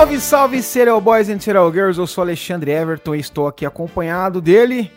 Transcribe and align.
Salve, 0.00 0.18
salve, 0.18 0.62
Serial 0.62 0.98
Boys 0.98 1.28
and 1.28 1.40
Serial 1.40 1.70
Girls! 1.70 2.00
Eu 2.00 2.06
sou 2.06 2.22
Alexandre 2.22 2.70
Everton 2.70 3.14
e 3.14 3.20
estou 3.20 3.46
aqui 3.46 3.66
acompanhado 3.66 4.40
dele, 4.40 4.90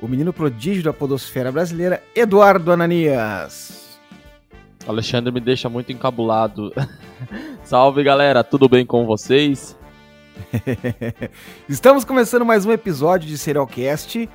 o 0.00 0.08
menino 0.08 0.32
prodígio 0.32 0.82
da 0.82 0.92
podosfera 0.92 1.52
brasileira, 1.52 2.02
Eduardo 2.12 2.72
Ananias. 2.72 3.96
Alexandre 4.84 5.32
me 5.32 5.38
deixa 5.38 5.68
muito 5.68 5.92
encabulado. 5.92 6.72
salve, 7.62 8.02
galera, 8.02 8.42
tudo 8.42 8.68
bem 8.68 8.84
com 8.84 9.06
vocês? 9.06 9.78
Estamos 11.68 12.04
começando 12.04 12.44
mais 12.44 12.66
um 12.66 12.72
episódio 12.72 13.28
de 13.28 13.38
Serialcast 13.38 14.28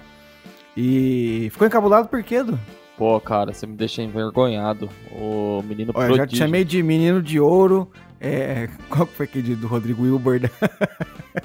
e 0.78 1.50
ficou 1.52 1.68
encabulado 1.68 2.08
por 2.08 2.24
quê, 2.24 2.36
Edu? 2.36 2.58
Pô, 2.98 3.20
cara, 3.20 3.52
você 3.52 3.68
me 3.68 3.76
deixa 3.76 4.02
envergonhado. 4.02 4.90
O 5.12 5.62
menino 5.66 5.92
Olha, 5.94 6.06
prodígio. 6.06 6.16
já 6.16 6.28
te 6.28 6.38
chamei 6.38 6.64
de 6.64 6.82
menino 6.82 7.22
de 7.22 7.42
ouro. 7.42 7.92
É, 8.24 8.70
qual 8.88 9.08
que 9.08 9.14
foi 9.14 9.26
aquele 9.26 9.56
do 9.56 9.66
Rodrigo 9.66 10.04
Wilbur? 10.04 10.40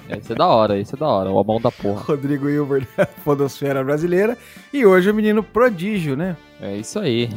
Da... 0.09 0.17
Esse 0.19 0.33
é 0.33 0.35
da 0.35 0.49
hora, 0.49 0.79
esse 0.79 0.95
é 0.95 0.99
da 0.99 1.07
hora. 1.07 1.31
O 1.31 1.45
mão 1.45 1.61
da 1.61 1.71
porra. 1.71 2.03
Rodrigo 2.03 2.47
Wilbur 2.47 2.85
da 2.97 3.07
Podosfera 3.07 3.85
Brasileira. 3.85 4.37
E 4.73 4.85
hoje 4.85 5.11
o 5.11 5.15
menino 5.15 5.45
prodígio, 5.45 6.17
né? 6.17 6.37
É 6.61 6.77
isso 6.77 6.99
aí. 6.99 7.29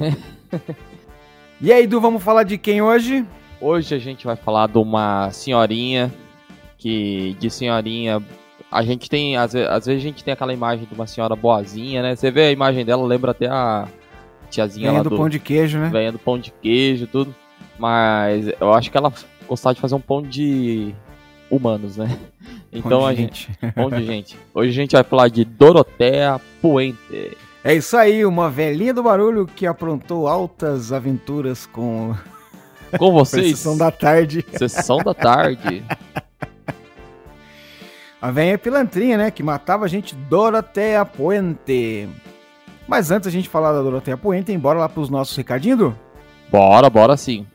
E 1.62 1.74
aí, 1.74 1.84
Edu, 1.84 2.00
vamos 2.00 2.24
falar 2.24 2.44
de 2.44 2.58
quem 2.58 2.82
hoje? 2.82 3.26
Hoje 3.60 3.94
a 3.94 4.00
gente 4.00 4.26
vai 4.26 4.38
falar 4.38 4.68
de 4.68 4.78
uma 4.78 5.30
senhorinha 5.30 6.10
que 6.78 7.36
de 7.38 7.50
senhorinha 7.50 8.24
a 8.72 8.82
gente 8.82 9.10
tem 9.10 9.36
às 9.36 9.52
vezes, 9.52 9.68
às 9.70 9.86
vezes 9.86 10.02
a 10.02 10.08
gente 10.08 10.24
tem 10.24 10.34
aquela 10.34 10.54
imagem 10.54 10.88
de 10.88 10.94
uma 10.94 11.06
senhora 11.06 11.36
boazinha, 11.36 12.02
né? 12.02 12.16
Você 12.16 12.32
vê 12.32 12.44
a 12.44 12.52
imagem 12.52 12.86
dela, 12.86 13.06
lembra 13.06 13.32
até 13.32 13.48
a 13.48 13.90
tiazinha 14.50 14.88
Ganha 14.88 15.00
lá 15.00 15.04
do, 15.04 15.10
do, 15.10 15.18
pão 15.18 15.28
de 15.28 15.38
queijo, 15.38 15.80
né? 15.80 15.90
venha 15.92 16.14
do 16.14 16.20
pão 16.20 16.40
de 16.40 16.50
queijo, 16.62 17.06
tudo. 17.08 17.36
Mas 17.78 18.50
eu 18.60 18.74
acho 18.74 18.90
que 18.90 18.98
ela 18.98 19.12
gostava 19.50 19.74
de 19.74 19.82
fazer 19.82 19.96
um 19.96 20.00
pão 20.00 20.22
de 20.22 20.94
humanos, 21.50 21.98
né? 21.98 22.18
Então 22.72 23.00
Pão 23.00 23.08
a 23.08 23.14
gente, 23.16 23.50
pão 23.74 23.90
de 23.90 24.06
gente. 24.06 24.38
Hoje 24.54 24.70
a 24.70 24.74
gente 24.74 24.92
vai 24.92 25.04
falar 25.04 25.28
de 25.28 25.44
Dorotea 25.44 26.40
Puente. 26.62 27.36
É 27.64 27.74
isso 27.74 27.98
aí, 27.98 28.24
uma 28.24 28.50
velhinha 28.50 28.94
do 28.94 29.02
barulho 29.02 29.48
que 29.48 29.66
aprontou 29.66 30.28
altas 30.28 30.94
aventuras 30.94 31.66
com 31.66 32.16
Com 32.98 33.12
vocês, 33.12 33.58
sessão 33.58 33.76
da 33.76 33.92
tarde. 33.92 34.46
sessão 34.54 35.00
da 35.00 35.16
tarde. 35.16 35.84
A 38.22 38.32
velha 38.32 38.58
pilantrinha, 38.58 39.18
né? 39.18 39.32
Que 39.32 39.42
matava 39.42 39.86
a 39.86 39.88
gente 39.88 40.14
Doroteia 40.14 41.06
Puente. 41.06 42.08
Mas 42.86 43.12
antes 43.12 43.28
a 43.28 43.32
gente 43.32 43.48
falar 43.48 43.72
da 43.72 43.82
Doroteia 43.82 44.18
Puente, 44.18 44.52
embora 44.52 44.78
lá 44.78 44.90
pros 44.90 45.10
nossos 45.10 45.36
recadinhos? 45.38 45.94
Bora, 46.52 46.90
bora 46.90 47.16
sim. 47.16 47.48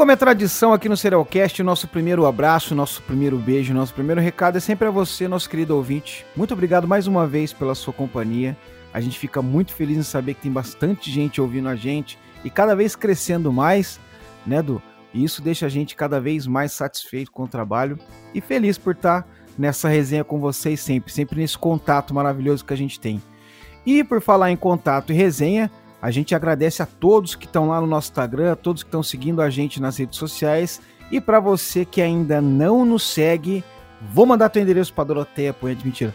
Como 0.00 0.12
é 0.12 0.16
tradição 0.16 0.72
aqui 0.72 0.88
no 0.88 0.96
Serialcast, 0.96 1.62
nosso 1.62 1.86
primeiro 1.86 2.24
abraço, 2.24 2.74
nosso 2.74 3.02
primeiro 3.02 3.36
beijo, 3.36 3.74
nosso 3.74 3.92
primeiro 3.92 4.18
recado 4.18 4.56
é 4.56 4.60
sempre 4.60 4.88
a 4.88 4.90
você, 4.90 5.28
nosso 5.28 5.50
querido 5.50 5.76
ouvinte. 5.76 6.24
Muito 6.34 6.54
obrigado 6.54 6.88
mais 6.88 7.06
uma 7.06 7.26
vez 7.26 7.52
pela 7.52 7.74
sua 7.74 7.92
companhia. 7.92 8.56
A 8.94 9.00
gente 9.02 9.18
fica 9.18 9.42
muito 9.42 9.74
feliz 9.74 9.98
em 9.98 10.02
saber 10.02 10.32
que 10.32 10.40
tem 10.40 10.50
bastante 10.50 11.10
gente 11.10 11.38
ouvindo 11.38 11.68
a 11.68 11.76
gente 11.76 12.18
e 12.42 12.48
cada 12.48 12.74
vez 12.74 12.96
crescendo 12.96 13.52
mais, 13.52 14.00
né, 14.46 14.60
Edu? 14.60 14.80
E 15.12 15.22
isso 15.22 15.42
deixa 15.42 15.66
a 15.66 15.68
gente 15.68 15.94
cada 15.94 16.18
vez 16.18 16.46
mais 16.46 16.72
satisfeito 16.72 17.30
com 17.30 17.42
o 17.42 17.48
trabalho 17.48 17.98
e 18.34 18.40
feliz 18.40 18.78
por 18.78 18.94
estar 18.94 19.28
nessa 19.58 19.86
resenha 19.86 20.24
com 20.24 20.40
vocês 20.40 20.80
sempre, 20.80 21.12
sempre 21.12 21.38
nesse 21.38 21.58
contato 21.58 22.14
maravilhoso 22.14 22.64
que 22.64 22.72
a 22.72 22.76
gente 22.76 22.98
tem. 22.98 23.20
E 23.84 24.02
por 24.02 24.22
falar 24.22 24.50
em 24.50 24.56
contato 24.56 25.12
e 25.12 25.14
resenha, 25.14 25.70
a 26.00 26.10
gente 26.10 26.34
agradece 26.34 26.82
a 26.82 26.86
todos 26.86 27.34
que 27.34 27.46
estão 27.46 27.68
lá 27.68 27.80
no 27.80 27.86
nosso 27.86 28.10
Instagram, 28.10 28.52
a 28.52 28.56
todos 28.56 28.82
que 28.82 28.88
estão 28.88 29.02
seguindo 29.02 29.42
a 29.42 29.50
gente 29.50 29.80
nas 29.80 29.98
redes 29.98 30.18
sociais. 30.18 30.80
E 31.10 31.20
para 31.20 31.40
você 31.40 31.84
que 31.84 32.00
ainda 32.00 32.40
não 32.40 32.84
nos 32.84 33.02
segue, 33.02 33.62
vou 34.12 34.24
mandar 34.24 34.48
teu 34.48 34.62
endereço 34.62 34.94
para 34.94 35.04
Doroteia, 35.04 35.54
de 35.76 35.84
mentira. 35.84 36.14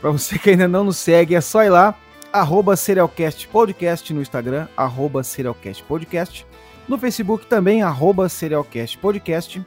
Para 0.00 0.10
você 0.10 0.38
que 0.38 0.50
ainda 0.50 0.68
não 0.68 0.84
nos 0.84 0.96
segue, 0.96 1.34
é 1.34 1.40
só 1.40 1.62
ir 1.62 1.70
lá, 1.70 1.94
arroba 2.32 2.76
Serialcast 2.76 3.48
Podcast 3.48 4.14
no 4.14 4.22
Instagram, 4.22 4.68
arroba 4.76 5.22
Serialcast 5.22 5.82
Podcast. 5.84 6.46
No 6.88 6.96
Facebook 6.96 7.46
também, 7.46 7.82
arroba 7.82 8.28
Serialcast 8.28 8.96
Podcast. 8.98 9.62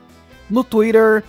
No 0.50 0.64
Twitter, 0.64 1.22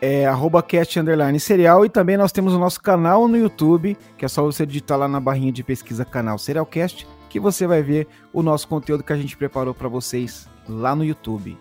é 0.00 0.26
arroba 0.26 0.62
cast 0.62 0.98
underline 0.98 1.38
serial. 1.38 1.84
E 1.84 1.88
também 1.88 2.16
nós 2.16 2.32
temos 2.32 2.54
o 2.54 2.58
nosso 2.58 2.80
canal 2.80 3.28
no 3.28 3.36
YouTube, 3.36 3.96
que 4.16 4.24
é 4.24 4.28
só 4.28 4.42
você 4.42 4.66
digitar 4.66 4.98
lá 4.98 5.06
na 5.06 5.20
barrinha 5.20 5.52
de 5.52 5.62
pesquisa 5.62 6.04
canal 6.04 6.38
Serialcast, 6.38 7.06
que 7.30 7.40
você 7.40 7.66
vai 7.66 7.82
ver 7.82 8.08
o 8.32 8.42
nosso 8.42 8.68
conteúdo 8.68 9.04
que 9.04 9.12
a 9.12 9.16
gente 9.16 9.36
preparou 9.36 9.72
para 9.72 9.88
vocês 9.88 10.46
lá 10.68 10.94
no 10.94 11.04
YouTube. 11.04 11.56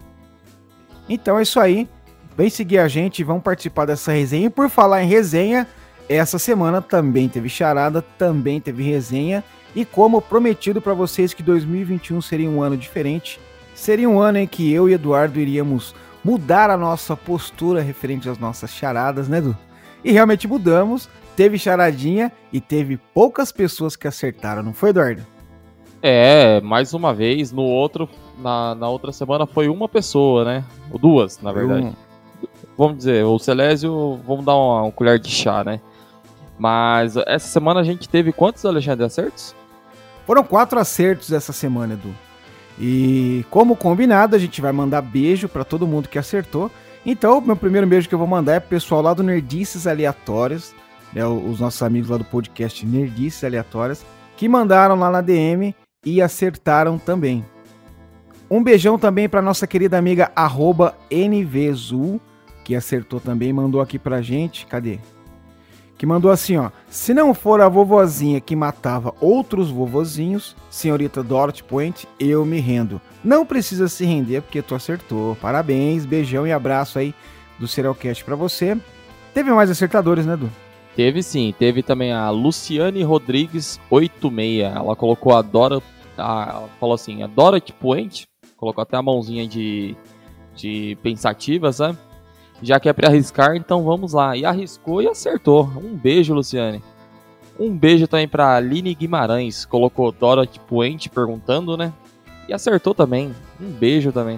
Então 1.08 1.40
é 1.40 1.44
isso 1.44 1.60
aí. 1.60 1.88
Vem 2.36 2.50
seguir 2.50 2.80
a 2.80 2.88
gente, 2.88 3.24
vão 3.24 3.40
participar 3.40 3.86
dessa 3.86 4.12
resenha. 4.12 4.48
E 4.48 4.50
por 4.50 4.70
falar 4.70 5.04
em 5.04 5.08
resenha, 5.08 5.68
essa 6.10 6.40
semana 6.40 6.82
também 6.82 7.30
teve 7.30 7.48
charada, 7.48 8.02
também 8.02 8.60
teve 8.60 8.84
resenha. 8.84 9.44
E 9.76 9.86
como 9.86 10.22
prometido 10.22 10.82
para 10.82 10.94
vocês 10.94 11.34
que 11.34 11.44
2021 11.44 12.22
seria 12.22 12.50
um 12.50 12.62
ano 12.62 12.76
diferente, 12.76 13.40
seria 13.76 14.10
um 14.10 14.20
ano 14.20 14.40
em 14.40 14.48
que 14.48 14.72
eu 14.74 14.90
e 14.90 14.94
Eduardo 14.94 15.40
iríamos 15.40 15.94
mudar 16.24 16.70
a 16.72 16.78
nossa 16.78 17.16
postura 17.16 17.82
referente 17.82 18.28
às 18.28 18.40
nossas 18.40 18.72
charadas, 18.72 19.30
né, 19.30 19.38
Edu? 19.38 19.56
E 20.04 20.12
realmente 20.12 20.48
mudamos. 20.48 21.08
Teve 21.36 21.58
charadinha 21.58 22.32
e 22.52 22.60
teve 22.60 22.98
poucas 23.14 23.52
pessoas 23.52 23.96
que 23.96 24.08
acertaram, 24.08 24.64
não 24.64 24.74
foi, 24.74 24.90
Eduardo? 24.90 25.26
É, 26.02 26.62
mais 26.62 26.94
uma 26.94 27.14
vez, 27.14 27.52
no 27.52 27.64
outro, 27.64 28.08
na, 28.38 28.74
na 28.76 28.88
outra 28.90 29.12
semana 29.12 29.46
foi 29.46 29.68
uma 29.68 29.88
pessoa, 29.90 30.46
né? 30.46 30.64
Ou 30.92 30.98
duas, 31.00 31.40
na 31.42 31.52
verdade. 31.52 31.88
Um- 31.88 31.94
Vamos 32.78 33.00
dizer, 33.00 33.26
o 33.26 33.38
Celésio, 33.38 34.18
vamos 34.26 34.46
dar 34.46 34.56
uma, 34.56 34.84
uma 34.84 34.92
colher 34.94 35.20
de 35.20 35.30
chá, 35.30 35.62
né? 35.66 35.82
Mas 36.58 37.18
essa 37.18 37.48
semana 37.50 37.82
a 37.82 37.84
gente 37.84 38.08
teve 38.08 38.32
quantos, 38.32 38.66
Alexandre, 38.66 39.04
acertos? 39.04 39.54
Foram 40.26 40.46
quatro 40.46 40.80
acertos 40.80 41.34
essa 41.34 41.52
semana, 41.52 41.96
Edu. 41.96 42.16
E 42.80 43.44
como 43.50 43.76
combinado, 43.76 44.34
a 44.38 44.40
gente 44.40 44.62
vai 44.62 44.72
mandar 44.72 45.02
beijo 45.02 45.50
pra 45.50 45.66
todo 45.66 45.86
mundo 45.86 46.08
que 46.08 46.18
acertou. 46.18 46.72
Então, 47.06 47.40
o 47.40 47.42
meu 47.42 47.58
primeiro 47.58 47.86
beijo 47.86 48.08
que 48.08 48.16
eu 48.16 48.20
vou 48.20 48.28
mandar 48.28 48.54
é 48.54 48.60
pro 48.62 48.70
pessoal 48.70 49.02
lá 49.02 49.14
do 49.14 49.24
Nerdices 49.24 49.86
Aleatórias, 49.86 50.74
né, 51.12 51.26
os 51.26 51.60
nossos 51.60 51.82
amigos 51.84 52.10
lá 52.10 52.16
do 52.16 52.24
podcast 52.24 52.86
Nerdices 52.86 53.44
Aleatórias, 53.44 54.06
que 54.38 54.48
mandaram 54.48 54.96
lá 54.96 55.10
na 55.12 55.20
DM 55.20 55.76
e 56.06 56.22
acertaram 56.22 56.98
também. 56.98 57.46
Um 58.50 58.64
beijão 58.64 58.98
também 58.98 59.30
pra 59.30 59.42
nossa 59.42 59.68
querida 59.68 59.98
amiga 59.98 60.32
arroba 60.36 60.98
NVZul, 61.12 62.20
que 62.64 62.76
acertou 62.76 63.20
também, 63.20 63.54
mandou 63.54 63.82
aqui 63.82 64.00
pra 64.00 64.22
gente. 64.22 64.66
Cadê? 64.66 65.00
que 66.00 66.06
mandou 66.06 66.32
assim, 66.32 66.56
ó. 66.56 66.72
Se 66.90 67.14
não 67.14 67.34
for 67.34 67.60
a 67.60 67.68
vovozinha 67.68 68.40
que 68.40 68.56
matava 68.56 69.14
outros 69.20 69.70
vovozinhos, 69.70 70.56
senhorita 70.72 71.22
Dorothy 71.22 71.62
Point, 71.62 72.08
eu 72.18 72.46
me 72.46 72.62
rendo. 72.62 73.02
Não 73.22 73.46
precisa 73.46 73.90
se 73.90 74.06
render 74.06 74.42
porque 74.42 74.62
tu 74.62 74.74
acertou. 74.74 75.36
Parabéns, 75.36 76.06
beijão 76.06 76.48
e 76.48 76.54
abraço 76.54 76.98
aí 76.98 77.14
do 77.60 77.68
Serialcast 77.68 78.24
pra 78.24 78.38
você. 78.38 78.78
Teve 79.34 79.52
mais 79.52 79.70
acertadores, 79.70 80.26
né, 80.26 80.36
Edu? 80.36 80.50
Teve 81.00 81.24
sim, 81.24 81.56
teve 81.58 81.82
também 81.82 82.12
a 82.12 82.30
Luciane 82.30 83.04
Rodrigues 83.04 83.80
86. 83.90 84.64
Ela 84.76 84.98
colocou 84.98 85.34
a 85.34 85.42
Dora. 85.42 85.82
A, 86.18 86.48
ela 86.50 86.70
falou 86.78 86.94
assim, 86.94 87.24
a 87.24 87.28
Dora 87.28 87.58
Puente, 87.80 88.28
colocou 88.58 88.82
até 88.82 88.98
a 88.98 89.02
mãozinha 89.02 89.48
de, 89.48 89.96
de 90.54 90.98
pensativa, 91.02 91.72
sabe? 91.72 91.98
Já 92.62 92.82
que 92.82 92.90
é 92.90 92.92
pra 92.92 93.08
arriscar, 93.08 93.56
então 93.56 93.86
vamos 93.86 94.12
lá. 94.12 94.36
E 94.36 94.44
arriscou 94.44 95.02
e 95.02 95.08
acertou. 95.08 95.72
Um 95.78 95.96
beijo, 95.96 96.34
Luciane. 96.34 96.84
Um 97.58 97.74
beijo 97.78 98.06
também 98.06 98.28
pra 98.28 98.58
Aline 98.58 98.94
Guimarães. 98.94 99.64
Colocou 99.64 100.12
Dora 100.12 100.46
Puente 100.68 101.10
perguntando, 101.10 101.78
né? 101.78 101.94
E 102.46 102.54
acertou 102.54 102.94
também. 102.94 103.34
Um 103.58 103.72
beijo 103.72 104.12
também. 104.12 104.38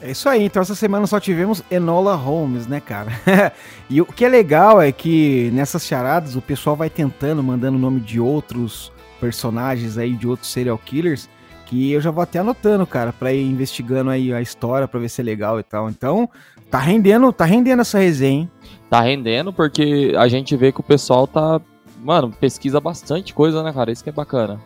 É 0.00 0.10
isso 0.10 0.28
aí, 0.28 0.44
então 0.44 0.60
essa 0.60 0.74
semana 0.74 1.06
só 1.06 1.18
tivemos 1.18 1.62
Enola 1.70 2.14
Holmes, 2.14 2.66
né, 2.66 2.80
cara? 2.80 3.10
e 3.88 4.00
o 4.00 4.06
que 4.06 4.24
é 4.24 4.28
legal 4.28 4.80
é 4.80 4.92
que 4.92 5.50
nessas 5.54 5.86
charadas 5.86 6.36
o 6.36 6.42
pessoal 6.42 6.76
vai 6.76 6.90
tentando, 6.90 7.42
mandando 7.42 7.78
o 7.78 7.80
nome 7.80 8.00
de 8.00 8.20
outros 8.20 8.92
personagens 9.18 9.96
aí, 9.96 10.12
de 10.12 10.28
outros 10.28 10.52
serial 10.52 10.76
killers, 10.76 11.28
que 11.64 11.92
eu 11.92 12.00
já 12.00 12.10
vou 12.10 12.22
até 12.22 12.38
anotando, 12.38 12.86
cara, 12.86 13.12
pra 13.12 13.32
ir 13.32 13.42
investigando 13.42 14.10
aí 14.10 14.32
a 14.32 14.40
história, 14.40 14.86
pra 14.86 15.00
ver 15.00 15.08
se 15.08 15.20
é 15.20 15.24
legal 15.24 15.58
e 15.58 15.62
tal. 15.62 15.88
Então, 15.88 16.28
tá 16.70 16.78
rendendo, 16.78 17.32
tá 17.32 17.44
rendendo 17.44 17.80
essa 17.80 17.98
resenha, 17.98 18.42
hein? 18.42 18.50
Tá 18.88 19.00
rendendo 19.00 19.52
porque 19.52 20.14
a 20.16 20.28
gente 20.28 20.54
vê 20.56 20.70
que 20.70 20.80
o 20.80 20.84
pessoal 20.84 21.26
tá. 21.26 21.60
Mano, 22.02 22.30
pesquisa 22.30 22.80
bastante 22.80 23.34
coisa, 23.34 23.62
né, 23.62 23.72
cara? 23.72 23.90
Isso 23.90 24.04
que 24.04 24.10
é 24.10 24.12
bacana. 24.12 24.60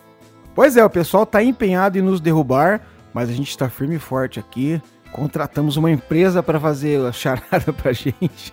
Pois 0.55 0.76
é, 0.76 0.85
o 0.85 0.91
pessoal 0.91 1.25
tá 1.25 1.43
empenhado 1.43 1.99
em 1.99 2.03
nos 2.03 2.21
derrubar, 2.21 2.83
mas 3.15 3.31
a 3.31 3.33
gente 3.33 3.56
tá 3.56 3.69
firme 3.71 3.97
e 3.97 3.99
forte 3.99 4.38
aqui. 4.38 4.83
Contratamos 5.12 5.77
uma 5.77 5.91
empresa 5.91 6.43
para 6.43 6.59
fazer 6.61 7.05
a 7.05 7.12
charada 7.12 7.73
pra 7.77 7.93
gente. 7.93 8.53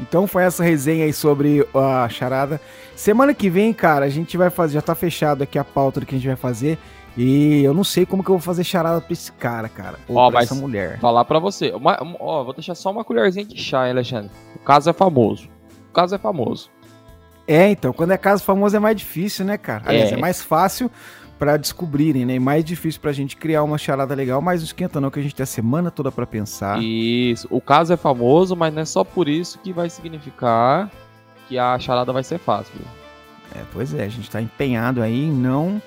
então 0.00 0.26
foi 0.26 0.42
essa 0.44 0.62
resenha 0.62 1.04
aí 1.04 1.12
sobre 1.12 1.66
a 1.74 2.08
charada. 2.08 2.60
Semana 2.94 3.32
que 3.34 3.48
vem, 3.48 3.72
cara, 3.72 4.04
a 4.04 4.10
gente 4.10 4.36
vai 4.36 4.50
fazer, 4.50 4.74
já 4.74 4.82
tá 4.82 4.94
fechado 4.94 5.42
aqui 5.42 5.58
a 5.58 5.64
pauta 5.64 6.00
do 6.00 6.06
que 6.06 6.14
a 6.14 6.18
gente 6.18 6.26
vai 6.26 6.36
fazer. 6.36 6.78
E 7.16 7.62
eu 7.64 7.74
não 7.74 7.82
sei 7.82 8.06
como 8.06 8.22
que 8.22 8.30
eu 8.30 8.34
vou 8.36 8.42
fazer 8.42 8.62
charada 8.62 9.00
pra 9.00 9.12
esse 9.12 9.32
cara, 9.32 9.68
cara. 9.68 9.98
Ou 10.08 10.16
Ó, 10.16 10.30
pra 10.30 10.42
essa 10.42 10.54
mulher. 10.54 10.98
Falar 11.00 11.24
pra 11.24 11.38
você. 11.38 11.70
Uma, 11.72 11.98
ó, 12.20 12.44
vou 12.44 12.54
deixar 12.54 12.74
só 12.74 12.90
uma 12.90 13.04
colherzinha 13.04 13.44
de 13.44 13.56
chá, 13.56 13.84
hein, 13.86 13.92
Alexandre. 13.92 14.30
O 14.54 14.58
caso 14.60 14.88
é 14.88 14.92
famoso. 14.92 15.48
O 15.88 15.92
caso 15.92 16.14
é 16.14 16.18
famoso. 16.18 16.70
É, 17.52 17.68
então, 17.70 17.92
quando 17.92 18.12
é 18.12 18.16
caso 18.16 18.44
famoso 18.44 18.76
é 18.76 18.78
mais 18.78 18.96
difícil, 18.96 19.44
né, 19.44 19.58
cara? 19.58 19.82
Aliás, 19.86 20.12
é, 20.12 20.14
É. 20.14 20.16
mais 20.16 20.40
fácil 20.40 20.90
pra 21.38 21.56
descobrirem, 21.56 22.24
né? 22.24 22.34
E 22.34 22.38
mais 22.38 22.64
difícil 22.64 23.00
pra 23.00 23.12
gente 23.12 23.36
criar 23.36 23.62
uma 23.64 23.76
charada 23.78 24.14
legal, 24.14 24.40
mas 24.40 24.60
não 24.60 24.66
esquenta 24.66 25.00
não, 25.00 25.10
que 25.10 25.18
a 25.18 25.22
gente 25.22 25.34
tem 25.34 25.42
a 25.42 25.46
semana 25.46 25.90
toda 25.90 26.12
pra 26.12 26.26
pensar. 26.26 26.80
Isso. 26.82 27.48
O 27.50 27.60
caso 27.60 27.92
é 27.92 27.96
famoso, 27.96 28.54
mas 28.54 28.72
não 28.72 28.82
é 28.82 28.84
só 28.84 29.02
por 29.02 29.28
isso 29.28 29.58
que 29.58 29.72
vai 29.72 29.90
significar 29.90 30.90
que 31.48 31.58
a 31.58 31.76
charada 31.78 32.12
vai 32.12 32.22
ser 32.22 32.38
fácil. 32.38 32.74
É, 33.56 33.62
pois 33.72 33.92
é, 33.94 34.04
a 34.04 34.08
gente 34.08 34.30
tá 34.30 34.40
empenhado 34.40 35.02
aí 35.02 35.24
em 35.24 35.32
não 35.32 35.82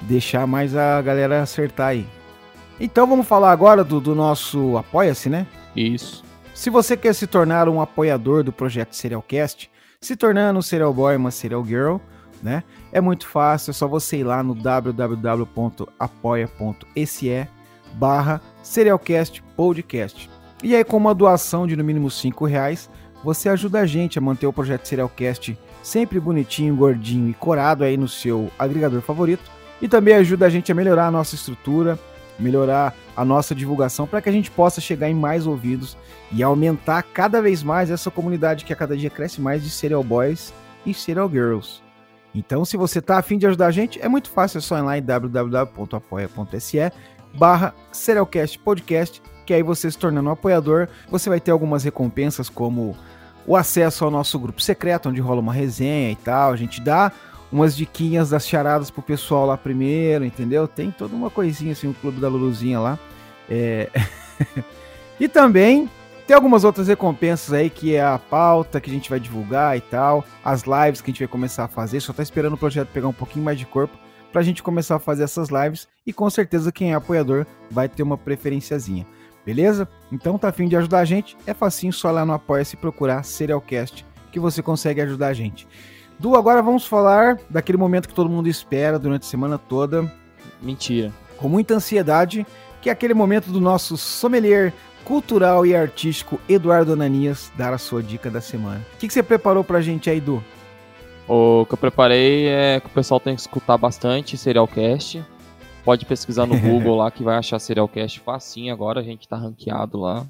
deixar 0.00 0.46
mais 0.46 0.74
a 0.74 1.02
galera 1.02 1.42
acertar 1.42 1.88
aí. 1.88 2.06
Então 2.80 3.06
vamos 3.06 3.26
falar 3.26 3.50
agora 3.52 3.84
do, 3.84 4.00
do 4.00 4.14
nosso 4.14 4.76
Apoia-se, 4.78 5.28
né? 5.28 5.46
Isso. 5.76 6.24
Se 6.54 6.70
você 6.70 6.96
quer 6.96 7.14
se 7.14 7.26
tornar 7.26 7.68
um 7.68 7.80
apoiador 7.80 8.42
do 8.42 8.52
projeto 8.52 8.94
Serialcast, 8.94 9.70
se 10.04 10.16
tornando 10.16 10.58
um 10.58 10.62
Serial 10.62 10.92
Boy, 10.92 11.16
uma 11.16 11.30
Serial 11.30 11.64
Girl, 11.64 11.96
né? 12.42 12.62
É 12.92 13.00
muito 13.00 13.26
fácil, 13.26 13.70
é 13.70 13.74
só 13.74 13.88
você 13.88 14.18
ir 14.18 14.24
lá 14.24 14.42
no 14.42 14.54
www.apoia.se 14.54 15.58
barra 17.94 18.40
Serialcast 18.62 19.42
Podcast. 19.56 20.30
E 20.62 20.76
aí 20.76 20.84
com 20.84 20.98
uma 20.98 21.14
doação 21.14 21.66
de 21.66 21.74
no 21.74 21.82
mínimo 21.82 22.10
5 22.10 22.44
reais, 22.44 22.90
você 23.22 23.48
ajuda 23.48 23.80
a 23.80 23.86
gente 23.86 24.18
a 24.18 24.22
manter 24.22 24.46
o 24.46 24.52
projeto 24.52 24.86
Serialcast 24.86 25.58
sempre 25.82 26.20
bonitinho, 26.20 26.76
gordinho 26.76 27.30
e 27.30 27.34
corado 27.34 27.84
aí 27.84 27.96
no 27.96 28.08
seu 28.08 28.50
agregador 28.58 29.00
favorito. 29.00 29.50
E 29.80 29.88
também 29.88 30.14
ajuda 30.14 30.46
a 30.46 30.50
gente 30.50 30.70
a 30.70 30.74
melhorar 30.74 31.06
a 31.06 31.10
nossa 31.10 31.34
estrutura, 31.34 31.98
melhorar 32.38 32.94
a 33.16 33.24
nossa 33.24 33.54
divulgação 33.54 34.06
para 34.06 34.20
que 34.20 34.28
a 34.28 34.32
gente 34.32 34.50
possa 34.50 34.80
chegar 34.80 35.08
em 35.08 35.14
mais 35.14 35.46
ouvidos 35.46 35.96
e 36.32 36.42
aumentar 36.42 37.02
cada 37.02 37.40
vez 37.40 37.62
mais 37.62 37.90
essa 37.90 38.10
comunidade 38.10 38.64
que 38.64 38.72
a 38.72 38.76
cada 38.76 38.96
dia 38.96 39.10
cresce 39.10 39.40
mais 39.40 39.62
de 39.62 39.70
serial 39.70 40.02
boys 40.02 40.52
e 40.84 40.92
serial 40.92 41.30
girls. 41.30 41.82
Então, 42.34 42.64
se 42.64 42.76
você 42.76 43.00
tá 43.00 43.18
afim 43.18 43.38
de 43.38 43.46
ajudar 43.46 43.66
a 43.68 43.70
gente, 43.70 44.00
é 44.02 44.08
muito 44.08 44.28
fácil, 44.28 44.58
é 44.58 44.60
só 44.60 44.76
ir 44.76 44.82
lá 44.82 44.98
em 44.98 45.02
www.apoia.se 45.02 46.78
barra 47.32 47.74
Serialcast 47.92 48.58
Podcast, 48.58 49.22
que 49.46 49.54
aí 49.54 49.62
você 49.62 49.90
se 49.90 49.98
tornando 49.98 50.28
um 50.28 50.32
apoiador, 50.32 50.88
você 51.08 51.28
vai 51.28 51.38
ter 51.40 51.50
algumas 51.50 51.84
recompensas 51.84 52.48
como 52.48 52.96
o 53.46 53.56
acesso 53.56 54.04
ao 54.04 54.10
nosso 54.10 54.38
grupo 54.38 54.60
secreto, 54.60 55.08
onde 55.08 55.20
rola 55.20 55.40
uma 55.40 55.52
resenha 55.52 56.10
e 56.10 56.16
tal, 56.16 56.52
a 56.52 56.56
gente 56.56 56.80
dá 56.80 57.12
umas 57.54 57.76
diquinhas 57.76 58.30
das 58.30 58.48
charadas 58.48 58.90
pro 58.90 59.00
pessoal 59.00 59.46
lá 59.46 59.56
primeiro, 59.56 60.24
entendeu? 60.24 60.66
Tem 60.66 60.90
toda 60.90 61.14
uma 61.14 61.30
coisinha 61.30 61.70
assim, 61.70 61.86
o 61.86 61.94
Clube 61.94 62.20
da 62.20 62.28
Luluzinha 62.28 62.80
lá. 62.80 62.98
É... 63.48 63.88
e 65.20 65.28
também 65.28 65.88
tem 66.26 66.34
algumas 66.34 66.64
outras 66.64 66.88
recompensas 66.88 67.52
aí 67.52 67.70
que 67.70 67.94
é 67.94 68.02
a 68.02 68.18
pauta 68.18 68.80
que 68.80 68.90
a 68.90 68.92
gente 68.92 69.08
vai 69.08 69.20
divulgar 69.20 69.76
e 69.76 69.80
tal, 69.80 70.24
as 70.44 70.64
lives 70.64 71.00
que 71.00 71.10
a 71.10 71.12
gente 71.12 71.20
vai 71.20 71.28
começar 71.28 71.62
a 71.62 71.68
fazer, 71.68 72.00
só 72.00 72.12
tá 72.12 72.24
esperando 72.24 72.54
o 72.54 72.58
projeto 72.58 72.88
pegar 72.88 73.06
um 73.06 73.12
pouquinho 73.12 73.44
mais 73.44 73.56
de 73.56 73.66
corpo 73.66 73.96
pra 74.32 74.42
gente 74.42 74.60
começar 74.60 74.96
a 74.96 74.98
fazer 74.98 75.22
essas 75.22 75.48
lives 75.48 75.86
e 76.04 76.12
com 76.12 76.28
certeza 76.28 76.72
quem 76.72 76.90
é 76.90 76.94
apoiador 76.96 77.46
vai 77.70 77.88
ter 77.88 78.02
uma 78.02 78.18
preferenciazinha. 78.18 79.06
Beleza? 79.46 79.88
Então 80.10 80.36
tá 80.36 80.48
afim 80.48 80.66
de 80.66 80.74
ajudar 80.74 80.98
a 80.98 81.04
gente? 81.04 81.36
É 81.46 81.54
facinho 81.54 81.92
só 81.92 82.10
lá 82.10 82.26
no 82.26 82.32
Apoia-se 82.32 82.76
procurar 82.76 83.22
Serialcast 83.22 84.04
que 84.32 84.40
você 84.40 84.60
consegue 84.60 85.00
ajudar 85.00 85.28
a 85.28 85.32
gente. 85.32 85.68
Du, 86.18 86.36
agora 86.36 86.62
vamos 86.62 86.86
falar 86.86 87.38
daquele 87.50 87.76
momento 87.78 88.08
que 88.08 88.14
todo 88.14 88.30
mundo 88.30 88.48
espera 88.48 88.98
durante 88.98 89.22
a 89.22 89.26
semana 89.26 89.58
toda, 89.58 90.10
Mentira. 90.62 91.12
com 91.36 91.48
muita 91.48 91.74
ansiedade, 91.74 92.46
que 92.80 92.88
é 92.88 92.92
aquele 92.92 93.14
momento 93.14 93.50
do 93.50 93.60
nosso 93.60 93.96
sommelier 93.96 94.72
cultural 95.04 95.66
e 95.66 95.74
artístico 95.76 96.40
Eduardo 96.48 96.92
Ananias 96.92 97.52
dar 97.56 97.74
a 97.74 97.78
sua 97.78 98.02
dica 98.02 98.30
da 98.30 98.40
semana. 98.40 98.80
O 98.94 98.98
que, 98.98 99.06
que 99.06 99.12
você 99.12 99.22
preparou 99.22 99.62
pra 99.62 99.80
gente 99.80 100.08
aí, 100.08 100.20
Du? 100.20 100.42
O 101.28 101.64
que 101.66 101.74
eu 101.74 101.78
preparei 101.78 102.46
é 102.48 102.80
que 102.80 102.86
o 102.86 102.90
pessoal 102.90 103.18
tem 103.18 103.34
que 103.34 103.40
escutar 103.40 103.76
bastante 103.76 104.36
Serialcast. 104.36 105.22
Pode 105.84 106.06
pesquisar 106.06 106.46
no 106.46 106.56
Google 106.60 106.96
lá 106.96 107.10
que 107.10 107.22
vai 107.22 107.36
achar 107.36 107.58
Serialcast 107.58 108.20
facinho 108.20 108.72
agora, 108.72 109.00
a 109.00 109.02
gente 109.02 109.28
tá 109.28 109.36
ranqueado 109.36 109.98
lá. 109.98 110.26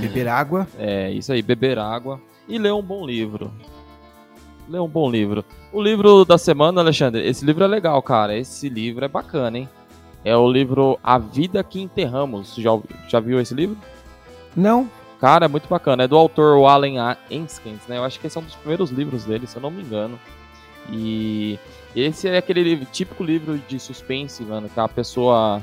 Beber 0.00 0.28
água. 0.28 0.66
É 0.78 1.10
isso 1.10 1.32
aí, 1.32 1.42
beber 1.42 1.78
água 1.78 2.20
e 2.48 2.58
ler 2.58 2.72
um 2.72 2.82
bom 2.82 3.06
livro. 3.06 3.52
Ler 4.68 4.80
um 4.80 4.88
bom 4.88 5.10
livro. 5.10 5.44
O 5.72 5.82
livro 5.82 6.24
da 6.24 6.38
semana, 6.38 6.80
Alexandre, 6.80 7.26
esse 7.26 7.44
livro 7.44 7.64
é 7.64 7.66
legal, 7.66 8.00
cara. 8.02 8.36
Esse 8.36 8.68
livro 8.68 9.04
é 9.04 9.08
bacana, 9.08 9.58
hein? 9.58 9.68
É 10.24 10.34
o 10.34 10.50
livro 10.50 10.98
A 11.02 11.18
Vida 11.18 11.62
que 11.62 11.80
Enterramos. 11.80 12.54
Já, 12.56 12.70
já 13.08 13.20
viu 13.20 13.38
esse 13.40 13.54
livro? 13.54 13.76
Não? 14.56 14.88
Cara, 15.20 15.44
é 15.44 15.48
muito 15.48 15.68
bacana. 15.68 16.04
É 16.04 16.08
do 16.08 16.16
autor 16.16 16.64
Allen 16.66 16.98
A. 16.98 17.16
Enskens, 17.30 17.86
né? 17.86 17.98
Eu 17.98 18.04
acho 18.04 18.18
que 18.18 18.26
esse 18.26 18.38
é 18.38 18.40
um 18.40 18.44
dos 18.44 18.54
primeiros 18.54 18.90
livros 18.90 19.24
dele, 19.24 19.46
se 19.46 19.56
eu 19.56 19.62
não 19.62 19.70
me 19.70 19.82
engano. 19.82 20.18
E 20.90 21.58
esse 21.94 22.28
é 22.28 22.38
aquele 22.38 22.62
livro, 22.62 22.86
típico 22.90 23.22
livro 23.22 23.58
de 23.58 23.78
suspense, 23.78 24.42
mano, 24.42 24.68
que 24.68 24.80
a 24.80 24.88
pessoa. 24.88 25.62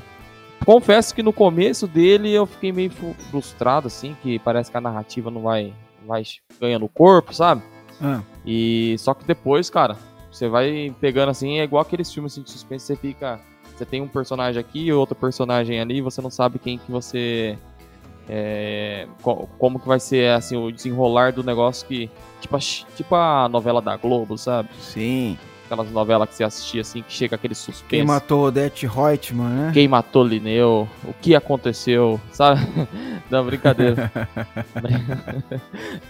Confesso 0.64 1.12
que 1.12 1.24
no 1.24 1.32
começo 1.32 1.88
dele 1.88 2.30
eu 2.30 2.46
fiquei 2.46 2.70
meio 2.70 2.92
frustrado, 3.30 3.88
assim, 3.88 4.16
que 4.22 4.38
parece 4.38 4.70
que 4.70 4.76
a 4.76 4.80
narrativa 4.80 5.28
não 5.28 5.42
vai, 5.42 5.72
vai 6.06 6.22
ganhando 6.60 6.88
corpo, 6.88 7.34
sabe? 7.34 7.62
Ah, 8.00 8.22
E 8.44 8.96
só 8.98 9.14
que 9.14 9.24
depois, 9.24 9.70
cara, 9.70 9.96
você 10.30 10.48
vai 10.48 10.94
pegando 11.00 11.30
assim, 11.30 11.58
é 11.58 11.64
igual 11.64 11.82
aqueles 11.82 12.12
filmes 12.12 12.32
assim, 12.32 12.42
de 12.42 12.50
suspense, 12.50 12.86
você 12.86 12.96
fica. 12.96 13.40
Você 13.76 13.84
tem 13.86 14.00
um 14.02 14.08
personagem 14.08 14.60
aqui 14.60 14.84
e 14.86 14.92
outro 14.92 15.14
personagem 15.14 15.80
ali, 15.80 15.96
e 15.98 16.00
você 16.02 16.20
não 16.20 16.30
sabe 16.30 16.58
quem 16.58 16.78
que 16.78 16.90
você. 16.92 17.56
é, 18.28 19.06
co- 19.22 19.48
como 19.58 19.78
que 19.80 19.88
vai 19.88 19.98
ser 20.00 20.30
assim, 20.32 20.56
o 20.56 20.70
desenrolar 20.70 21.32
do 21.32 21.42
negócio 21.42 21.86
que. 21.86 22.10
Tipo 22.40 22.56
a, 22.56 22.58
tipo 22.58 23.14
a 23.14 23.48
novela 23.48 23.80
da 23.80 23.96
Globo, 23.96 24.36
sabe? 24.36 24.68
sim. 24.80 25.38
Aquelas 25.72 25.90
novelas 25.90 26.28
que 26.28 26.34
você 26.34 26.44
assistia 26.44 26.82
assim, 26.82 27.00
que 27.00 27.10
chega 27.10 27.34
aquele 27.34 27.54
suspense. 27.54 27.88
Quem 27.88 28.04
matou 28.04 28.44
Odete 28.44 28.86
Reutemann, 28.86 29.48
né? 29.48 29.70
Quem 29.72 29.88
matou 29.88 30.22
Lineu? 30.22 30.86
O 31.02 31.14
que 31.14 31.34
aconteceu? 31.34 32.20
Sabe? 32.30 32.60
Não, 33.30 33.42
brincadeira. 33.46 34.12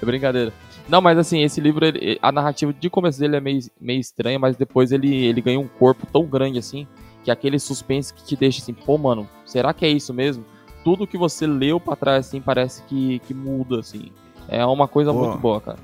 é 0.03 0.05
brincadeira. 0.05 0.53
Não, 0.89 1.01
mas 1.01 1.17
assim, 1.17 1.45
esse 1.45 1.61
livro, 1.61 1.87
ele- 1.87 2.19
a 2.21 2.33
narrativa 2.33 2.73
de 2.73 2.91
começo 2.91 3.21
dele 3.21 3.37
é 3.37 3.41
meio, 3.41 3.61
meio 3.81 4.01
estranha, 4.01 4.37
mas 4.37 4.57
depois 4.57 4.91
ele, 4.91 5.15
ele 5.27 5.41
ganha 5.41 5.61
um 5.61 5.69
corpo 5.69 6.09
tão 6.13 6.25
grande 6.25 6.59
assim, 6.59 6.85
que 7.23 7.31
é 7.31 7.33
aquele 7.33 7.61
suspense 7.61 8.13
que 8.13 8.25
te 8.25 8.35
deixa 8.35 8.61
assim, 8.61 8.75
pô, 8.75 8.99
mano, 8.99 9.29
será 9.47 9.73
que 9.73 9.85
é 9.85 9.89
isso 9.89 10.13
mesmo? 10.13 10.45
Tudo 10.83 11.07
que 11.07 11.17
você 11.17 11.47
leu 11.47 11.79
pra 11.79 11.95
trás, 11.95 12.27
assim, 12.27 12.41
parece 12.41 12.83
que, 12.83 13.21
que 13.21 13.33
muda, 13.33 13.79
assim. 13.79 14.11
É 14.49 14.67
uma 14.67 14.89
coisa 14.89 15.13
Pô. 15.13 15.21
muito 15.21 15.39
boa, 15.39 15.61
cara. 15.61 15.79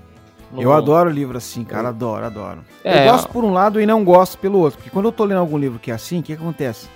Não- 0.52 0.62
Eu 0.62 0.72
adoro 0.72 1.10
livro 1.10 1.36
assim, 1.36 1.62
cara, 1.64 1.88
adoro, 1.88 2.24
adoro. 2.24 2.60
É, 2.82 3.06
eu 3.06 3.12
gosto 3.12 3.28
por 3.28 3.44
um 3.44 3.52
lado 3.52 3.80
e 3.80 3.86
não 3.86 4.02
gosto 4.04 4.38
pelo 4.38 4.58
outro, 4.58 4.78
porque 4.78 4.90
quando 4.90 5.06
eu 5.06 5.12
tô 5.12 5.24
lendo 5.24 5.38
algum 5.38 5.58
livro 5.58 5.78
que 5.78 5.90
é 5.90 5.94
assim, 5.94 6.20
o 6.20 6.22
que, 6.22 6.34
que 6.36 6.42
acontece? 6.42 6.88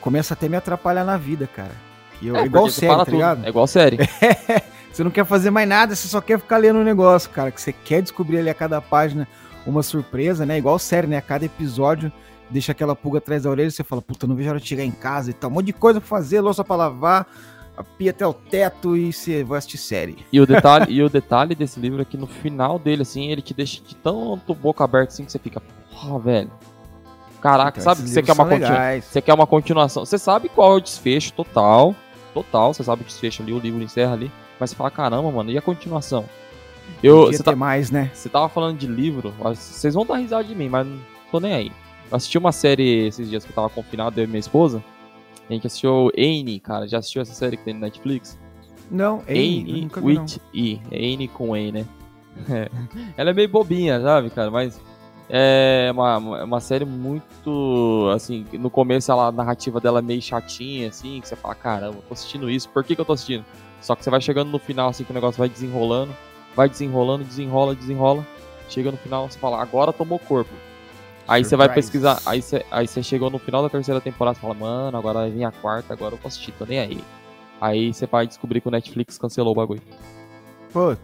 Começa 0.00 0.34
até 0.34 0.46
a 0.46 0.48
me 0.48 0.56
atrapalhar 0.56 1.04
na 1.04 1.16
vida, 1.16 1.46
cara. 1.46 1.72
Que 2.18 2.28
eu, 2.28 2.36
é, 2.36 2.44
igual 2.44 2.68
série, 2.68 2.94
tá 2.94 3.04
tudo. 3.04 3.14
ligado? 3.14 3.44
É 3.44 3.48
igual 3.48 3.66
série. 3.66 3.98
Você 4.92 5.04
não 5.04 5.10
quer 5.10 5.24
fazer 5.24 5.50
mais 5.50 5.68
nada, 5.68 5.94
você 5.94 6.08
só 6.08 6.20
quer 6.20 6.36
ficar 6.38 6.56
lendo 6.56 6.80
o 6.80 6.84
negócio, 6.84 7.30
cara. 7.30 7.50
Que 7.52 7.60
você 7.60 7.72
quer 7.72 8.02
descobrir 8.02 8.38
ali 8.38 8.50
a 8.50 8.54
cada 8.54 8.80
página 8.80 9.26
uma 9.64 9.84
surpresa, 9.84 10.44
né? 10.44 10.58
Igual 10.58 10.80
série, 10.80 11.06
né? 11.06 11.16
A 11.16 11.22
cada 11.22 11.44
episódio 11.44 12.10
deixa 12.50 12.72
aquela 12.72 12.96
pulga 12.96 13.18
atrás 13.18 13.44
da 13.44 13.50
orelha 13.50 13.68
e 13.68 13.70
você 13.70 13.84
fala, 13.84 14.02
puta, 14.02 14.26
não 14.26 14.34
vejo 14.34 14.48
a 14.48 14.52
hora 14.52 14.60
de 14.60 14.66
chegar 14.66 14.82
em 14.84 14.90
casa 14.90 15.30
e 15.30 15.32
tal. 15.32 15.48
Um 15.48 15.54
monte 15.54 15.66
de 15.66 15.72
coisa 15.72 16.00
pra 16.00 16.08
fazer, 16.08 16.40
louça 16.40 16.64
pra 16.64 16.74
lavar, 16.74 17.24
a 17.80 17.84
pia 17.84 18.10
até 18.10 18.26
o 18.26 18.32
teto 18.32 18.96
e 18.96 19.12
você 19.12 19.42
vai 19.44 19.58
assistir 19.58 19.78
série. 19.78 20.18
E 20.32 20.40
o 20.40 20.46
detalhe, 20.46 20.86
e 20.92 21.02
o 21.02 21.08
detalhe 21.08 21.54
desse 21.54 21.78
livro 21.80 22.00
é 22.02 22.04
que 22.04 22.16
no 22.16 22.26
final 22.26 22.78
dele, 22.78 23.02
assim, 23.02 23.30
ele 23.30 23.42
te 23.42 23.54
deixa 23.54 23.80
de 23.82 23.94
tanto 23.96 24.54
boca 24.54 24.84
aberta 24.84 25.12
assim 25.12 25.24
que 25.24 25.32
você 25.32 25.38
fica, 25.38 25.60
porra, 25.90 26.18
velho. 26.18 26.50
Caraca, 27.40 27.80
Então, 27.80 27.94
sabe 27.94 28.02
que 28.06 28.10
você 28.10 28.22
quer, 28.22 28.32
uma 28.32 28.36
são 28.36 28.48
continu... 28.48 28.68
legais. 28.70 29.04
você 29.04 29.22
quer 29.22 29.32
uma 29.34 29.46
continuação. 29.46 30.04
Você 30.04 30.18
sabe 30.18 30.48
qual 30.50 30.72
é 30.72 30.76
o 30.76 30.80
desfecho 30.80 31.32
total. 31.32 31.94
Total, 32.34 32.72
você 32.74 32.84
sabe 32.84 33.02
o 33.02 33.04
desfecho 33.04 33.42
ali, 33.42 33.52
o 33.52 33.58
livro 33.58 33.82
encerra 33.82 34.12
ali. 34.12 34.30
Mas 34.58 34.70
você 34.70 34.76
fala, 34.76 34.90
caramba, 34.90 35.30
mano, 35.32 35.50
e 35.50 35.56
a 35.56 35.62
continuação? 35.62 36.26
Eu, 37.02 37.22
Podia 37.24 37.38
você, 37.38 37.42
tá- 37.42 37.56
mais, 37.56 37.90
né? 37.90 38.10
você 38.12 38.28
tava 38.28 38.48
falando 38.48 38.76
de 38.76 38.86
livro, 38.86 39.32
vocês 39.38 39.94
vão 39.94 40.04
dar 40.04 40.16
risada 40.16 40.44
de 40.44 40.54
mim, 40.54 40.68
mas 40.68 40.86
não 40.86 40.98
tô 41.30 41.40
nem 41.40 41.54
aí. 41.54 41.72
Eu 42.10 42.16
assisti 42.16 42.36
uma 42.36 42.52
série 42.52 43.06
esses 43.06 43.30
dias 43.30 43.44
que 43.44 43.50
eu 43.50 43.54
tava 43.54 43.70
confinado, 43.70 44.20
eu 44.20 44.24
e 44.24 44.26
minha 44.26 44.38
esposa. 44.40 44.82
A 45.50 45.52
gente 45.52 45.66
assistiu 45.66 46.10
Anne, 46.16 46.60
cara. 46.60 46.86
Já 46.86 46.98
assistiu 46.98 47.20
essa 47.20 47.34
série 47.34 47.56
que 47.56 47.64
tem 47.64 47.74
no 47.74 47.80
Netflix? 47.80 48.38
Não, 48.90 49.22
vi, 49.64 49.88
não. 49.96 50.04
with 50.04 50.40
E. 50.54 50.80
É 50.90 51.12
Anne 51.12 51.28
com 51.28 51.56
E, 51.56 51.72
né? 51.72 51.84
É. 52.48 52.70
Ela 53.16 53.30
é 53.30 53.34
meio 53.34 53.48
bobinha, 53.48 54.00
sabe, 54.00 54.30
cara? 54.30 54.50
Mas 54.50 54.80
É 55.28 55.90
uma, 55.92 56.18
uma 56.18 56.60
série 56.60 56.84
muito. 56.84 58.08
Assim, 58.14 58.46
no 58.52 58.70
começo 58.70 59.10
ela, 59.12 59.26
a 59.26 59.32
narrativa 59.32 59.80
dela 59.80 59.98
é 59.98 60.02
meio 60.02 60.22
chatinha, 60.22 60.88
assim, 60.88 61.20
que 61.20 61.28
você 61.28 61.36
fala, 61.36 61.54
caramba, 61.54 61.98
tô 62.08 62.14
assistindo 62.14 62.48
isso, 62.48 62.68
por 62.68 62.82
que, 62.82 62.94
que 62.94 63.00
eu 63.00 63.04
tô 63.04 63.12
assistindo? 63.12 63.44
Só 63.80 63.94
que 63.94 64.04
você 64.04 64.10
vai 64.10 64.20
chegando 64.20 64.50
no 64.50 64.58
final, 64.58 64.88
assim, 64.88 65.04
que 65.04 65.10
o 65.10 65.14
negócio 65.14 65.38
vai 65.38 65.48
desenrolando, 65.48 66.14
vai 66.54 66.68
desenrolando, 66.68 67.24
desenrola, 67.24 67.74
desenrola. 67.74 68.26
Chega 68.68 68.90
no 68.90 68.96
final, 68.96 69.28
você 69.28 69.38
fala, 69.38 69.60
agora 69.60 69.92
tomou 69.92 70.18
corpo. 70.18 70.52
Aí 71.30 71.44
você 71.44 71.54
vai 71.54 71.72
pesquisar, 71.72 72.20
aí 72.26 72.42
você, 72.42 72.66
aí 72.72 72.88
chegou 72.88 73.30
no 73.30 73.38
final 73.38 73.62
da 73.62 73.68
terceira 73.68 74.00
temporada 74.00 74.36
e 74.36 74.40
fala, 74.40 74.52
mano, 74.52 74.98
agora 74.98 75.20
vai 75.20 75.30
vir 75.30 75.44
a 75.44 75.52
quarta, 75.52 75.92
agora 75.92 76.14
eu 76.14 76.18
posso 76.18 76.34
assistir, 76.34 76.50
tô 76.58 76.66
nem 76.66 76.80
aí. 76.80 77.04
Aí 77.60 77.94
você 77.94 78.04
vai 78.04 78.26
descobrir 78.26 78.60
que 78.60 78.66
o 78.66 78.70
Netflix 78.70 79.16
cancelou 79.16 79.52
o 79.52 79.54
bagulho. 79.54 79.80
Pô. 80.72 80.96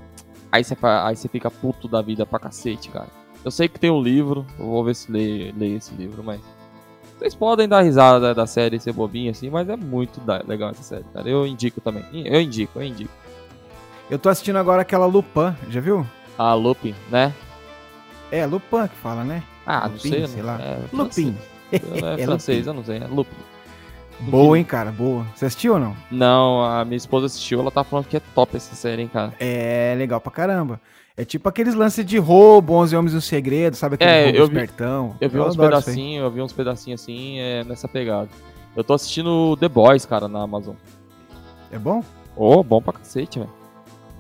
Aí 0.51 0.65
você, 0.65 0.77
aí 0.83 1.15
fica 1.17 1.49
puto 1.49 1.87
da 1.87 2.03
vida 2.03 2.27
pra 2.27 2.41
cacete, 2.41 2.89
cara. 2.89 3.07
Eu 3.45 3.53
sei 3.53 3.69
que 3.69 3.79
tem 3.79 3.89
um 3.89 4.03
livro, 4.03 4.45
eu 4.59 4.67
vou 4.67 4.83
ver 4.83 4.97
se 4.97 5.13
leio, 5.13 5.55
leio 5.57 5.77
esse 5.77 5.95
livro, 5.95 6.25
mas. 6.25 6.41
Vocês 7.17 7.33
podem 7.33 7.69
dar 7.69 7.83
risada 7.83 8.35
da 8.35 8.49
série 8.49 8.81
ser 8.81 8.93
bobinha 8.93 9.31
assim, 9.31 9.49
mas 9.49 9.69
é 9.69 9.77
muito 9.77 10.21
legal 10.45 10.71
essa 10.71 10.83
série, 10.83 11.05
cara. 11.15 11.29
Eu 11.29 11.47
indico 11.47 11.81
também. 11.81 12.05
Eu 12.13 12.41
indico, 12.41 12.81
eu 12.81 12.83
indico. 12.83 13.13
Eu 14.11 14.19
tô 14.19 14.29
assistindo 14.29 14.57
agora 14.57 14.83
aquela 14.83 15.07
Lupin, 15.07 15.55
já 15.71 15.81
viu? 15.81 16.05
Ah, 16.37 16.53
Lupin, 16.55 16.97
né? 17.13 17.33
É, 18.33 18.45
Lupin 18.45 18.89
que 18.89 18.97
fala, 18.97 19.23
né? 19.23 19.41
Ah, 19.67 19.87
Lupin, 19.87 19.93
não 19.93 19.99
sei, 19.99 20.27
sei 20.29 20.43
lá. 20.43 20.61
É, 20.61 20.79
Lupin. 20.93 21.37
É, 21.73 22.23
é 22.23 22.25
francês, 22.25 22.65
eu 22.69 22.73
não 22.73 22.85
sei, 22.85 22.99
é 22.99 23.09
Lupin. 23.09 23.35
Boa, 24.21 24.57
hein, 24.57 24.65
cara, 24.65 24.93
boa. 24.93 25.27
Você 25.35 25.47
assistiu 25.47 25.75
ou 25.75 25.81
não? 25.81 25.97
Não, 26.11 26.65
a 26.65 26.85
minha 26.85 26.97
esposa 26.97 27.27
assistiu, 27.27 27.61
ela 27.61 27.73
tá 27.73 27.83
falando 27.83 28.07
que 28.07 28.17
é 28.17 28.21
top 28.35 28.57
essa 28.57 28.75
série, 28.77 29.03
hein, 29.03 29.11
cara. 29.13 29.35
É, 29.39 29.95
legal 29.99 30.21
pra 30.21 30.31
caramba. 30.31 30.81
É 31.17 31.25
tipo 31.25 31.49
aqueles 31.49 31.75
lances 31.75 32.05
de 32.05 32.19
roubo, 32.19 32.75
11 32.75 32.97
Homens 32.97 33.15
e 33.15 33.17
um 33.17 33.21
Segredo, 33.21 33.75
sabe? 33.75 33.95
Aquele 33.95 34.11
é, 34.11 34.39
eu 34.39 34.45
espertão. 34.45 35.17
Eu 35.21 35.29
vi 35.29 35.39
eu 35.39 35.47
uns 35.47 35.57
pedacinhos, 35.57 36.25
eu 36.25 36.31
vi 36.31 36.43
uns 36.43 36.53
pedacinhos 36.53 37.03
assim, 37.03 37.39
é, 37.39 37.65
nessa 37.65 37.89
pegada. 37.89 38.29
Eu 38.77 38.85
tô 38.85 38.95
assistindo 38.95 39.57
The 39.57 39.69
Boys, 39.69 40.05
cara, 40.05 40.29
na 40.29 40.43
Amazon. 40.43 40.75
É 41.73 41.79
bom? 41.79 42.05
Ô, 42.37 42.57
oh, 42.57 42.63
bom 42.63 42.83
pra 42.83 42.93
cacete, 42.93 43.39
velho. 43.39 43.51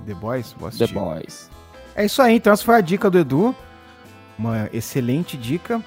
The 0.06 0.14
Boys? 0.14 0.54
Vou 0.58 0.68
assistir. 0.68 0.88
The 0.88 0.94
Boys. 0.94 1.50
É 1.94 2.04
isso 2.06 2.20
aí, 2.22 2.36
então 2.36 2.52
essa 2.52 2.64
foi 2.64 2.76
a 2.76 2.80
dica 2.80 3.10
do 3.10 3.18
Edu. 3.18 3.54
Uma 4.38 4.68
excelente 4.72 5.36
dica. 5.36 5.82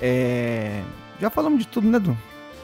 É... 0.00 0.82
Já 1.20 1.30
falamos 1.30 1.58
de 1.58 1.68
tudo, 1.68 1.88
né, 1.88 1.96
Edu? 1.96 2.16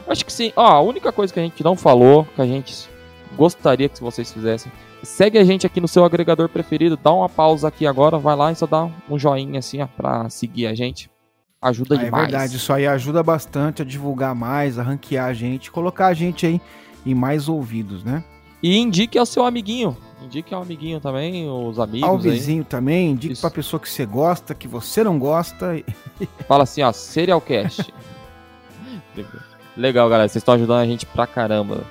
Acho 0.08 0.24
que 0.24 0.32
sim. 0.32 0.52
Ó, 0.56 0.66
a 0.66 0.80
única 0.80 1.12
coisa 1.12 1.32
que 1.32 1.40
a 1.40 1.42
gente 1.42 1.62
não 1.62 1.76
falou, 1.76 2.24
que 2.34 2.40
a 2.40 2.46
gente 2.46 2.88
gostaria 3.36 3.88
que 3.88 4.00
vocês 4.00 4.32
fizessem, 4.32 4.72
Segue 5.02 5.38
a 5.38 5.44
gente 5.44 5.66
aqui 5.66 5.80
no 5.80 5.86
seu 5.86 6.04
agregador 6.04 6.48
preferido, 6.48 6.96
dá 6.96 7.12
uma 7.12 7.28
pausa 7.28 7.68
aqui 7.68 7.86
agora, 7.86 8.18
vai 8.18 8.34
lá 8.34 8.50
e 8.50 8.56
só 8.56 8.66
dá 8.66 8.88
um 9.08 9.18
joinha 9.18 9.58
assim, 9.58 9.80
ó, 9.82 9.86
pra 9.86 10.28
seguir 10.28 10.66
a 10.66 10.74
gente. 10.74 11.10
Ajuda 11.60 11.94
ah, 11.94 11.98
demais. 11.98 12.24
É 12.24 12.26
verdade, 12.26 12.56
isso 12.56 12.72
aí 12.72 12.86
ajuda 12.86 13.22
bastante 13.22 13.82
a 13.82 13.84
divulgar 13.84 14.34
mais, 14.34 14.78
a 14.78 14.82
ranquear 14.82 15.26
a 15.26 15.32
gente, 15.32 15.70
colocar 15.70 16.08
a 16.08 16.14
gente 16.14 16.44
aí 16.46 16.60
em 17.04 17.14
mais 17.14 17.48
ouvidos, 17.48 18.02
né? 18.02 18.24
E 18.62 18.76
indique 18.76 19.18
ao 19.18 19.26
seu 19.26 19.44
amiguinho. 19.44 19.96
Indique 20.26 20.52
ao 20.52 20.62
amiguinho 20.62 20.98
também, 20.98 21.48
os 21.48 21.78
amigos. 21.78 22.08
Ao 22.08 22.18
vizinho 22.18 22.62
aí. 22.62 22.68
também, 22.68 23.10
indique 23.12 23.34
Isso. 23.34 23.40
pra 23.40 23.50
pessoa 23.50 23.78
que 23.78 23.88
você 23.88 24.04
gosta, 24.04 24.56
que 24.56 24.66
você 24.66 25.04
não 25.04 25.20
gosta. 25.20 25.80
Fala 26.48 26.64
assim, 26.64 26.82
ó, 26.82 26.92
Serialcast. 26.92 27.94
Legal, 29.76 30.08
galera. 30.08 30.28
Vocês 30.28 30.42
estão 30.42 30.54
ajudando 30.54 30.80
a 30.80 30.86
gente 30.86 31.06
pra 31.06 31.28
caramba. 31.28 31.84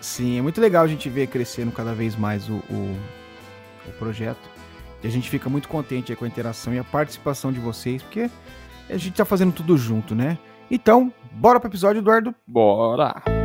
Sim, 0.00 0.38
é 0.38 0.42
muito 0.42 0.60
legal 0.60 0.84
a 0.84 0.88
gente 0.88 1.08
ver 1.08 1.26
crescendo 1.26 1.72
cada 1.72 1.92
vez 1.94 2.14
mais 2.14 2.48
o, 2.48 2.54
o, 2.70 2.96
o 3.88 3.92
projeto. 3.98 4.48
E 5.02 5.08
a 5.08 5.10
gente 5.10 5.28
fica 5.28 5.50
muito 5.50 5.68
contente 5.68 6.14
com 6.14 6.24
a 6.24 6.28
interação 6.28 6.72
e 6.72 6.78
a 6.78 6.84
participação 6.84 7.52
de 7.52 7.58
vocês, 7.58 8.02
porque 8.02 8.30
a 8.88 8.96
gente 8.96 9.16
tá 9.16 9.24
fazendo 9.24 9.52
tudo 9.52 9.76
junto, 9.76 10.14
né? 10.14 10.38
Então, 10.70 11.12
bora 11.32 11.58
pro 11.58 11.68
episódio, 11.68 11.98
Eduardo? 11.98 12.32
Bora! 12.46 13.37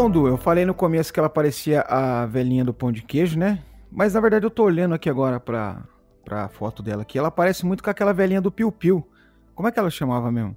Bom, 0.00 0.10
Du, 0.10 0.26
eu 0.26 0.38
falei 0.38 0.64
no 0.64 0.72
começo 0.72 1.12
que 1.12 1.20
ela 1.20 1.28
parecia 1.28 1.82
a 1.82 2.24
velhinha 2.24 2.64
do 2.64 2.72
pão 2.72 2.90
de 2.90 3.02
queijo, 3.02 3.38
né? 3.38 3.62
Mas 3.92 4.14
na 4.14 4.20
verdade 4.22 4.46
eu 4.46 4.50
tô 4.50 4.64
olhando 4.64 4.94
aqui 4.94 5.10
agora 5.10 5.38
pra, 5.38 5.82
pra 6.24 6.48
foto 6.48 6.82
dela 6.82 7.02
aqui, 7.02 7.18
ela 7.18 7.30
parece 7.30 7.66
muito 7.66 7.84
com 7.84 7.90
aquela 7.90 8.14
velhinha 8.14 8.40
do 8.40 8.50
Piu 8.50 8.72
Piu. 8.72 9.06
Como 9.54 9.68
é 9.68 9.70
que 9.70 9.78
ela 9.78 9.90
chamava 9.90 10.32
mesmo? 10.32 10.56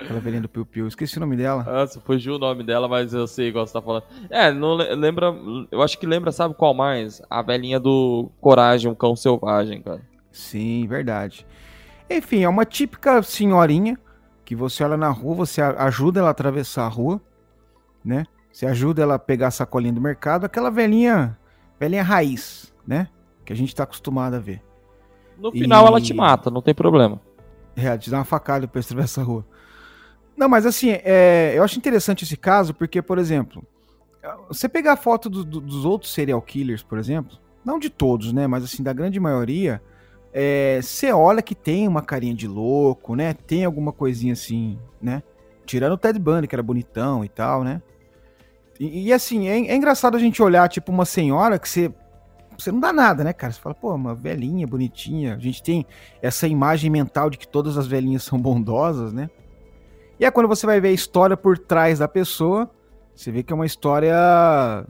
Aquela 0.00 0.18
velhinha 0.18 0.42
do 0.42 0.48
Piu 0.48 0.66
Piu. 0.66 0.88
Esqueci 0.88 1.18
o 1.18 1.20
nome 1.20 1.36
dela. 1.36 1.62
Nossa, 1.62 2.00
fugiu 2.00 2.34
o 2.34 2.38
nome 2.40 2.64
dela, 2.64 2.88
mas 2.88 3.14
eu 3.14 3.28
sei 3.28 3.46
igual 3.46 3.64
você 3.64 3.74
tá 3.74 3.80
falando. 3.80 4.02
É, 4.28 4.50
não 4.50 4.74
lembra. 4.74 5.32
Eu 5.70 5.82
acho 5.82 5.96
que 5.96 6.04
lembra, 6.04 6.32
sabe 6.32 6.56
qual 6.56 6.74
mais? 6.74 7.22
A 7.30 7.42
velhinha 7.42 7.78
do 7.78 8.28
Coragem, 8.40 8.90
um 8.90 8.94
cão 8.96 9.14
selvagem, 9.14 9.82
cara. 9.82 10.02
Sim, 10.32 10.88
verdade. 10.88 11.46
Enfim, 12.10 12.42
é 12.42 12.48
uma 12.48 12.64
típica 12.64 13.22
senhorinha 13.22 13.96
que 14.44 14.56
você 14.56 14.82
olha 14.82 14.96
na 14.96 15.10
rua, 15.10 15.36
você 15.36 15.62
ajuda 15.62 16.18
ela 16.18 16.30
a 16.30 16.32
atravessar 16.32 16.86
a 16.86 16.88
rua, 16.88 17.20
né? 18.04 18.26
Você 18.52 18.66
ajuda 18.66 19.02
ela 19.02 19.14
a 19.14 19.18
pegar 19.18 19.48
a 19.48 19.50
sacolinha 19.50 19.92
do 19.92 20.00
mercado, 20.00 20.44
aquela 20.44 20.70
velhinha, 20.70 21.38
velhinha 21.78 22.02
raiz, 22.02 22.72
né? 22.86 23.08
Que 23.44 23.52
a 23.52 23.56
gente 23.56 23.74
tá 23.74 23.84
acostumado 23.84 24.34
a 24.34 24.38
ver. 24.38 24.62
No 25.38 25.52
final 25.52 25.84
e... 25.84 25.88
ela 25.88 26.00
te 26.00 26.12
mata, 26.12 26.50
não 26.50 26.60
tem 26.60 26.74
problema. 26.74 27.20
É, 27.76 27.96
te 27.96 28.10
dá 28.10 28.18
uma 28.18 28.24
facada 28.24 28.66
pra 28.66 28.80
atravessar 28.80 29.22
a 29.22 29.24
rua. 29.24 29.46
Não, 30.36 30.48
mas 30.48 30.66
assim, 30.66 30.90
é, 30.90 31.52
eu 31.54 31.62
acho 31.62 31.78
interessante 31.78 32.24
esse 32.24 32.36
caso 32.36 32.74
porque, 32.74 33.00
por 33.00 33.18
exemplo, 33.18 33.62
você 34.48 34.68
pegar 34.68 34.94
a 34.94 34.96
foto 34.96 35.28
do, 35.30 35.44
do, 35.44 35.60
dos 35.60 35.84
outros 35.84 36.12
serial 36.12 36.40
killers, 36.42 36.82
por 36.82 36.98
exemplo, 36.98 37.38
não 37.64 37.78
de 37.78 37.90
todos, 37.90 38.32
né, 38.32 38.46
mas 38.46 38.64
assim, 38.64 38.82
da 38.82 38.92
grande 38.92 39.18
maioria, 39.18 39.82
é, 40.32 40.80
você 40.82 41.12
olha 41.12 41.42
que 41.42 41.54
tem 41.54 41.86
uma 41.86 42.02
carinha 42.02 42.34
de 42.34 42.46
louco, 42.46 43.14
né, 43.14 43.34
tem 43.34 43.64
alguma 43.64 43.92
coisinha 43.92 44.32
assim, 44.32 44.78
né, 45.00 45.22
tirando 45.64 45.92
o 45.92 45.98
Ted 45.98 46.18
Bundy, 46.18 46.46
que 46.46 46.54
era 46.54 46.62
bonitão 46.62 47.24
e 47.24 47.28
tal, 47.28 47.62
né. 47.64 47.82
E, 48.80 49.08
e 49.08 49.12
assim, 49.12 49.46
é, 49.46 49.58
é 49.68 49.76
engraçado 49.76 50.16
a 50.16 50.18
gente 50.18 50.42
olhar, 50.42 50.66
tipo, 50.66 50.90
uma 50.90 51.04
senhora 51.04 51.58
que 51.58 51.68
você 51.68 51.92
você 52.56 52.70
não 52.70 52.80
dá 52.80 52.92
nada, 52.92 53.24
né, 53.24 53.32
cara? 53.32 53.52
Você 53.52 53.60
fala, 53.60 53.74
pô, 53.74 53.94
uma 53.94 54.14
velhinha 54.14 54.66
bonitinha. 54.66 55.34
A 55.34 55.38
gente 55.38 55.62
tem 55.62 55.86
essa 56.20 56.46
imagem 56.46 56.90
mental 56.90 57.30
de 57.30 57.38
que 57.38 57.48
todas 57.48 57.78
as 57.78 57.86
velhinhas 57.86 58.22
são 58.22 58.38
bondosas, 58.38 59.14
né? 59.14 59.30
E 60.18 60.26
é 60.26 60.30
quando 60.30 60.46
você 60.46 60.66
vai 60.66 60.78
ver 60.78 60.88
a 60.88 60.92
história 60.92 61.38
por 61.38 61.56
trás 61.56 62.00
da 62.00 62.06
pessoa, 62.06 62.70
você 63.14 63.30
vê 63.30 63.42
que 63.42 63.50
é 63.50 63.56
uma 63.56 63.64
história 63.64 64.14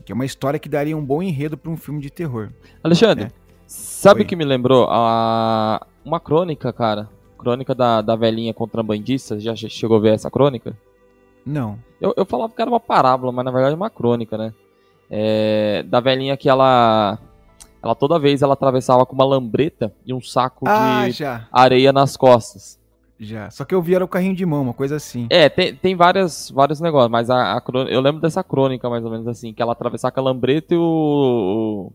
que 0.04 0.10
é 0.10 0.14
uma 0.14 0.24
história 0.24 0.58
que 0.58 0.68
daria 0.68 0.96
um 0.96 1.04
bom 1.04 1.22
enredo 1.22 1.56
para 1.56 1.70
um 1.70 1.76
filme 1.76 2.00
de 2.00 2.10
terror. 2.10 2.50
Alexandre, 2.82 3.26
né? 3.26 3.30
sabe 3.68 4.22
o 4.22 4.26
que 4.26 4.34
me 4.34 4.44
lembrou? 4.44 4.88
A... 4.90 5.86
Uma 6.04 6.18
crônica, 6.18 6.72
cara. 6.72 7.08
Crônica 7.38 7.72
da, 7.72 8.02
da 8.02 8.16
velhinha 8.16 8.52
contrabandista. 8.52 9.38
Já 9.38 9.54
chegou 9.54 9.98
a 9.98 10.00
ver 10.00 10.14
essa 10.14 10.28
crônica? 10.28 10.76
Não. 11.44 11.78
Eu, 12.00 12.14
eu 12.16 12.24
falava 12.24 12.52
que 12.52 12.60
era 12.60 12.70
uma 12.70 12.80
parábola, 12.80 13.32
mas 13.32 13.44
na 13.44 13.50
verdade 13.50 13.72
é 13.74 13.76
uma 13.76 13.90
crônica, 13.90 14.36
né? 14.38 14.52
É, 15.10 15.82
da 15.86 16.00
velhinha 16.00 16.36
que 16.36 16.48
ela 16.48 17.18
ela 17.82 17.94
toda 17.94 18.18
vez 18.18 18.42
ela 18.42 18.52
atravessava 18.52 19.06
com 19.06 19.14
uma 19.14 19.24
lambreta 19.24 19.92
e 20.04 20.12
um 20.12 20.20
saco 20.20 20.66
ah, 20.68 21.04
de 21.06 21.12
já. 21.12 21.48
areia 21.50 21.92
nas 21.92 22.16
costas. 22.16 22.78
Já. 23.18 23.50
Só 23.50 23.64
que 23.64 23.74
eu 23.74 23.82
vi 23.82 23.94
era 23.94 24.04
o 24.04 24.08
carrinho 24.08 24.34
de 24.34 24.46
mão, 24.46 24.62
uma 24.62 24.72
coisa 24.72 24.96
assim. 24.96 25.26
É, 25.28 25.48
tem, 25.48 25.74
tem 25.74 25.94
várias, 25.94 26.50
vários 26.50 26.80
negócios, 26.80 27.10
mas 27.10 27.28
a, 27.28 27.58
a 27.58 27.62
eu 27.88 28.00
lembro 28.00 28.20
dessa 28.20 28.42
crônica 28.42 28.88
mais 28.88 29.04
ou 29.04 29.10
menos 29.10 29.28
assim, 29.28 29.52
que 29.52 29.60
ela 29.60 29.72
atravessava 29.72 30.12
com 30.12 30.20
a 30.20 30.24
lambreta 30.24 30.74
e 30.74 30.78
o, 30.78 31.92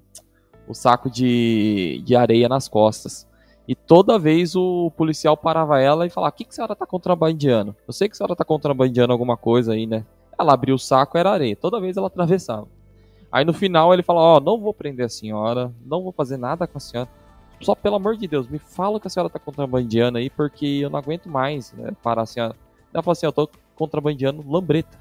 o, 0.67 0.71
o 0.71 0.73
saco 0.73 1.09
de, 1.09 2.01
de 2.05 2.15
areia 2.15 2.47
nas 2.47 2.67
costas. 2.67 3.27
E 3.67 3.73
toda 3.73 4.19
vez 4.19 4.55
o 4.55 4.91
policial 4.91 5.35
parava 5.35 5.79
ela 5.79 6.05
e 6.05 6.09
falava: 6.09 6.33
O 6.33 6.37
que, 6.37 6.45
que 6.45 6.51
a 6.51 6.53
senhora 6.53 6.75
tá 6.75 6.85
contrabandeando? 6.85 7.75
Eu 7.87 7.93
sei 7.93 8.07
que 8.07 8.13
a 8.13 8.17
senhora 8.17 8.35
tá 8.35 8.45
contrabandeando 8.45 9.11
alguma 9.11 9.35
coisa 9.35 9.73
aí, 9.73 9.87
né? 9.87 10.05
Ela 10.37 10.53
abriu 10.53 10.75
o 10.75 10.79
saco, 10.79 11.17
era 11.17 11.31
areia. 11.31 11.55
Toda 11.55 11.79
vez 11.79 11.97
ela 11.97 12.07
atravessava. 12.07 12.67
Aí 13.31 13.43
no 13.43 13.53
final 13.53 13.93
ele 13.93 14.03
fala: 14.03 14.21
Ó, 14.21 14.37
oh, 14.37 14.39
não 14.39 14.59
vou 14.59 14.73
prender 14.73 15.07
a 15.07 15.09
senhora, 15.09 15.71
não 15.83 16.03
vou 16.03 16.11
fazer 16.11 16.37
nada 16.37 16.67
com 16.67 16.77
a 16.77 16.81
senhora. 16.81 17.09
Só 17.61 17.73
pelo 17.73 17.95
amor 17.95 18.17
de 18.17 18.27
Deus, 18.27 18.47
me 18.47 18.59
fala 18.59 18.99
que 18.99 19.07
a 19.07 19.09
senhora 19.09 19.29
tá 19.29 19.39
contrabandeando 19.39 20.17
aí, 20.17 20.29
porque 20.29 20.65
eu 20.65 20.89
não 20.89 20.99
aguento 20.99 21.27
mais 21.27 21.73
né, 21.73 21.91
parar 22.03 22.23
a 22.23 22.25
senhora. 22.25 22.55
Ela 22.93 23.01
fala 23.01 23.13
assim: 23.13 23.25
Eu 23.25 23.31
tô 23.31 23.49
contrabandeando 23.75 24.47
lambreta. 24.47 24.97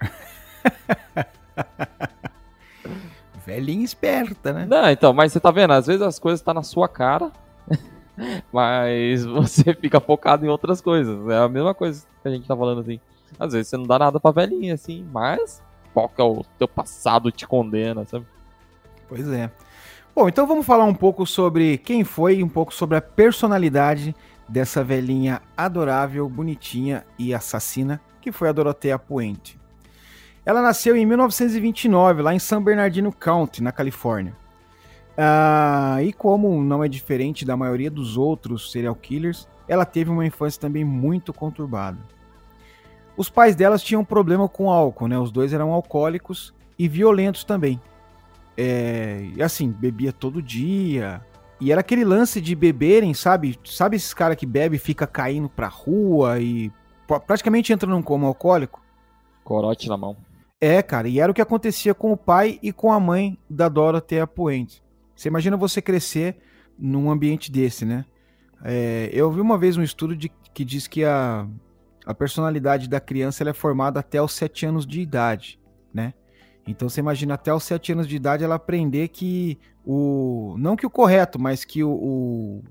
Velhinha 3.46 3.84
esperta, 3.84 4.52
né? 4.52 4.66
Não, 4.66 4.90
então, 4.90 5.12
mas 5.12 5.32
você 5.32 5.40
tá 5.40 5.50
vendo, 5.50 5.72
às 5.72 5.86
vezes 5.86 6.02
as 6.02 6.18
coisas 6.18 6.40
estão 6.40 6.52
tá 6.52 6.60
na 6.60 6.64
sua 6.64 6.88
cara, 6.88 7.32
mas 8.52 9.24
você 9.26 9.74
fica 9.74 10.00
focado 10.00 10.44
em 10.44 10.48
outras 10.48 10.80
coisas. 10.80 11.28
É 11.28 11.38
a 11.38 11.48
mesma 11.48 11.74
coisa 11.74 12.06
que 12.22 12.28
a 12.28 12.30
gente 12.30 12.46
tá 12.46 12.56
falando 12.56 12.80
assim. 12.80 13.00
Às 13.38 13.52
vezes 13.52 13.68
você 13.68 13.76
não 13.76 13.84
dá 13.84 13.98
nada 13.98 14.20
pra 14.20 14.30
velhinha, 14.30 14.74
assim, 14.74 15.06
mas 15.12 15.62
é 15.96 16.22
o 16.22 16.44
teu 16.58 16.68
passado 16.68 17.30
te 17.32 17.46
condena, 17.46 18.04
sabe? 18.04 18.26
Pois 19.08 19.26
é. 19.28 19.50
Bom, 20.14 20.28
então 20.28 20.46
vamos 20.46 20.66
falar 20.66 20.84
um 20.84 20.94
pouco 20.94 21.26
sobre 21.26 21.78
quem 21.78 22.04
foi, 22.04 22.42
um 22.42 22.48
pouco 22.48 22.72
sobre 22.72 22.96
a 22.96 23.02
personalidade 23.02 24.14
dessa 24.48 24.82
velhinha 24.82 25.42
adorável, 25.56 26.28
bonitinha 26.28 27.04
e 27.18 27.34
assassina, 27.34 28.00
que 28.20 28.32
foi 28.32 28.48
a 28.48 28.52
Dorothea 28.52 28.98
Puente. 28.98 29.58
Ela 30.44 30.62
nasceu 30.62 30.96
em 30.96 31.04
1929, 31.04 32.22
lá 32.22 32.32
em 32.32 32.38
San 32.38 32.62
Bernardino 32.62 33.12
County, 33.12 33.62
na 33.62 33.72
Califórnia. 33.72 34.36
Ah, 35.16 35.98
e 36.02 36.12
como 36.12 36.62
não 36.62 36.84
é 36.84 36.88
diferente 36.88 37.44
da 37.44 37.56
maioria 37.56 37.90
dos 37.90 38.16
outros 38.16 38.70
serial 38.70 38.94
killers, 38.94 39.48
ela 39.66 39.84
teve 39.84 40.10
uma 40.10 40.26
infância 40.26 40.60
também 40.60 40.84
muito 40.84 41.32
conturbada. 41.32 41.98
Os 43.16 43.30
pais 43.30 43.56
delas 43.56 43.82
tinham 43.82 44.04
problema 44.04 44.48
com 44.48 44.70
álcool, 44.70 45.08
né? 45.08 45.18
Os 45.18 45.32
dois 45.32 45.52
eram 45.52 45.72
alcoólicos 45.72 46.54
e 46.78 46.86
violentos 46.86 47.44
também. 47.44 47.80
É, 48.56 49.26
e 49.34 49.42
assim, 49.42 49.70
bebia 49.70 50.12
todo 50.12 50.42
dia. 50.42 51.22
E 51.58 51.72
era 51.72 51.80
aquele 51.80 52.04
lance 52.04 52.40
de 52.40 52.54
beberem, 52.54 53.14
sabe? 53.14 53.58
Sabe 53.64 53.96
esses 53.96 54.12
caras 54.12 54.36
que 54.36 54.44
bebe 54.44 54.76
e 54.76 54.78
fica 54.78 55.06
caindo 55.06 55.48
pra 55.48 55.68
rua 55.68 56.38
e 56.38 56.70
praticamente 57.26 57.72
entra 57.72 57.88
num 57.88 58.02
coma 58.02 58.26
alcoólico? 58.26 58.82
Corote 59.42 59.88
na 59.88 59.96
mão. 59.96 60.16
É, 60.60 60.82
cara, 60.82 61.08
e 61.08 61.18
era 61.18 61.32
o 61.32 61.34
que 61.34 61.40
acontecia 61.40 61.94
com 61.94 62.12
o 62.12 62.16
pai 62.16 62.58
e 62.62 62.72
com 62.72 62.92
a 62.92 63.00
mãe 63.00 63.38
da 63.48 63.68
Dorothea 63.68 64.26
Puente. 64.26 64.82
Você 65.16 65.28
imagina 65.28 65.56
você 65.56 65.80
crescer 65.80 66.36
num 66.78 67.10
ambiente 67.10 67.50
desse, 67.50 67.84
né? 67.84 68.04
É, 68.62 69.10
eu 69.12 69.30
vi 69.32 69.40
uma 69.40 69.56
vez 69.56 69.76
um 69.76 69.82
estudo 69.82 70.14
de, 70.14 70.30
que 70.52 70.64
diz 70.64 70.86
que 70.86 71.04
a, 71.04 71.46
a 72.04 72.14
personalidade 72.14 72.88
da 72.88 73.00
criança 73.00 73.48
é 73.48 73.52
formada 73.52 74.00
até 74.00 74.20
os 74.20 74.32
7 74.32 74.66
anos 74.66 74.86
de 74.86 75.00
idade, 75.00 75.58
né? 75.92 76.14
Então 76.66 76.88
você 76.88 77.00
imagina 77.00 77.34
até 77.34 77.54
os 77.54 77.64
7 77.64 77.92
anos 77.92 78.06
de 78.06 78.16
idade 78.16 78.44
ela 78.44 78.56
aprender 78.56 79.08
que 79.08 79.58
o. 79.84 80.54
Não 80.58 80.76
que 80.76 80.86
o 80.86 80.90
correto, 80.90 81.38
mas 81.38 81.64
que 81.64 81.82
o. 81.82 81.90
o 81.90 82.62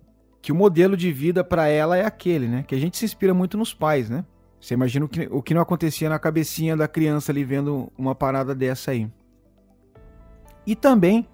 que 0.41 0.51
o 0.51 0.55
modelo 0.55 0.95
de 0.95 1.11
vida 1.11 1.43
para 1.43 1.67
ela 1.69 1.97
é 1.97 2.05
aquele, 2.05 2.47
né? 2.47 2.63
Que 2.67 2.75
a 2.75 2.77
gente 2.77 2.97
se 2.97 3.05
inspira 3.05 3.33
muito 3.33 3.57
nos 3.57 3.73
pais, 3.73 4.11
né? 4.11 4.23
Você 4.59 4.75
imagina 4.75 5.05
o 5.05 5.09
que, 5.09 5.27
o 5.31 5.41
que 5.41 5.53
não 5.53 5.61
acontecia 5.61 6.07
na 6.07 6.19
cabecinha 6.19 6.77
da 6.77 6.87
criança 6.87 7.31
ali 7.31 7.43
vendo 7.43 7.91
uma 7.97 8.13
parada 8.13 8.53
dessa 8.53 8.91
aí. 8.91 9.09
E 10.67 10.75
também, 10.75 11.27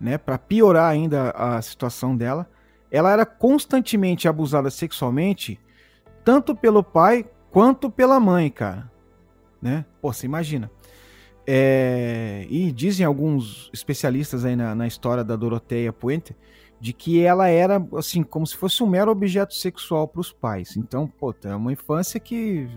né, 0.00 0.18
para 0.18 0.38
piorar 0.38 0.90
ainda 0.90 1.30
a 1.30 1.60
situação 1.62 2.16
dela, 2.16 2.48
ela 2.90 3.10
era 3.10 3.26
constantemente 3.26 4.28
abusada 4.28 4.70
sexualmente, 4.70 5.58
tanto 6.24 6.54
pelo 6.54 6.82
pai 6.82 7.26
quanto 7.50 7.90
pela 7.90 8.20
mãe, 8.20 8.50
cara. 8.50 8.90
Né? 9.60 9.84
Pô, 10.00 10.12
você 10.12 10.26
imagina. 10.26 10.70
É... 11.46 12.46
E 12.50 12.70
dizem 12.72 13.06
alguns 13.06 13.70
especialistas 13.72 14.44
aí 14.44 14.56
na, 14.56 14.74
na 14.74 14.86
história 14.86 15.24
da 15.24 15.36
Doroteia 15.36 15.92
Puente 15.92 16.36
de 16.78 16.92
que 16.92 17.22
ela 17.22 17.48
era 17.48 17.84
assim 17.96 18.22
como 18.22 18.46
se 18.46 18.56
fosse 18.56 18.82
um 18.82 18.86
mero 18.86 19.10
objeto 19.10 19.54
sexual 19.54 20.06
para 20.06 20.20
os 20.20 20.32
pais. 20.32 20.76
Então, 20.76 21.08
pô, 21.08 21.34
é 21.44 21.54
uma 21.54 21.72
infância 21.72 22.20
que 22.20 22.68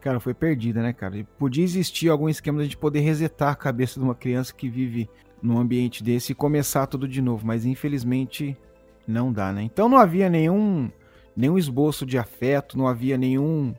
cara, 0.00 0.20
foi 0.20 0.34
perdida, 0.34 0.82
né, 0.82 0.92
cara? 0.92 1.18
E 1.18 1.24
podia 1.24 1.64
existir 1.64 2.08
algum 2.08 2.28
esquema 2.28 2.58
de 2.58 2.62
a 2.62 2.64
gente 2.64 2.76
poder 2.76 3.00
resetar 3.00 3.50
a 3.50 3.56
cabeça 3.56 3.98
de 3.98 4.04
uma 4.04 4.14
criança 4.14 4.54
que 4.54 4.68
vive 4.68 5.08
num 5.42 5.58
ambiente 5.58 6.02
desse 6.02 6.32
e 6.32 6.34
começar 6.34 6.86
tudo 6.86 7.06
de 7.06 7.22
novo, 7.22 7.46
mas 7.46 7.64
infelizmente 7.64 8.56
não 9.06 9.32
dá, 9.32 9.52
né? 9.52 9.62
Então 9.62 9.88
não 9.88 9.98
havia 9.98 10.28
nenhum 10.28 10.90
nenhum 11.36 11.56
esboço 11.56 12.04
de 12.04 12.18
afeto, 12.18 12.76
não 12.76 12.88
havia 12.88 13.16
nenhum 13.16 13.72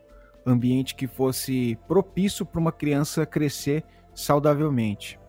ambiente 0.46 0.96
que 0.96 1.08
fosse 1.08 1.78
propício 1.88 2.46
para 2.46 2.60
uma 2.60 2.72
criança 2.72 3.25
crescer 3.25 3.84
saudavelmente. 4.16 5.20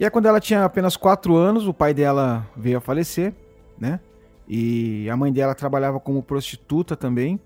E 0.00 0.04
aí, 0.04 0.10
quando 0.10 0.26
ela 0.26 0.40
tinha 0.40 0.64
apenas 0.64 0.96
4 0.96 1.36
anos, 1.36 1.68
o 1.68 1.74
pai 1.74 1.92
dela 1.92 2.48
veio 2.56 2.78
a 2.78 2.80
falecer 2.80 3.34
né? 3.78 4.00
E 4.48 5.08
a 5.08 5.16
mãe 5.16 5.32
dela 5.32 5.54
trabalhava 5.54 5.98
como 5.98 6.22
prostituta 6.22 6.96
também. 6.96 7.40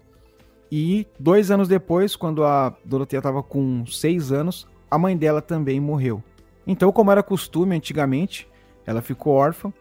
E 0.71 1.07
dois 1.19 1.51
anos 1.51 1.69
depois, 1.69 2.17
quando 2.17 2.45
a 2.45 2.75
Doroteia 2.85 3.21
estava 3.21 3.43
com 3.43 3.87
seis 3.87 4.33
anos, 4.33 4.67
a 4.91 4.99
mãe 4.99 5.17
dela 5.17 5.41
também 5.41 5.81
morreu. 5.81 6.23
Então, 6.69 6.93
como 6.93 7.11
era 7.11 7.23
costume 7.23 7.75
antigamente, 7.75 8.47
ela 8.85 9.01
ficou 9.01 9.33
órfã 9.33 9.73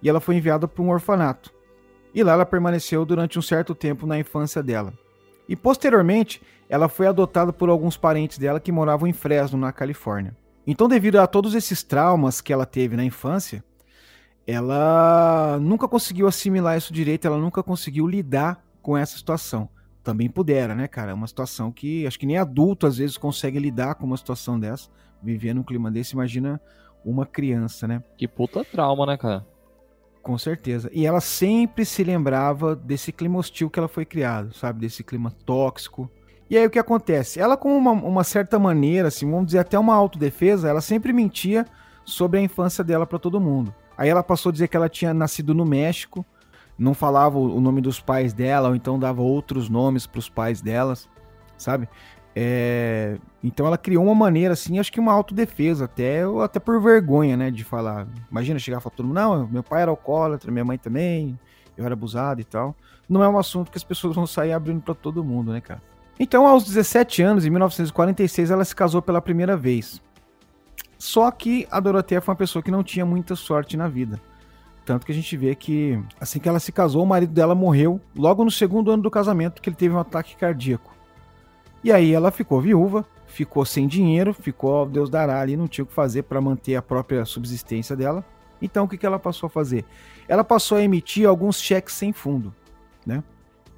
e 0.00 0.08
ela 0.08 0.20
foi 0.20 0.36
enviada 0.36 0.68
para 0.68 0.82
um 0.82 0.90
orfanato. 0.90 1.52
E 2.14 2.22
lá 2.22 2.34
ela 2.34 2.46
permaneceu 2.46 3.04
durante 3.04 3.36
um 3.36 3.42
certo 3.42 3.74
tempo 3.74 4.06
na 4.06 4.16
infância 4.16 4.62
dela. 4.62 4.94
E 5.48 5.56
posteriormente, 5.56 6.40
ela 6.68 6.88
foi 6.88 7.08
adotada 7.08 7.52
por 7.52 7.68
alguns 7.68 7.96
parentes 7.96 8.38
dela 8.38 8.60
que 8.60 8.70
moravam 8.70 9.08
em 9.08 9.12
Fresno, 9.12 9.58
na 9.58 9.72
Califórnia. 9.72 10.36
Então, 10.64 10.88
devido 10.88 11.16
a 11.16 11.26
todos 11.26 11.52
esses 11.52 11.82
traumas 11.82 12.40
que 12.40 12.52
ela 12.52 12.64
teve 12.64 12.96
na 12.96 13.04
infância, 13.04 13.62
ela 14.46 15.58
nunca 15.60 15.88
conseguiu 15.88 16.28
assimilar 16.28 16.78
isso 16.78 16.92
direito, 16.92 17.26
ela 17.26 17.38
nunca 17.38 17.60
conseguiu 17.60 18.06
lidar 18.06 18.64
com 18.80 18.96
essa 18.96 19.16
situação. 19.16 19.68
Também 20.06 20.30
pudera, 20.30 20.72
né, 20.72 20.86
cara? 20.86 21.10
É 21.10 21.14
uma 21.14 21.26
situação 21.26 21.72
que 21.72 22.06
acho 22.06 22.16
que 22.16 22.26
nem 22.26 22.38
adulto 22.38 22.86
às 22.86 22.96
vezes 22.96 23.18
consegue 23.18 23.58
lidar 23.58 23.96
com 23.96 24.06
uma 24.06 24.16
situação 24.16 24.56
dessa, 24.56 24.88
viver 25.20 25.52
num 25.52 25.64
clima 25.64 25.90
desse, 25.90 26.12
imagina 26.12 26.60
uma 27.04 27.26
criança, 27.26 27.88
né? 27.88 28.00
Que 28.16 28.28
puta 28.28 28.64
trauma, 28.64 29.04
né, 29.04 29.16
cara? 29.16 29.44
Com 30.22 30.38
certeza. 30.38 30.88
E 30.92 31.04
ela 31.04 31.20
sempre 31.20 31.84
se 31.84 32.04
lembrava 32.04 32.76
desse 32.76 33.10
clima 33.10 33.36
hostil 33.36 33.68
que 33.68 33.80
ela 33.80 33.88
foi 33.88 34.04
criada, 34.04 34.52
sabe? 34.52 34.78
Desse 34.78 35.02
clima 35.02 35.32
tóxico. 35.44 36.08
E 36.48 36.56
aí 36.56 36.64
o 36.64 36.70
que 36.70 36.78
acontece? 36.78 37.40
Ela, 37.40 37.56
com 37.56 37.76
uma, 37.76 37.90
uma 37.90 38.22
certa 38.22 38.60
maneira, 38.60 39.08
assim, 39.08 39.28
vamos 39.28 39.46
dizer 39.46 39.58
até 39.58 39.76
uma 39.76 39.96
autodefesa, 39.96 40.68
ela 40.68 40.80
sempre 40.80 41.12
mentia 41.12 41.66
sobre 42.04 42.38
a 42.38 42.42
infância 42.42 42.84
dela 42.84 43.08
para 43.08 43.18
todo 43.18 43.40
mundo. 43.40 43.74
Aí 43.98 44.08
ela 44.08 44.22
passou 44.22 44.50
a 44.50 44.52
dizer 44.52 44.68
que 44.68 44.76
ela 44.76 44.88
tinha 44.88 45.12
nascido 45.12 45.52
no 45.52 45.66
México, 45.66 46.24
não 46.78 46.94
falava 46.94 47.38
o 47.38 47.60
nome 47.60 47.80
dos 47.80 48.00
pais 48.00 48.32
dela, 48.32 48.68
ou 48.68 48.74
então 48.74 48.98
dava 48.98 49.22
outros 49.22 49.68
nomes 49.68 50.06
para 50.06 50.18
os 50.18 50.28
pais 50.28 50.60
delas, 50.60 51.08
sabe? 51.56 51.88
É... 52.34 53.16
Então 53.42 53.66
ela 53.66 53.78
criou 53.78 54.04
uma 54.04 54.14
maneira, 54.14 54.52
assim, 54.52 54.78
acho 54.78 54.92
que 54.92 55.00
uma 55.00 55.12
autodefesa, 55.12 55.86
até, 55.86 56.26
ou 56.26 56.42
até 56.42 56.60
por 56.60 56.80
vergonha, 56.80 57.36
né, 57.36 57.50
de 57.50 57.64
falar. 57.64 58.06
Imagina 58.30 58.58
chegar 58.58 58.78
e 58.78 58.80
falar 58.82 58.94
todo 58.94 59.06
mundo, 59.06 59.16
não, 59.16 59.48
meu 59.48 59.62
pai 59.62 59.82
era 59.82 59.90
alcoólatra, 59.90 60.52
minha 60.52 60.64
mãe 60.64 60.76
também, 60.76 61.38
eu 61.76 61.84
era 61.84 61.94
abusado 61.94 62.40
e 62.40 62.44
tal. 62.44 62.74
Não 63.08 63.22
é 63.22 63.28
um 63.28 63.38
assunto 63.38 63.70
que 63.70 63.78
as 63.78 63.84
pessoas 63.84 64.14
vão 64.14 64.26
sair 64.26 64.52
abrindo 64.52 64.82
para 64.82 64.94
todo 64.94 65.24
mundo, 65.24 65.52
né, 65.52 65.60
cara? 65.60 65.80
Então, 66.18 66.46
aos 66.46 66.64
17 66.64 67.22
anos, 67.22 67.44
em 67.44 67.50
1946, 67.50 68.50
ela 68.50 68.64
se 68.64 68.74
casou 68.74 69.02
pela 69.02 69.20
primeira 69.20 69.56
vez. 69.56 70.00
Só 70.98 71.30
que 71.30 71.68
a 71.70 71.78
Doroteia 71.78 72.22
foi 72.22 72.32
uma 72.32 72.38
pessoa 72.38 72.62
que 72.62 72.70
não 72.70 72.82
tinha 72.82 73.04
muita 73.04 73.36
sorte 73.36 73.76
na 73.76 73.86
vida. 73.86 74.20
Tanto 74.86 75.04
que 75.04 75.10
a 75.10 75.14
gente 75.14 75.36
vê 75.36 75.52
que, 75.56 76.00
assim 76.20 76.38
que 76.38 76.48
ela 76.48 76.60
se 76.60 76.70
casou, 76.70 77.02
o 77.02 77.06
marido 77.06 77.32
dela 77.32 77.56
morreu 77.56 78.00
logo 78.14 78.44
no 78.44 78.50
segundo 78.52 78.92
ano 78.92 79.02
do 79.02 79.10
casamento, 79.10 79.60
que 79.60 79.68
ele 79.68 79.74
teve 79.74 79.92
um 79.92 79.98
ataque 79.98 80.36
cardíaco. 80.36 80.94
E 81.82 81.90
aí 81.90 82.12
ela 82.12 82.30
ficou 82.30 82.60
viúva, 82.60 83.04
ficou 83.26 83.64
sem 83.64 83.88
dinheiro, 83.88 84.32
ficou, 84.32 84.86
Deus 84.86 85.10
dará 85.10 85.40
ali, 85.40 85.56
não 85.56 85.66
tinha 85.66 85.82
o 85.82 85.88
que 85.88 85.92
fazer 85.92 86.22
para 86.22 86.40
manter 86.40 86.76
a 86.76 86.82
própria 86.82 87.24
subsistência 87.24 87.96
dela. 87.96 88.24
Então 88.62 88.84
o 88.84 88.88
que, 88.88 88.96
que 88.96 89.04
ela 89.04 89.18
passou 89.18 89.48
a 89.48 89.50
fazer? 89.50 89.84
Ela 90.28 90.44
passou 90.44 90.78
a 90.78 90.82
emitir 90.82 91.28
alguns 91.28 91.60
cheques 91.60 91.92
sem 91.92 92.12
fundo, 92.12 92.54
né? 93.04 93.24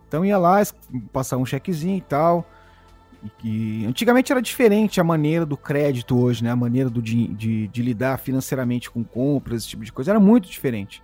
Então 0.07 0.27
ia 0.27 0.37
lá, 0.37 0.63
passar 1.11 1.39
um 1.39 1.47
chequezinho 1.47 1.97
e 1.97 2.03
tal, 2.03 2.47
que 3.39 3.85
antigamente 3.87 4.31
era 4.31 4.41
diferente 4.41 5.01
a 5.01 5.05
maneira 5.05 5.45
do 5.45 5.57
crédito 5.57 6.19
hoje, 6.19 6.45
né? 6.45 6.51
A 6.51 6.57
maneira 6.57 6.89
do, 6.89 7.03
de, 7.03 7.29
de, 7.29 7.69
de, 7.69 7.83
lidar 7.83 8.19
financeiramente 8.19 8.91
com 8.91 9.03
compras, 9.03 9.63
esse 9.63 9.69
tipo 9.69 9.85
de 9.85 9.93
coisa, 9.93 10.13
era 10.13 10.21
muito 10.21 10.49
diferente. 10.49 11.03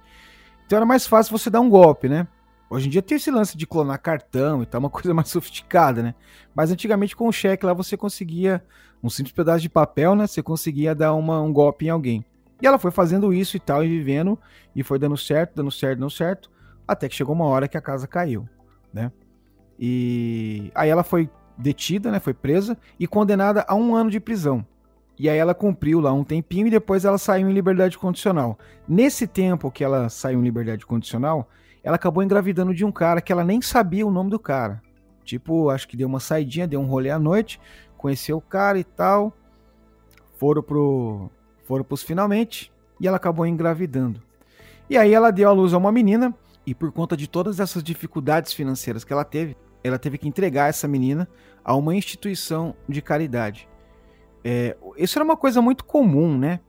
Então 0.67 0.77
era 0.77 0.87
mais 0.87 1.07
fácil 1.07 1.37
você 1.37 1.51
dar 1.51 1.61
um 1.61 1.69
golpe, 1.69 2.09
né? 2.09 2.27
Hoje 2.71 2.87
em 2.87 2.91
dia 2.91 3.03
tem 3.03 3.17
esse 3.17 3.31
lance 3.31 3.57
de 3.57 3.67
clonar 3.67 4.01
cartão 4.01 4.63
e 4.63 4.67
tal, 4.67 4.81
uma 4.81 4.91
coisa 4.91 5.13
mais 5.13 5.29
sofisticada, 5.29 6.03
né? 6.03 6.15
Mas 6.55 6.71
antigamente 6.71 7.17
com 7.17 7.29
o 7.29 7.33
cheque 7.33 7.67
lá 7.67 7.73
você 7.73 7.97
conseguia, 7.97 8.65
um 9.03 9.11
simples 9.11 9.35
pedaço 9.35 9.61
de 9.61 9.69
papel, 9.69 10.15
né? 10.15 10.27
Você 10.27 10.43
conseguia 10.43 10.95
dar 10.95 11.15
uma, 11.15 11.41
um 11.41 11.53
golpe 11.53 11.87
em 11.87 11.91
alguém. 11.91 12.25
E 12.63 12.67
ela 12.67 12.79
foi 12.79 12.91
fazendo 12.91 13.33
isso 13.33 13.57
e 13.57 13.61
tal, 13.61 13.85
e 13.85 13.89
vivendo, 13.89 14.39
e 14.75 14.83
foi 14.83 14.99
dando 14.99 15.17
certo, 15.17 15.57
dando 15.57 15.71
certo, 15.71 15.99
dando 15.99 16.11
certo, 16.11 16.51
até 16.87 17.09
que 17.09 17.15
chegou 17.15 17.35
uma 17.35 17.47
hora 17.47 17.69
que 17.69 17.77
a 17.77 17.81
casa 17.81 18.07
caiu, 18.07 18.49
né? 18.93 19.11
E 19.79 20.71
aí 20.75 20.89
ela 20.89 21.03
foi 21.03 21.29
detida, 21.57 22.11
né, 22.11 22.19
foi 22.19 22.35
presa 22.35 22.77
e 22.99 23.07
condenada 23.07 23.65
a 23.69 23.75
um 23.75 23.95
ano 23.95 24.11
de 24.11 24.21
prisão. 24.21 24.67
E 25.19 25.29
aí 25.29 25.39
ela 25.39 25.55
cumpriu 25.55 26.01
lá 26.01 26.13
um 26.13 26.25
tempinho 26.25 26.67
e 26.67 26.71
depois 26.71 27.05
ela 27.05 27.19
saiu 27.19 27.49
em 27.49 27.53
liberdade 27.53 27.97
condicional. 27.97 28.59
Nesse 28.89 29.27
tempo 29.27 29.71
que 29.71 29.85
ela 29.85 30.09
saiu 30.09 30.41
em 30.41 30.43
liberdade 30.43 30.85
condicional, 30.85 31.49
ela 31.85 31.97
acabou 31.97 32.23
engravidando 32.23 32.75
de 32.75 32.85
um 32.85 32.91
cara 32.91 33.21
que 33.21 33.33
ela 33.33 33.45
nem 33.45 33.63
sabia 33.63 34.07
o 34.07 34.11
nome 34.11 34.31
do 34.31 34.39
cara. 34.39 34.83
Tipo, 35.25 35.71
acho 35.71 35.87
que 35.87 35.97
deu 35.97 36.09
uma 36.09 36.21
saidinha, 36.21 36.67
deu 36.67 36.81
um 36.81 36.87
rolê 36.87 37.11
à 37.11 37.19
noite, 37.19 37.61
conheceu 37.97 38.39
o 38.39 38.41
cara 38.41 38.79
e 38.79 38.85
tal. 38.85 39.33
Foram 40.37 40.63
pro 40.63 41.31
foram 41.65 41.85
pros 41.85 42.03
finalmente 42.03 42.73
e 43.01 43.07
ela 43.07 43.17
acabou 43.17 43.47
engravidando. 43.47 44.21
E 44.91 44.99
aí 44.99 45.15
ela 45.15 45.31
deu 45.31 45.49
à 45.49 45.53
luz 45.53 45.73
a 45.73 45.79
uma 45.79 45.93
menina 45.93 46.35
e 46.67 46.75
por 46.75 46.91
conta 46.93 47.17
de 47.17 47.29
todas 47.29 47.61
essas 47.61 47.83
dificuldades 47.83 48.53
financeiras 48.53 49.05
que 49.05 49.13
ela 49.13 49.25
teve, 49.25 49.57
ela 49.85 49.99
teve 49.99 50.17
que 50.17 50.27
entregar 50.27 50.71
essa 50.71 50.89
menina 50.89 51.29
a 51.63 51.77
uma 51.77 51.95
instituição 51.95 52.75
de 52.89 53.03
caridade. 53.03 53.69
É, 54.43 54.77
isso 54.97 55.19
era 55.19 55.25
uma 55.25 55.37
coisa 55.37 55.61
muito 55.61 55.85
comum, 55.85 56.37
né? 56.37 56.61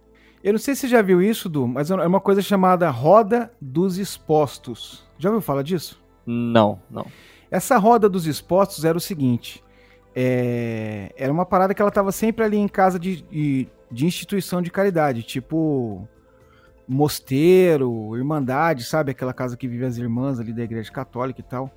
Eu 0.44 0.54
não 0.54 0.60
sei 0.60 0.76
se 0.76 0.82
você 0.82 0.88
já 0.90 1.02
viu 1.02 1.22
isso, 1.22 1.50
Du, 1.50 1.68
mas 1.68 1.90
é 1.90 1.96
uma 1.96 2.22
coisa 2.22 2.42
chamada 2.42 2.90
Roda 2.90 3.52
dos 3.60 3.98
Expostos. 3.98 5.08
Já 5.18 5.30
ouviu 5.30 5.42
falar 5.42 5.64
disso? 5.64 6.04
Não, 6.26 6.80
não. 6.90 7.08
Essa 7.50 7.78
Roda 7.78 8.08
dos 8.08 8.28
Expostos 8.28 8.86
era 8.86 8.98
o 8.98 9.02
seguinte: 9.02 9.64
é, 10.16 11.12
era 11.18 11.32
uma 11.32 11.46
parada 11.46 11.74
que 11.74 11.82
ela 11.82 11.90
tava 11.90 12.12
sempre 12.12 12.44
ali 12.44 12.58
em 12.58 12.68
casa 12.68 13.00
de, 13.00 13.22
de, 13.24 13.68
de 13.92 14.06
instituição 14.06 14.62
de 14.62 14.70
caridade, 14.70 15.24
tipo 15.24 16.08
mosteiro, 16.88 18.16
irmandade, 18.16 18.84
sabe? 18.84 19.12
Aquela 19.12 19.34
casa 19.34 19.58
que 19.58 19.68
vive 19.68 19.86
as 19.86 19.98
irmãs 19.98 20.40
ali 20.40 20.54
da 20.54 20.64
igreja 20.64 20.92
católica 20.92 21.42
e 21.42 21.44
tal. 21.44 21.72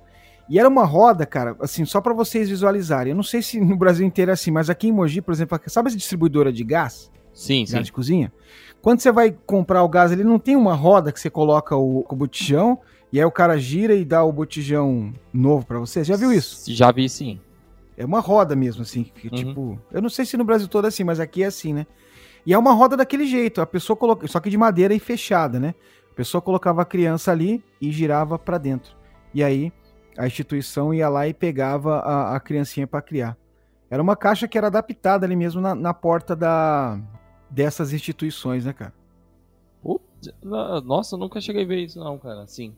E 0.49 0.57
era 0.57 0.67
uma 0.67 0.83
roda, 0.83 1.25
cara, 1.25 1.55
assim, 1.59 1.85
só 1.85 2.01
para 2.01 2.13
vocês 2.13 2.49
visualizarem. 2.49 3.11
Eu 3.11 3.15
não 3.15 3.23
sei 3.23 3.41
se 3.41 3.59
no 3.59 3.75
Brasil 3.77 4.05
inteiro 4.05 4.31
é 4.31 4.33
assim, 4.33 4.49
mas 4.49 4.69
aqui 4.69 4.87
em 4.87 4.91
Mogi, 4.91 5.21
por 5.21 5.31
exemplo, 5.31 5.59
sabe 5.67 5.89
essa 5.89 5.97
distribuidora 5.97 6.51
de 6.51 6.63
gás? 6.63 7.11
Sim, 7.33 7.59
gás 7.59 7.69
sim. 7.69 7.81
de 7.83 7.91
cozinha? 7.91 8.33
Quando 8.81 8.99
você 8.99 9.11
vai 9.11 9.35
comprar 9.45 9.83
o 9.83 9.89
gás, 9.89 10.11
ele 10.11 10.23
não 10.23 10.39
tem 10.39 10.55
uma 10.55 10.73
roda 10.73 11.11
que 11.11 11.19
você 11.19 11.29
coloca 11.29 11.75
o, 11.75 12.05
o 12.09 12.15
botijão 12.15 12.79
e 13.13 13.19
aí 13.19 13.25
o 13.25 13.31
cara 13.31 13.57
gira 13.59 13.93
e 13.93 14.03
dá 14.03 14.23
o 14.23 14.31
botijão 14.31 15.13
novo 15.31 15.65
para 15.65 15.77
você. 15.77 16.03
Já 16.03 16.15
viu 16.15 16.33
isso? 16.33 16.71
Já 16.73 16.91
vi 16.91 17.07
sim. 17.07 17.39
É 17.95 18.05
uma 18.05 18.19
roda 18.19 18.55
mesmo, 18.55 18.81
assim, 18.81 19.03
que, 19.03 19.27
Uhum. 19.27 19.35
tipo. 19.35 19.79
Eu 19.91 20.01
não 20.01 20.09
sei 20.09 20.25
se 20.25 20.37
no 20.37 20.45
Brasil 20.45 20.67
todo 20.67 20.85
é 20.85 20.87
assim, 20.87 21.03
mas 21.03 21.19
aqui 21.19 21.43
é 21.43 21.47
assim, 21.47 21.73
né? 21.73 21.85
E 22.45 22.53
é 22.53 22.57
uma 22.57 22.71
roda 22.71 22.95
daquele 22.95 23.25
jeito. 23.27 23.61
A 23.61 23.65
pessoa 23.67 23.95
coloca. 23.97 24.25
Só 24.27 24.39
que 24.39 24.49
de 24.49 24.57
madeira 24.57 24.93
e 24.93 24.99
fechada, 24.99 25.59
né? 25.59 25.75
A 26.11 26.15
pessoa 26.15 26.41
colocava 26.41 26.81
a 26.81 26.85
criança 26.85 27.31
ali 27.31 27.61
e 27.81 27.91
girava 27.91 28.39
para 28.39 28.57
dentro. 28.57 28.95
E 29.33 29.43
aí 29.43 29.71
a 30.19 30.27
instituição 30.27 30.93
ia 30.93 31.07
lá 31.07 31.29
e 31.29 31.33
pegava 31.33 31.99
a, 31.99 32.35
a 32.35 32.39
criancinha 32.41 32.85
para 32.85 33.01
criar. 33.01 33.37
Era 33.89 34.03
uma 34.03 34.17
caixa 34.17 34.49
que 34.49 34.57
era 34.57 34.67
adaptada 34.67 35.25
ali 35.25 35.33
mesmo 35.33 35.61
na, 35.61 35.73
na 35.73 35.93
porta 35.93 36.35
da, 36.35 36.99
dessas 37.49 37.93
instituições, 37.93 38.65
né, 38.65 38.73
cara? 38.73 38.93
Putz, 39.81 40.29
Nossa, 40.43 41.15
eu 41.15 41.19
nunca 41.19 41.39
cheguei 41.39 41.63
a 41.63 41.65
ver 41.67 41.85
isso 41.85 41.97
não, 41.99 42.17
cara. 42.17 42.45
Sim. 42.47 42.75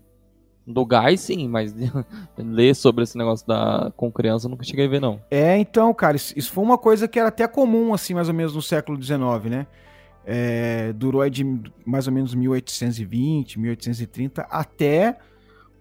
Do 0.67 0.85
gás, 0.85 1.19
sim, 1.19 1.47
mas 1.47 1.73
ler 2.37 2.75
sobre 2.75 3.03
esse 3.03 3.17
negócio 3.17 3.45
da 3.47 3.91
com 3.97 4.11
criança 4.11 4.45
eu 4.45 4.51
nunca 4.51 4.63
cheguei 4.63 4.85
a 4.85 4.89
ver, 4.89 5.01
não. 5.01 5.19
É, 5.31 5.57
então, 5.57 5.91
cara, 5.95 6.15
isso, 6.15 6.37
isso 6.37 6.51
foi 6.51 6.63
uma 6.63 6.77
coisa 6.77 7.07
que 7.07 7.19
era 7.19 7.29
até 7.29 7.47
comum, 7.47 7.91
assim, 7.91 8.13
mais 8.13 8.27
ou 8.27 8.35
menos 8.35 8.53
no 8.53 8.61
século 8.61 9.01
XIX, 9.01 9.19
né? 9.49 9.67
É, 10.23 10.93
durou 10.93 11.23
aí 11.23 11.31
de 11.31 11.43
mais 11.83 12.05
ou 12.05 12.13
menos 12.13 12.35
1820, 12.35 13.59
1830, 13.59 14.43
até 14.43 15.17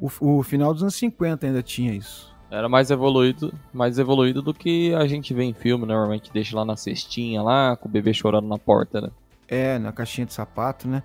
o, 0.01 0.39
o 0.39 0.43
final 0.43 0.73
dos 0.73 0.83
anos 0.83 0.95
50 0.95 1.47
ainda 1.47 1.63
tinha 1.63 1.93
isso. 1.93 2.35
Era 2.51 2.69
mais 2.69 2.91
evoluído, 2.91 3.55
mais 3.73 3.99
evoluído 3.99 4.43
do 4.43 4.53
que 4.53 4.93
a 4.95 5.07
gente 5.07 5.33
vê 5.33 5.45
em 5.45 5.55
filme, 5.55 5.87
normalmente 5.87 6.33
deixa 6.33 6.57
lá 6.57 6.65
na 6.65 6.77
cestinha 6.77 7.43
lá, 7.43 7.77
com 7.77 7.89
o 7.89 7.93
bebê 7.93 8.13
chorando 8.13 8.49
na 8.49 8.59
porta, 8.59 9.01
né? 9.01 9.11
É, 9.47 9.79
na 9.79 9.93
caixinha 9.93 10.27
de 10.27 10.33
sapato, 10.33 10.89
né? 10.89 11.03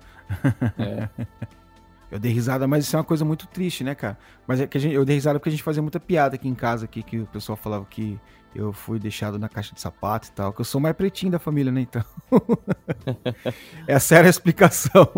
É. 0.78 1.08
Eu 2.10 2.20
dei 2.20 2.32
risada, 2.32 2.66
mas 2.68 2.84
isso 2.84 2.94
é 2.94 2.98
uma 2.98 3.04
coisa 3.04 3.24
muito 3.24 3.46
triste, 3.48 3.82
né, 3.82 3.94
cara? 3.94 4.16
Mas 4.46 4.60
é 4.60 4.66
que 4.66 4.78
gente, 4.78 4.94
eu 4.94 5.04
dei 5.04 5.16
risada 5.16 5.40
porque 5.40 5.48
a 5.48 5.52
gente 5.52 5.62
fazia 5.62 5.82
muita 5.82 5.98
piada 5.98 6.36
aqui 6.36 6.48
em 6.48 6.54
casa, 6.54 6.84
aqui, 6.84 7.02
que 7.02 7.18
o 7.18 7.26
pessoal 7.26 7.56
falava 7.56 7.84
que 7.84 8.18
eu 8.54 8.72
fui 8.72 8.98
deixado 8.98 9.40
na 9.40 9.48
caixa 9.48 9.74
de 9.74 9.80
sapato 9.80 10.28
e 10.28 10.30
tal, 10.30 10.52
que 10.52 10.60
eu 10.60 10.64
sou 10.64 10.80
mais 10.80 10.94
pretinho 10.94 11.32
da 11.32 11.38
família, 11.40 11.72
né, 11.72 11.80
então. 11.80 12.04
Essa 13.88 14.16
era 14.16 14.28
a 14.28 14.30
explicação. 14.30 15.08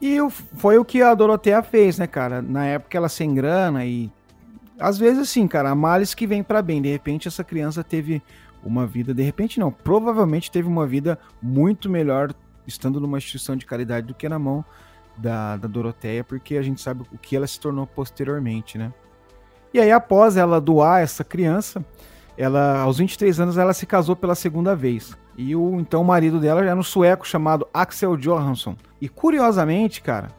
E 0.00 0.18
foi 0.56 0.78
o 0.78 0.84
que 0.84 1.00
a 1.02 1.14
Doroteia 1.14 1.62
fez, 1.62 1.98
né, 1.98 2.06
cara? 2.06 2.42
Na 2.42 2.64
época 2.66 2.96
ela 2.96 3.08
sem 3.08 3.34
grana 3.34 3.84
e... 3.84 4.10
Às 4.78 4.98
vezes, 4.98 5.20
assim, 5.20 5.46
cara, 5.46 5.70
há 5.70 5.74
males 5.74 6.14
que 6.14 6.26
vem 6.26 6.42
pra 6.42 6.60
bem. 6.60 6.82
De 6.82 6.90
repente, 6.90 7.28
essa 7.28 7.44
criança 7.44 7.84
teve 7.84 8.22
uma 8.62 8.86
vida... 8.86 9.14
De 9.14 9.22
repente, 9.22 9.60
não. 9.60 9.70
Provavelmente 9.70 10.50
teve 10.50 10.68
uma 10.68 10.86
vida 10.86 11.18
muito 11.40 11.88
melhor 11.88 12.34
estando 12.66 13.00
numa 13.00 13.18
instituição 13.18 13.56
de 13.56 13.64
caridade 13.66 14.06
do 14.06 14.14
que 14.14 14.28
na 14.28 14.38
mão 14.38 14.64
da, 15.16 15.56
da 15.56 15.68
Doroteia, 15.68 16.24
porque 16.24 16.56
a 16.56 16.62
gente 16.62 16.80
sabe 16.80 17.04
o 17.12 17.18
que 17.18 17.36
ela 17.36 17.46
se 17.46 17.60
tornou 17.60 17.86
posteriormente, 17.86 18.76
né? 18.76 18.92
E 19.72 19.80
aí, 19.80 19.90
após 19.90 20.36
ela 20.36 20.60
doar 20.60 21.02
essa 21.02 21.24
criança, 21.24 21.84
ela, 22.36 22.80
aos 22.80 22.98
23 22.98 23.40
anos, 23.40 23.58
ela 23.58 23.72
se 23.72 23.86
casou 23.86 24.14
pela 24.14 24.34
segunda 24.34 24.74
vez. 24.74 25.16
E 25.36 25.54
o 25.56 25.80
então 25.80 26.04
marido 26.04 26.38
dela 26.38 26.64
era 26.64 26.76
um 26.76 26.82
sueco 26.82 27.26
chamado 27.26 27.66
Axel 27.74 28.16
Johansson. 28.16 28.76
E 29.04 29.08
curiosamente, 29.10 30.00
cara, 30.00 30.30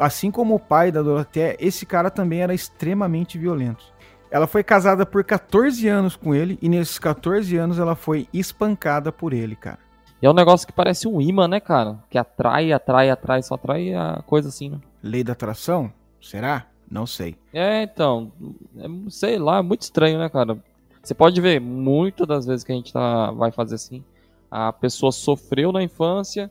assim 0.00 0.30
como 0.30 0.54
o 0.54 0.58
pai 0.58 0.90
da 0.90 1.02
Doroteia, 1.02 1.58
esse 1.60 1.84
cara 1.84 2.10
também 2.10 2.40
era 2.40 2.54
extremamente 2.54 3.36
violento. 3.36 3.84
Ela 4.30 4.46
foi 4.46 4.64
casada 4.64 5.04
por 5.04 5.22
14 5.22 5.86
anos 5.88 6.16
com 6.16 6.34
ele, 6.34 6.58
e 6.62 6.66
nesses 6.66 6.98
14 6.98 7.54
anos 7.58 7.78
ela 7.78 7.94
foi 7.94 8.26
espancada 8.32 9.12
por 9.12 9.34
ele, 9.34 9.54
cara. 9.54 9.78
E 10.22 10.24
é 10.24 10.30
um 10.30 10.32
negócio 10.32 10.66
que 10.66 10.72
parece 10.72 11.06
um 11.06 11.20
imã, 11.20 11.46
né, 11.46 11.60
cara? 11.60 11.98
Que 12.08 12.16
atrai, 12.16 12.72
atrai, 12.72 13.10
atrai, 13.10 13.42
só 13.42 13.56
atrai 13.56 13.92
a 13.92 14.22
coisa 14.26 14.48
assim, 14.48 14.70
né? 14.70 14.78
Lei 15.02 15.22
da 15.22 15.34
atração? 15.34 15.92
Será? 16.18 16.64
Não 16.90 17.06
sei. 17.06 17.36
É, 17.52 17.82
então, 17.82 18.32
é, 18.78 18.86
sei 19.10 19.38
lá, 19.38 19.58
é 19.58 19.62
muito 19.62 19.82
estranho, 19.82 20.18
né, 20.18 20.30
cara? 20.30 20.56
Você 21.02 21.12
pode 21.12 21.38
ver, 21.42 21.60
muitas 21.60 22.26
das 22.26 22.46
vezes 22.46 22.64
que 22.64 22.72
a 22.72 22.74
gente 22.74 22.90
tá, 22.90 23.30
vai 23.32 23.52
fazer 23.52 23.74
assim, 23.74 24.02
a 24.50 24.72
pessoa 24.72 25.12
sofreu 25.12 25.70
na 25.72 25.82
infância 25.82 26.50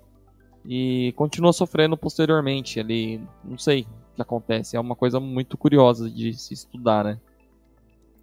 e 0.65 1.13
continua 1.15 1.53
sofrendo 1.53 1.97
posteriormente. 1.97 2.79
Ele, 2.79 3.21
não 3.43 3.57
sei 3.57 3.81
o 3.81 4.15
que 4.15 4.21
acontece, 4.21 4.75
é 4.75 4.79
uma 4.79 4.95
coisa 4.95 5.19
muito 5.19 5.57
curiosa 5.57 6.09
de 6.09 6.33
se 6.33 6.53
estudar, 6.53 7.03
né? 7.03 7.19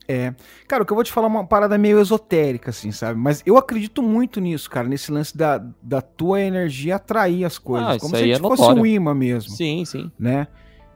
É. 0.09 0.35
Cara, 0.66 0.83
o 0.83 0.87
que 0.87 0.92
eu 0.92 0.96
vou 0.96 1.05
te 1.05 1.12
falar 1.12 1.29
é 1.29 1.31
uma 1.31 1.46
parada 1.46 1.79
meio 1.79 2.00
esotérica, 2.00 2.70
assim, 2.70 2.90
sabe? 2.90 3.18
Mas 3.18 3.44
eu 3.46 3.57
acredito 3.57 4.03
muito 4.03 4.40
nisso, 4.40 4.68
cara, 4.68 4.88
nesse 4.88 5.12
lance 5.12 5.37
da, 5.37 5.64
da 5.81 6.03
tua 6.03 6.40
energia 6.40 6.96
atrair 6.96 7.44
as 7.44 7.59
coisas. 7.59 7.88
Ah, 7.88 7.98
como 8.00 8.16
se 8.16 8.33
é 8.33 8.38
fosse 8.38 8.62
um 8.72 8.85
imã 8.85 9.14
mesmo, 9.14 9.50
Sim, 9.50 9.85
sim. 9.85 10.11
né? 10.18 10.48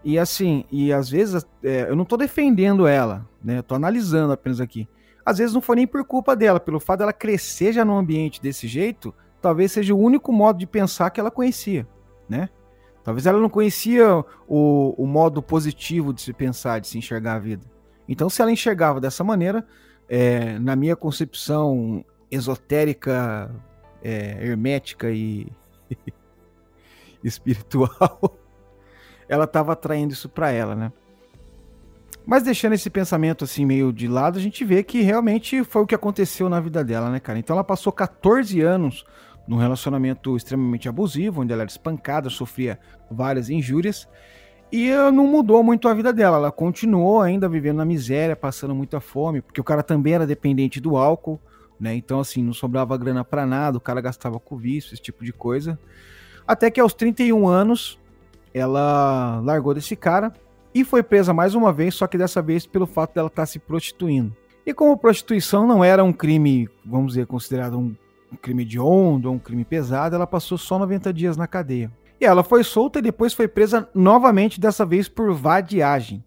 E 0.03 0.19
assim, 0.19 0.65
e 0.71 0.93
às 0.93 1.09
vezes, 1.09 1.47
é, 1.63 1.89
eu 1.89 1.95
não 1.95 2.05
tô 2.05 2.17
defendendo 2.17 2.89
ela, 2.89 3.25
né? 3.43 3.59
Eu 3.59 3.63
tô 3.63 3.77
analisando 3.77 4.33
apenas 4.33 4.61
aqui. 4.61 4.89
Às 5.25 5.39
vezes 5.39 5.55
não 5.55 5.63
foi 5.63 5.77
nem 5.77 5.87
por 5.87 6.05
culpa 6.05 6.35
dela, 6.35 6.59
pelo 6.59 6.81
fato 6.81 6.99
dela 6.99 7.13
crescer 7.13 7.73
já 7.73 7.85
num 7.85 7.97
ambiente 7.97 8.43
desse 8.43 8.67
jeito, 8.67 9.15
talvez 9.45 9.73
seja 9.73 9.95
o 9.95 9.99
único 9.99 10.33
modo 10.33 10.59
de 10.59 10.67
pensar 10.67 11.11
que 11.11 11.21
ela 11.21 11.31
conhecia, 11.31 11.87
né? 12.27 12.49
Talvez 13.03 13.27
ela 13.27 13.39
não 13.39 13.51
conhecia 13.51 14.25
o, 14.49 14.95
o 14.97 15.07
modo 15.07 15.43
positivo 15.43 16.15
de 16.15 16.23
se 16.23 16.33
pensar, 16.33 16.81
de 16.81 16.89
se 16.89 16.97
enxergar 16.97 17.35
a 17.35 17.39
vida. 17.39 17.63
Então, 18.09 18.31
se 18.31 18.41
ela 18.41 18.51
enxergava 18.51 19.03
dessa 19.03 19.23
maneira, 19.23 19.67
é, 20.09 20.59
na 20.59 20.75
minha 20.75 20.97
concepção 20.97 22.03
esotérica, 22.31 23.55
é, 24.03 24.47
hermética 24.47 25.11
e 25.11 25.47
espiritual, 27.23 28.39
ela 29.29 29.45
estava 29.45 29.75
atraindo 29.75 30.15
isso 30.15 30.31
para 30.31 30.51
ela, 30.51 30.75
né? 30.75 30.91
Mas 32.25 32.43
deixando 32.43 32.73
esse 32.73 32.89
pensamento 32.89 33.45
assim 33.45 33.67
meio 33.67 33.93
de 33.93 34.09
lado, 34.09 34.39
a 34.39 34.41
gente 34.41 34.65
vê 34.65 34.83
que 34.83 35.03
realmente 35.03 35.63
foi 35.65 35.83
o 35.83 35.87
que 35.87 35.95
aconteceu 35.95 36.49
na 36.49 36.61
vida 36.61 36.83
dela, 36.83 37.11
né, 37.11 37.21
cara? 37.21 37.39
Então 37.39 37.55
ela 37.55 37.63
passou 37.63 37.93
14 37.93 38.63
anos 38.63 39.05
num 39.47 39.57
relacionamento 39.57 40.37
extremamente 40.37 40.89
abusivo, 40.89 41.43
onde 41.43 41.53
ela 41.53 41.63
era 41.63 41.71
espancada, 41.71 42.31
sofria 42.31 42.79
várias 43.11 43.51
injúrias. 43.51 44.09
E 44.73 44.91
eh, 44.91 45.11
não 45.11 45.27
mudou 45.27 45.63
muito 45.63 45.89
a 45.89 45.95
vida 45.95 46.13
dela. 46.13 46.37
Ela 46.37 46.53
continuou 46.53 47.21
ainda 47.21 47.49
vivendo 47.49 47.77
na 47.77 47.85
miséria, 47.85 48.35
passando 48.35 48.75
muita 48.75 49.01
fome, 49.01 49.41
porque 49.41 49.61
o 49.61 49.65
cara 49.65 49.83
também 49.83 50.15
era 50.15 50.27
dependente 50.27 50.81
do 50.81 50.97
álcool, 50.97 51.41
né? 51.79 51.95
Então, 51.95 52.21
assim, 52.21 52.43
não 52.43 52.53
sobrava 52.53 52.97
grana 52.97 53.25
pra 53.25 53.47
nada, 53.47 53.79
o 53.79 53.81
cara 53.81 54.01
gastava 54.01 54.41
com 54.41 54.57
vício, 54.57 54.95
esse 54.95 55.03
tipo 55.03 55.25
de 55.25 55.33
coisa. 55.33 55.79
Até 56.47 56.71
que 56.71 56.81
aos 56.81 56.95
31 56.95 57.47
anos, 57.47 57.99
ela 58.53 59.41
largou 59.45 59.75
desse 59.75 59.95
cara 59.95 60.33
e 60.75 60.85
foi 60.85 61.03
presa 61.03 61.33
mais 61.33 61.55
uma 61.55 61.73
vez, 61.73 61.95
só 61.95 62.07
que 62.07 62.19
dessa 62.19 62.43
vez 62.43 62.67
pelo 62.67 62.87
fato 62.87 63.15
dela 63.15 63.29
estar 63.29 63.47
se 63.47 63.59
prostituindo. 63.59 64.35
E 64.67 64.73
como 64.73 64.97
prostituição 64.97 65.67
não 65.67 65.85
era 65.85 66.03
um 66.03 66.13
crime, 66.13 66.69
vamos 66.85 67.13
dizer, 67.13 67.27
considerado 67.27 67.79
um 67.79 67.95
um 68.35 68.37
crime 68.37 68.67
ou 68.79 69.33
um 69.33 69.39
crime 69.39 69.65
pesado, 69.65 70.15
ela 70.15 70.27
passou 70.27 70.59
só 70.59 70.79
90 70.79 71.13
dias 71.13 71.37
na 71.37 71.47
cadeia. 71.47 71.91
E 72.21 72.25
ela 72.25 72.43
foi 72.43 72.65
solta 72.65 72.99
e 72.99 73.03
depois 73.03 73.33
foi 73.33 73.49
presa 73.49 73.89
novamente, 73.95 74.61
dessa 74.61 74.85
vez 74.85 75.09
por 75.09 75.33
vadiagem, 75.33 76.25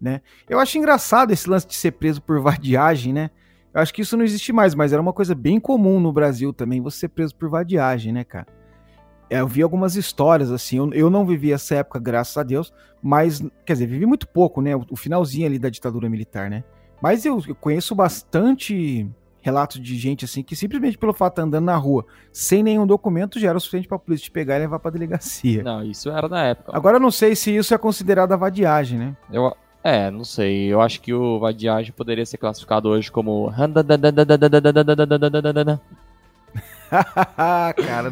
né? 0.00 0.20
Eu 0.48 0.58
acho 0.58 0.78
engraçado 0.78 1.32
esse 1.32 1.48
lance 1.48 1.66
de 1.66 1.74
ser 1.74 1.92
preso 1.92 2.22
por 2.22 2.40
vadiagem, 2.40 3.12
né? 3.12 3.30
Eu 3.72 3.80
acho 3.80 3.92
que 3.92 4.02
isso 4.02 4.16
não 4.16 4.24
existe 4.24 4.52
mais, 4.52 4.74
mas 4.74 4.92
era 4.92 5.02
uma 5.02 5.12
coisa 5.12 5.34
bem 5.34 5.60
comum 5.60 6.00
no 6.00 6.12
Brasil 6.12 6.52
também, 6.52 6.80
você 6.80 7.00
ser 7.00 7.08
preso 7.08 7.34
por 7.34 7.48
vadiagem, 7.48 8.12
né, 8.12 8.24
cara? 8.24 8.46
Eu 9.30 9.46
vi 9.46 9.60
algumas 9.62 9.94
histórias, 9.94 10.50
assim, 10.50 10.78
eu, 10.94 11.10
não 11.10 11.26
vivi 11.26 11.52
essa 11.52 11.74
época, 11.76 11.98
graças 11.98 12.36
a 12.38 12.42
Deus, 12.42 12.72
mas, 13.02 13.42
quer 13.66 13.74
dizer, 13.74 13.86
vivi 13.86 14.06
muito 14.06 14.26
pouco, 14.26 14.62
né? 14.62 14.74
O, 14.74 14.96
finalzinho 14.96 15.46
ali 15.46 15.58
da 15.58 15.68
ditadura 15.68 16.08
militar, 16.08 16.48
né? 16.48 16.64
Mas 17.02 17.26
eu 17.26 17.40
conheço 17.60 17.94
bastante 17.94 19.06
relatos 19.40 19.80
de 19.80 19.96
gente, 19.96 20.24
assim, 20.24 20.42
que 20.42 20.56
simplesmente 20.56 20.98
pelo 20.98 21.12
fato 21.12 21.32
de 21.32 21.40
estar 21.40 21.42
andando 21.46 21.64
na 21.64 21.76
rua 21.76 22.04
sem 22.32 22.62
nenhum 22.62 22.86
documento 22.86 23.38
já 23.38 23.48
era 23.48 23.58
o 23.58 23.60
suficiente 23.60 23.88
pra 23.88 23.98
polícia 23.98 24.24
te 24.24 24.30
pegar 24.30 24.56
e 24.56 24.60
levar 24.60 24.78
pra 24.78 24.90
delegacia. 24.90 25.62
Não, 25.62 25.82
isso 25.82 26.10
era 26.10 26.28
da 26.28 26.40
época. 26.42 26.76
Agora 26.76 26.96
eu 26.96 27.00
não 27.00 27.10
sei 27.10 27.34
se 27.34 27.54
isso 27.54 27.74
é 27.74 27.78
considerado 27.78 28.32
a 28.32 28.36
vadiagem, 28.36 28.98
né? 28.98 29.16
Eu, 29.32 29.54
é, 29.82 30.10
não 30.10 30.24
sei. 30.24 30.72
Eu 30.72 30.80
acho 30.80 31.00
que 31.00 31.12
o 31.14 31.38
vadiagem 31.38 31.92
poderia 31.92 32.26
ser 32.26 32.38
classificado 32.38 32.88
hoje 32.88 33.10
como. 33.10 33.52
Cara, 37.76 38.10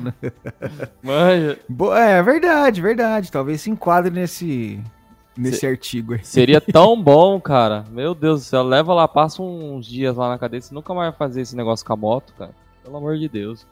Manja. 1.03 1.59
É 1.97 2.23
verdade, 2.23 2.81
verdade. 2.81 3.33
Talvez 3.33 3.62
se 3.62 3.71
enquadre 3.71 4.11
nesse 4.11 4.81
nesse 5.37 5.61
Se, 5.61 5.66
artigo 5.66 6.14
aí. 6.14 6.25
Seria 6.25 6.61
tão 6.62 7.01
bom, 7.01 7.40
cara. 7.40 7.85
Meu 7.90 8.14
Deus 8.14 8.40
do 8.40 8.44
céu, 8.44 8.62
leva 8.62 8.94
lá, 8.94 9.07
passa 9.07 9.42
uns 9.42 9.87
dias 9.87 10.16
lá 10.16 10.29
na 10.29 10.38
cadeia, 10.38 10.61
você 10.61 10.75
nunca 10.75 10.94
mais 10.94 11.11
vai 11.11 11.18
fazer 11.18 11.42
esse 11.42 11.57
negócio 11.57 11.85
com 11.85 11.92
a 11.92 11.96
moto, 11.96 12.35
cara. 12.38 12.53
Pelo 12.83 12.96
amor 12.96 13.16
de 13.18 13.29
Deus. 13.29 13.66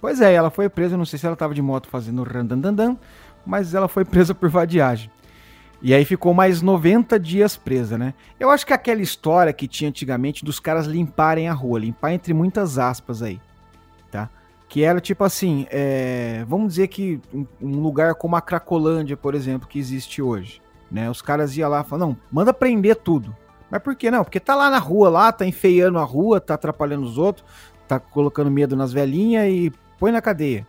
Pois 0.00 0.20
é, 0.20 0.34
ela 0.34 0.50
foi 0.50 0.68
presa, 0.68 0.96
não 0.96 1.06
sei 1.06 1.18
se 1.18 1.26
ela 1.26 1.36
tava 1.36 1.54
de 1.54 1.62
moto 1.62 1.88
fazendo 1.88 2.22
randandandan, 2.22 2.96
mas 3.44 3.74
ela 3.74 3.88
foi 3.88 4.04
presa 4.04 4.34
por 4.34 4.48
vadiagem. 4.50 5.10
E 5.80 5.92
aí 5.92 6.04
ficou 6.04 6.32
mais 6.32 6.62
90 6.62 7.18
dias 7.18 7.56
presa, 7.56 7.98
né? 7.98 8.14
Eu 8.38 8.50
acho 8.50 8.66
que 8.66 8.72
aquela 8.72 9.02
história 9.02 9.52
que 9.52 9.68
tinha 9.68 9.88
antigamente 9.90 10.44
dos 10.44 10.58
caras 10.60 10.86
limparem 10.86 11.48
a 11.48 11.52
rua, 11.52 11.78
limpar 11.78 12.12
entre 12.12 12.32
muitas 12.32 12.78
aspas 12.78 13.22
aí, 13.22 13.40
tá? 14.10 14.30
Que 14.74 14.82
era 14.82 15.00
tipo 15.00 15.22
assim, 15.22 15.68
é, 15.70 16.44
vamos 16.48 16.66
dizer 16.66 16.88
que 16.88 17.20
um 17.62 17.80
lugar 17.80 18.16
como 18.16 18.34
a 18.34 18.40
Cracolândia, 18.40 19.16
por 19.16 19.32
exemplo, 19.32 19.68
que 19.68 19.78
existe 19.78 20.20
hoje, 20.20 20.60
né? 20.90 21.08
Os 21.08 21.22
caras 21.22 21.56
iam 21.56 21.70
lá 21.70 21.82
e 21.82 21.84
falavam, 21.84 22.08
não, 22.08 22.16
manda 22.28 22.52
prender 22.52 22.96
tudo. 22.96 23.32
Mas 23.70 23.80
por 23.80 23.94
que 23.94 24.10
não? 24.10 24.24
Porque 24.24 24.40
tá 24.40 24.56
lá 24.56 24.68
na 24.68 24.80
rua, 24.80 25.08
lá, 25.08 25.30
tá 25.30 25.46
enfeiando 25.46 25.96
a 25.96 26.02
rua, 26.02 26.40
tá 26.40 26.54
atrapalhando 26.54 27.06
os 27.06 27.18
outros, 27.18 27.46
tá 27.86 28.00
colocando 28.00 28.50
medo 28.50 28.74
nas 28.74 28.92
velhinhas 28.92 29.48
e 29.48 29.72
põe 29.96 30.10
na 30.10 30.20
cadeia. 30.20 30.66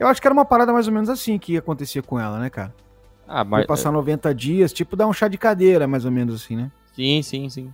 Eu 0.00 0.08
acho 0.08 0.20
que 0.20 0.26
era 0.26 0.34
uma 0.34 0.44
parada 0.44 0.72
mais 0.72 0.88
ou 0.88 0.92
menos 0.92 1.08
assim 1.08 1.38
que 1.38 1.52
ia 1.52 1.60
acontecer 1.60 2.02
com 2.02 2.18
ela, 2.18 2.40
né, 2.40 2.50
cara? 2.50 2.74
Ah, 3.24 3.44
mas... 3.44 3.60
Ia 3.60 3.66
passar 3.68 3.92
90 3.92 4.34
dias, 4.34 4.72
tipo 4.72 4.96
dar 4.96 5.06
um 5.06 5.12
chá 5.12 5.28
de 5.28 5.38
cadeira, 5.38 5.86
mais 5.86 6.04
ou 6.04 6.10
menos 6.10 6.42
assim, 6.42 6.56
né? 6.56 6.72
Sim, 6.92 7.22
sim, 7.22 7.48
sim. 7.48 7.72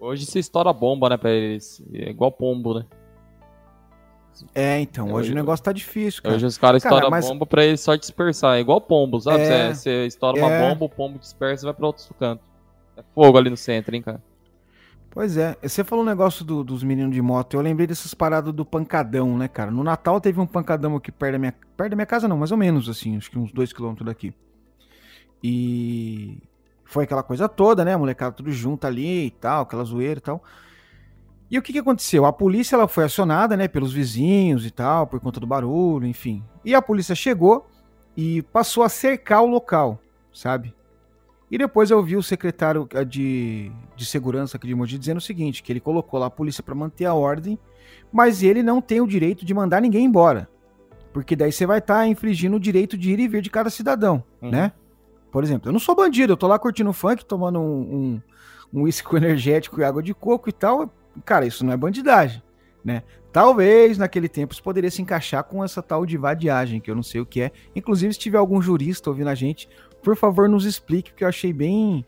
Hoje 0.00 0.26
se 0.26 0.40
estoura 0.40 0.72
bomba, 0.72 1.10
né, 1.10 1.16
pra 1.16 1.30
eles. 1.30 1.80
É 1.94 2.10
igual 2.10 2.32
pombo, 2.32 2.80
né? 2.80 2.86
É, 4.54 4.80
então, 4.80 5.12
hoje 5.12 5.32
o 5.32 5.34
negócio 5.34 5.64
tá 5.64 5.72
difícil, 5.72 6.22
cara. 6.22 6.34
Hoje 6.34 6.46
os 6.46 6.58
caras 6.58 6.82
cara, 6.82 6.94
estouram 6.94 7.10
mas... 7.10 7.28
bomba 7.28 7.46
pra 7.46 7.64
eles 7.64 7.80
só 7.80 7.94
dispersar. 7.94 8.56
É 8.56 8.60
igual 8.60 8.80
pombo, 8.80 9.20
sabe? 9.20 9.42
É... 9.42 9.74
Você, 9.74 10.06
estoura 10.06 10.38
é... 10.38 10.44
uma 10.44 10.68
bomba, 10.68 10.84
o 10.84 10.88
pombo 10.88 11.18
dispersa 11.18 11.64
e 11.64 11.66
vai 11.66 11.74
pra 11.74 11.86
outro 11.86 12.14
canto. 12.14 12.42
É 12.96 13.02
fogo 13.14 13.38
ali 13.38 13.50
no 13.50 13.56
centro, 13.56 13.94
hein, 13.94 14.02
cara. 14.02 14.22
Pois 15.10 15.36
é, 15.36 15.56
você 15.62 15.84
falou 15.84 16.04
um 16.04 16.08
negócio 16.08 16.42
do, 16.42 16.64
dos 16.64 16.82
meninos 16.82 17.14
de 17.14 17.20
moto, 17.20 17.52
eu 17.52 17.60
lembrei 17.60 17.86
dessas 17.86 18.14
paradas 18.14 18.50
do 18.50 18.64
pancadão, 18.64 19.36
né, 19.36 19.46
cara? 19.46 19.70
No 19.70 19.84
Natal 19.84 20.18
teve 20.18 20.40
um 20.40 20.46
pancadão 20.46 20.96
aqui 20.96 21.12
perto 21.12 21.32
da 21.32 21.38
minha, 21.38 21.54
perto 21.76 21.90
da 21.90 21.96
minha 21.96 22.06
casa, 22.06 22.26
não, 22.26 22.38
mais 22.38 22.50
ou 22.50 22.56
menos, 22.56 22.88
assim, 22.88 23.18
acho 23.18 23.30
que 23.30 23.38
uns 23.38 23.52
dois 23.52 23.74
quilômetros 23.74 24.06
daqui. 24.06 24.32
E 25.44 26.38
foi 26.82 27.04
aquela 27.04 27.22
coisa 27.22 27.46
toda, 27.46 27.84
né? 27.84 27.92
A 27.92 27.98
molecada 27.98 28.34
tudo 28.34 28.50
junto 28.50 28.86
ali 28.86 29.26
e 29.26 29.30
tal, 29.30 29.64
aquela 29.64 29.84
zoeira 29.84 30.18
e 30.18 30.22
tal. 30.22 30.42
E 31.52 31.58
o 31.58 31.60
que, 31.60 31.70
que 31.70 31.80
aconteceu? 31.80 32.24
A 32.24 32.32
polícia 32.32 32.74
ela 32.74 32.88
foi 32.88 33.04
acionada, 33.04 33.58
né, 33.58 33.68
pelos 33.68 33.92
vizinhos 33.92 34.64
e 34.64 34.70
tal, 34.70 35.06
por 35.06 35.20
conta 35.20 35.38
do 35.38 35.46
barulho, 35.46 36.06
enfim. 36.06 36.42
E 36.64 36.74
a 36.74 36.80
polícia 36.80 37.14
chegou 37.14 37.66
e 38.16 38.40
passou 38.40 38.82
a 38.82 38.88
cercar 38.88 39.42
o 39.42 39.46
local, 39.46 40.00
sabe? 40.32 40.74
E 41.50 41.58
depois 41.58 41.90
eu 41.90 42.02
vi 42.02 42.16
o 42.16 42.22
secretário 42.22 42.88
eh, 42.94 43.04
de, 43.04 43.70
de 43.94 44.06
segurança 44.06 44.56
aqui 44.56 44.66
de 44.66 44.74
Mogi 44.74 44.96
dizendo 44.96 45.18
o 45.18 45.20
seguinte, 45.20 45.62
que 45.62 45.70
ele 45.70 45.78
colocou 45.78 46.18
lá 46.18 46.24
a 46.24 46.30
polícia 46.30 46.62
para 46.62 46.74
manter 46.74 47.04
a 47.04 47.12
ordem, 47.12 47.58
mas 48.10 48.42
ele 48.42 48.62
não 48.62 48.80
tem 48.80 49.02
o 49.02 49.06
direito 49.06 49.44
de 49.44 49.52
mandar 49.52 49.82
ninguém 49.82 50.06
embora. 50.06 50.48
Porque 51.12 51.36
daí 51.36 51.52
você 51.52 51.66
vai 51.66 51.80
estar 51.80 51.96
tá 51.96 52.06
infringindo 52.06 52.56
o 52.56 52.60
direito 52.60 52.96
de 52.96 53.12
ir 53.12 53.20
e 53.20 53.28
vir 53.28 53.42
de 53.42 53.50
cada 53.50 53.68
cidadão, 53.68 54.24
uhum. 54.40 54.50
né? 54.50 54.72
Por 55.30 55.44
exemplo, 55.44 55.68
eu 55.68 55.72
não 55.74 55.80
sou 55.80 55.94
bandido, 55.94 56.32
eu 56.32 56.36
tô 56.38 56.46
lá 56.46 56.58
curtindo 56.58 56.94
funk, 56.94 57.26
tomando 57.26 57.60
um, 57.60 57.80
um, 57.94 58.22
um 58.72 58.82
uísque 58.84 59.14
energético 59.14 59.78
e 59.78 59.84
água 59.84 60.02
de 60.02 60.14
coco 60.14 60.48
e 60.48 60.52
tal. 60.52 60.90
Cara, 61.24 61.46
isso 61.46 61.64
não 61.64 61.72
é 61.72 61.76
bandidagem, 61.76 62.42
né? 62.84 63.02
Talvez 63.32 63.96
naquele 63.96 64.28
tempo 64.28 64.52
isso 64.52 64.62
poderia 64.62 64.90
se 64.90 65.00
encaixar 65.00 65.42
com 65.44 65.64
essa 65.64 65.82
tal 65.82 66.04
de 66.04 66.18
vadiagem, 66.18 66.80
que 66.80 66.90
eu 66.90 66.94
não 66.94 67.02
sei 67.02 67.20
o 67.20 67.26
que 67.26 67.40
é. 67.40 67.50
Inclusive, 67.74 68.12
se 68.12 68.18
tiver 68.18 68.38
algum 68.38 68.60
jurista 68.60 69.08
ouvindo 69.08 69.28
a 69.28 69.34
gente, 69.34 69.68
por 70.02 70.16
favor, 70.16 70.48
nos 70.48 70.66
explique, 70.66 71.10
porque 71.10 71.24
eu 71.24 71.28
achei 71.28 71.52
bem, 71.52 72.04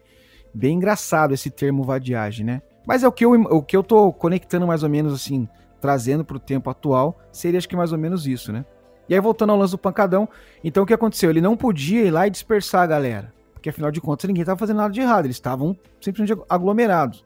bem 0.53 0.77
engraçado 0.77 1.33
esse 1.33 1.51
termo 1.51 1.83
vadiagem, 1.83 2.45
né? 2.45 2.63
Mas 2.87 3.03
é 3.03 3.09
o 3.09 3.13
que 3.13 3.25
eu, 3.25 3.33
o 3.33 3.63
que 3.63 3.75
eu 3.75 3.83
tô 3.83 4.13
conectando 4.13 4.67
mais 4.67 4.83
ou 4.83 4.91
menos 4.91 5.15
assim, 5.15 5.49
trazendo 5.81 6.25
para 6.25 6.37
o 6.37 6.41
tempo 6.41 6.69
atual, 6.69 7.19
seria 7.33 7.57
acho 7.57 7.69
que 7.69 7.77
mais 7.77 7.93
ou 7.93 7.99
menos 7.99 8.27
isso, 8.27 8.53
né? 8.53 8.65
E 9.09 9.15
aí, 9.15 9.21
voltando 9.21 9.51
ao 9.51 9.59
lance 9.59 9.73
do 9.73 9.79
pancadão, 9.79 10.29
então 10.63 10.83
o 10.83 10.87
que 10.87 10.95
aconteceu? 10.95 11.31
Ele 11.31 11.41
não 11.41 11.57
podia 11.57 12.03
ir 12.03 12.11
lá 12.11 12.27
e 12.27 12.31
dispersar 12.31 12.83
a 12.83 12.87
galera, 12.87 13.33
porque 13.53 13.69
afinal 13.69 13.91
de 13.91 14.01
contas 14.01 14.29
ninguém 14.29 14.43
estava 14.43 14.59
fazendo 14.59 14.79
nada 14.79 14.93
de 14.93 15.01
errado, 15.01 15.27
eles 15.27 15.37
estavam 15.37 15.77
simplesmente 16.01 16.39
aglomerados. 16.49 17.25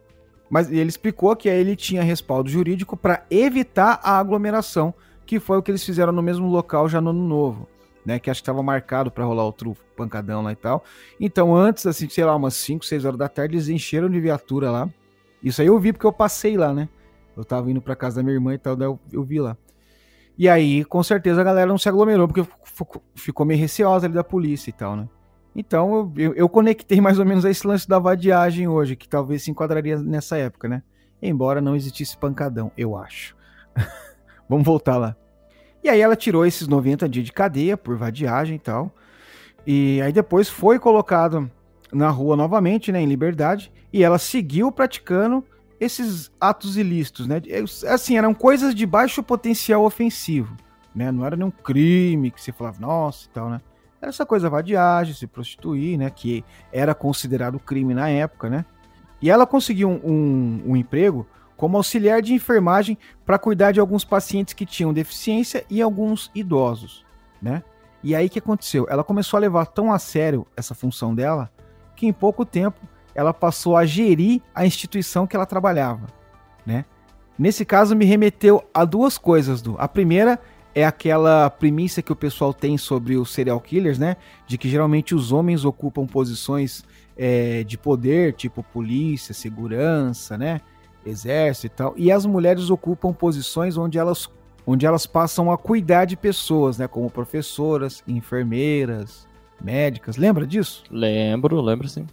Mas 0.49 0.71
ele 0.71 0.89
explicou 0.89 1.35
que 1.35 1.49
aí 1.49 1.59
ele 1.59 1.75
tinha 1.75 2.01
respaldo 2.01 2.49
jurídico 2.49 2.97
para 2.97 3.25
evitar 3.29 3.99
a 4.03 4.17
aglomeração, 4.17 4.93
que 5.25 5.39
foi 5.39 5.57
o 5.57 5.61
que 5.61 5.69
eles 5.71 5.83
fizeram 5.83 6.11
no 6.11 6.23
mesmo 6.23 6.47
local 6.47 6.89
já 6.89 6.99
no 6.99 7.11
ano 7.11 7.27
novo 7.27 7.67
né? 8.05 8.19
Que 8.19 8.29
acho 8.29 8.41
que 8.41 8.43
estava 8.43 8.63
marcado 8.63 9.11
para 9.11 9.23
rolar 9.23 9.43
outro 9.43 9.75
pancadão 9.95 10.41
lá 10.41 10.51
e 10.51 10.55
tal. 10.55 10.83
Então, 11.19 11.55
antes, 11.55 11.85
assim, 11.85 12.09
sei 12.09 12.23
lá, 12.23 12.35
umas 12.35 12.55
5, 12.55 12.85
6 12.85 13.05
horas 13.05 13.19
da 13.19 13.29
tarde, 13.29 13.55
eles 13.55 13.69
encheram 13.69 14.09
de 14.09 14.19
viatura 14.19 14.71
lá. 14.71 14.89
Isso 15.43 15.61
aí 15.61 15.67
eu 15.67 15.79
vi 15.79 15.93
porque 15.93 16.07
eu 16.07 16.11
passei 16.11 16.57
lá, 16.57 16.73
né? 16.73 16.89
Eu 17.37 17.45
tava 17.45 17.69
indo 17.69 17.81
pra 17.81 17.95
casa 17.95 18.17
da 18.17 18.23
minha 18.23 18.35
irmã 18.35 18.53
e 18.53 18.57
tal, 18.57 18.75
daí 18.75 18.87
eu, 18.87 18.99
eu 19.11 19.23
vi 19.23 19.39
lá. 19.39 19.55
E 20.37 20.49
aí, 20.49 20.83
com 20.85 21.03
certeza, 21.03 21.41
a 21.41 21.43
galera 21.43 21.67
não 21.67 21.77
se 21.77 21.87
aglomerou, 21.87 22.27
porque 22.27 22.45
ficou 23.13 23.45
meio 23.45 23.59
receosa 23.59 24.07
ali 24.07 24.15
da 24.15 24.23
polícia 24.23 24.69
e 24.69 24.73
tal, 24.73 24.95
né? 24.95 25.07
Então, 25.55 26.11
eu, 26.15 26.33
eu, 26.33 26.47
conectei 26.47 27.01
mais 27.01 27.19
ou 27.19 27.25
menos 27.25 27.43
a 27.43 27.49
esse 27.49 27.65
lance 27.65 27.87
da 27.87 27.99
vadiagem 27.99 28.67
hoje, 28.67 28.95
que 28.95 29.09
talvez 29.09 29.43
se 29.43 29.51
enquadraria 29.51 29.97
nessa 29.97 30.37
época, 30.37 30.67
né? 30.67 30.83
Embora 31.21 31.59
não 31.59 31.75
existisse 31.75 32.17
pancadão, 32.17 32.71
eu 32.77 32.95
acho. 32.95 33.35
Vamos 34.47 34.65
voltar 34.65 34.97
lá. 34.97 35.15
E 35.83 35.89
aí 35.89 35.99
ela 35.99 36.15
tirou 36.15 36.45
esses 36.45 36.67
90 36.67 37.07
dias 37.09 37.25
de 37.25 37.33
cadeia 37.33 37.75
por 37.75 37.97
vadiagem 37.97 38.55
e 38.55 38.59
tal. 38.59 38.93
E 39.65 40.01
aí 40.01 40.11
depois 40.11 40.49
foi 40.49 40.79
colocado 40.79 41.49
na 41.91 42.09
rua 42.09 42.35
novamente, 42.35 42.91
né, 42.91 43.01
em 43.01 43.05
liberdade, 43.05 43.71
e 43.91 44.03
ela 44.03 44.17
seguiu 44.17 44.71
praticando 44.71 45.43
esses 45.79 46.31
atos 46.39 46.77
ilícitos, 46.77 47.25
né? 47.25 47.41
Assim, 47.87 48.17
eram 48.17 48.33
coisas 48.33 48.75
de 48.75 48.85
baixo 48.85 49.23
potencial 49.23 49.85
ofensivo, 49.85 50.55
né? 50.93 51.11
Não 51.11 51.25
era 51.25 51.35
nenhum 51.35 51.51
crime 51.51 52.31
que 52.31 52.41
você 52.41 52.51
falava, 52.51 52.79
nossa 52.79 53.25
e 53.25 53.29
tal, 53.29 53.49
né? 53.49 53.61
Essa 54.01 54.25
coisa 54.25 54.49
vadiagem, 54.49 55.13
se 55.13 55.27
prostituir, 55.27 55.97
né? 55.97 56.09
Que 56.09 56.43
era 56.71 56.95
considerado 56.95 57.59
crime 57.59 57.93
na 57.93 58.09
época, 58.09 58.49
né? 58.49 58.65
E 59.21 59.29
ela 59.29 59.45
conseguiu 59.45 59.89
um, 59.89 59.99
um, 60.03 60.61
um 60.67 60.75
emprego 60.75 61.27
como 61.57 61.75
auxiliar 61.75 62.21
de 62.21 62.33
enfermagem 62.33 62.97
para 63.25 63.37
cuidar 63.37 63.73
de 63.73 63.81
alguns 63.81 64.05
pacientes 64.05 64.53
que 64.53 64.65
tinham 64.65 64.93
deficiência 64.93 65.65
e 65.69 65.81
alguns 65.81 66.31
idosos, 66.33 67.05
né? 67.41 67.61
E 68.01 68.15
aí 68.15 68.29
que 68.29 68.39
aconteceu? 68.39 68.87
Ela 68.89 69.03
começou 69.03 69.37
a 69.37 69.41
levar 69.41 69.65
tão 69.65 69.91
a 69.91 69.99
sério 69.99 70.47
essa 70.55 70.73
função 70.73 71.13
dela 71.13 71.51
que 71.97 72.07
em 72.07 72.13
pouco 72.13 72.45
tempo 72.45 72.79
ela 73.13 73.33
passou 73.33 73.75
a 73.75 73.85
gerir 73.85 74.41
a 74.55 74.65
instituição 74.65 75.27
que 75.27 75.35
ela 75.35 75.45
trabalhava, 75.45 76.07
né? 76.65 76.85
Nesse 77.37 77.65
caso 77.65 77.95
me 77.95 78.05
remeteu 78.05 78.63
a 78.73 78.85
duas 78.85 79.17
coisas, 79.17 79.61
do. 79.61 79.75
A 79.77 79.87
primeira 79.87 80.39
é 80.79 80.85
aquela 80.85 81.49
premissa 81.49 82.01
que 82.01 82.11
o 82.11 82.15
pessoal 82.15 82.53
tem 82.53 82.77
sobre 82.77 83.17
os 83.17 83.31
serial 83.31 83.59
killers, 83.59 83.99
né? 83.99 84.17
De 84.47 84.57
que 84.57 84.69
geralmente 84.69 85.13
os 85.13 85.31
homens 85.31 85.65
ocupam 85.65 86.05
posições 86.05 86.83
é, 87.17 87.63
de 87.63 87.77
poder, 87.77 88.33
tipo 88.33 88.63
polícia, 88.63 89.33
segurança, 89.33 90.37
né? 90.37 90.61
exército 91.05 91.67
e 91.67 91.69
tal, 91.69 91.93
e 91.97 92.11
as 92.11 92.25
mulheres 92.25 92.69
ocupam 92.69 93.13
posições 93.13 93.77
onde 93.77 93.97
elas, 93.97 94.29
onde 94.65 94.85
elas 94.85 95.05
passam 95.05 95.51
a 95.51 95.57
cuidar 95.57 96.05
de 96.05 96.15
pessoas, 96.15 96.77
né, 96.77 96.87
como 96.87 97.09
professoras, 97.09 98.03
enfermeiras, 98.07 99.27
médicas. 99.61 100.17
Lembra 100.17 100.45
disso? 100.45 100.83
Lembro, 100.89 101.61
lembro 101.61 101.87
sim. 101.87 102.05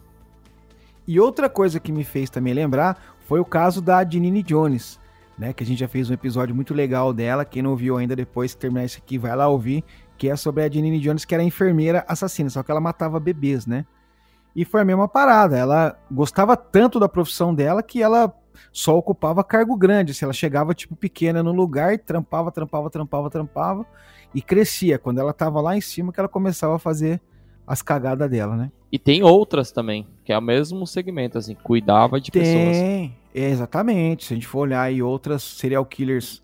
E 1.06 1.20
outra 1.20 1.48
coisa 1.48 1.78
que 1.78 1.92
me 1.92 2.04
fez 2.04 2.30
também 2.30 2.52
lembrar 2.52 3.14
foi 3.26 3.38
o 3.38 3.44
caso 3.44 3.80
da 3.80 4.04
Janine 4.04 4.42
Jones, 4.42 4.98
né, 5.38 5.52
que 5.52 5.62
a 5.62 5.66
gente 5.66 5.78
já 5.78 5.88
fez 5.88 6.10
um 6.10 6.14
episódio 6.14 6.54
muito 6.54 6.72
legal 6.72 7.12
dela. 7.12 7.44
Quem 7.44 7.62
não 7.62 7.76
viu 7.76 7.96
ainda 7.96 8.16
depois 8.16 8.54
que 8.54 8.60
terminar 8.60 8.84
isso 8.84 8.98
aqui, 8.98 9.18
vai 9.18 9.34
lá 9.36 9.48
ouvir, 9.48 9.84
que 10.16 10.28
é 10.28 10.36
sobre 10.36 10.64
a 10.64 10.70
Janine 10.70 10.98
Jones, 11.00 11.24
que 11.24 11.34
era 11.34 11.42
enfermeira 11.42 12.04
assassina, 12.08 12.48
só 12.48 12.62
que 12.62 12.70
ela 12.70 12.80
matava 12.80 13.20
bebês, 13.20 13.66
né? 13.66 13.84
E 14.54 14.64
foi 14.64 14.80
a 14.80 14.84
mesma 14.84 15.06
parada. 15.06 15.56
Ela 15.56 15.98
gostava 16.10 16.56
tanto 16.56 16.98
da 16.98 17.08
profissão 17.08 17.54
dela 17.54 17.82
que 17.82 18.02
ela 18.02 18.32
só 18.72 18.96
ocupava 18.96 19.44
cargo 19.44 19.76
grande. 19.76 20.14
Se 20.14 20.24
ela 20.24 20.32
chegava, 20.32 20.72
tipo, 20.72 20.96
pequena 20.96 21.42
no 21.42 21.52
lugar 21.52 21.98
trampava, 21.98 22.50
trampava, 22.50 22.88
trampava, 22.88 23.28
trampava 23.28 23.86
e 24.34 24.40
crescia. 24.40 24.98
Quando 24.98 25.18
ela 25.18 25.34
tava 25.34 25.60
lá 25.60 25.76
em 25.76 25.80
cima, 25.82 26.10
que 26.10 26.18
ela 26.18 26.28
começava 26.28 26.76
a 26.76 26.78
fazer 26.78 27.20
as 27.66 27.82
cagadas 27.82 28.30
dela, 28.30 28.56
né? 28.56 28.72
E 28.90 28.98
tem 28.98 29.22
outras 29.22 29.72
também, 29.72 30.06
que 30.24 30.32
é 30.32 30.38
o 30.38 30.42
mesmo 30.42 30.86
segmento, 30.86 31.36
assim, 31.36 31.54
cuidava 31.54 32.20
de 32.20 32.30
tem, 32.30 32.42
pessoas. 32.42 32.76
Tem, 32.76 33.16
exatamente. 33.44 34.24
Se 34.24 34.34
a 34.34 34.36
gente 34.36 34.46
for 34.46 34.60
olhar 34.60 34.82
aí 34.82 35.02
outras 35.02 35.42
serial 35.42 35.84
killers 35.84 36.42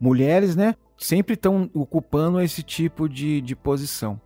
mulheres, 0.00 0.54
né? 0.54 0.74
Sempre 0.96 1.34
estão 1.34 1.70
ocupando 1.74 2.40
esse 2.40 2.62
tipo 2.62 3.08
de, 3.08 3.40
de 3.40 3.54
posição. 3.54 4.20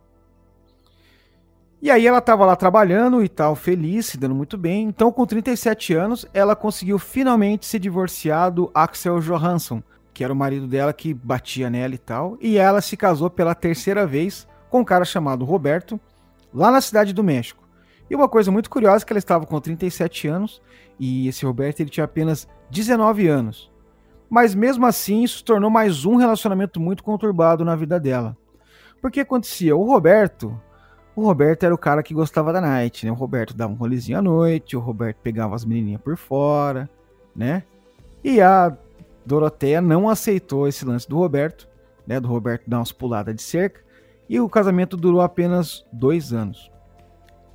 E 1.81 1.91
aí 1.91 2.07
ela 2.07 2.19
estava 2.19 2.45
lá 2.45 2.55
trabalhando 2.55 3.21
e 3.21 3.27
tal, 3.27 3.55
feliz, 3.55 4.05
se 4.05 4.17
dando 4.17 4.33
muito 4.33 4.57
bem. 4.57 4.85
Então, 4.85 5.11
com 5.11 5.25
37 5.25 5.93
anos, 5.93 6.25
ela 6.33 6.55
conseguiu 6.55 6.97
finalmente 6.97 7.65
se 7.65 7.77
divorciar 7.77 8.49
do 8.51 8.71
Axel 8.73 9.19
Johansson, 9.19 9.83
que 10.13 10.23
era 10.23 10.31
o 10.31 10.35
marido 10.35 10.65
dela 10.65 10.93
que 10.93 11.13
batia 11.13 11.69
nela 11.69 11.93
e 11.93 11.97
tal. 11.97 12.37
E 12.39 12.57
ela 12.57 12.79
se 12.79 12.95
casou 12.95 13.29
pela 13.29 13.53
terceira 13.53 14.07
vez 14.07 14.47
com 14.69 14.79
um 14.79 14.85
cara 14.85 15.03
chamado 15.03 15.43
Roberto, 15.43 15.99
lá 16.53 16.71
na 16.71 16.79
cidade 16.79 17.13
do 17.13 17.23
México. 17.23 17.62
E 18.09 18.15
uma 18.15 18.27
coisa 18.27 18.51
muito 18.51 18.69
curiosa 18.69 19.03
é 19.03 19.05
que 19.05 19.13
ela 19.13 19.19
estava 19.19 19.45
com 19.45 19.59
37 19.59 20.27
anos 20.27 20.61
e 20.99 21.27
esse 21.27 21.45
Roberto 21.45 21.79
ele 21.79 21.89
tinha 21.89 22.03
apenas 22.03 22.47
19 22.69 23.27
anos. 23.27 23.71
Mas 24.29 24.55
mesmo 24.55 24.85
assim, 24.85 25.23
isso 25.23 25.43
tornou 25.43 25.69
mais 25.69 26.05
um 26.05 26.15
relacionamento 26.15 26.79
muito 26.79 27.03
conturbado 27.03 27.63
na 27.63 27.75
vida 27.75 27.99
dela. 27.99 28.35
Porque 29.01 29.19
acontecia, 29.19 29.75
o 29.75 29.83
Roberto, 29.83 30.59
o 31.15 31.23
Roberto 31.23 31.63
era 31.63 31.75
o 31.75 31.77
cara 31.77 32.01
que 32.01 32.13
gostava 32.13 32.51
da 32.51 32.59
night, 32.59 33.05
né? 33.05 33.11
O 33.11 33.15
Roberto 33.15 33.53
dava 33.53 33.71
um 33.71 33.75
rolezinho 33.75 34.17
à 34.17 34.21
noite, 34.21 34.75
o 34.75 34.79
Roberto 34.79 35.17
pegava 35.17 35.53
as 35.53 35.65
menininhas 35.65 36.01
por 36.01 36.17
fora, 36.17 36.89
né? 37.35 37.63
E 38.23 38.41
a 38.41 38.75
Doroteia 39.25 39.81
não 39.81 40.09
aceitou 40.09 40.67
esse 40.67 40.83
lance 40.85 41.07
do 41.07 41.17
Roberto, 41.17 41.67
né? 42.07 42.19
Do 42.19 42.27
Roberto 42.27 42.63
dar 42.67 42.79
umas 42.79 42.91
puladas 42.91 43.35
de 43.35 43.41
cerca. 43.41 43.81
E 44.27 44.39
o 44.39 44.49
casamento 44.49 44.97
durou 44.97 45.21
apenas 45.21 45.85
dois 45.91 46.33
anos. 46.33 46.71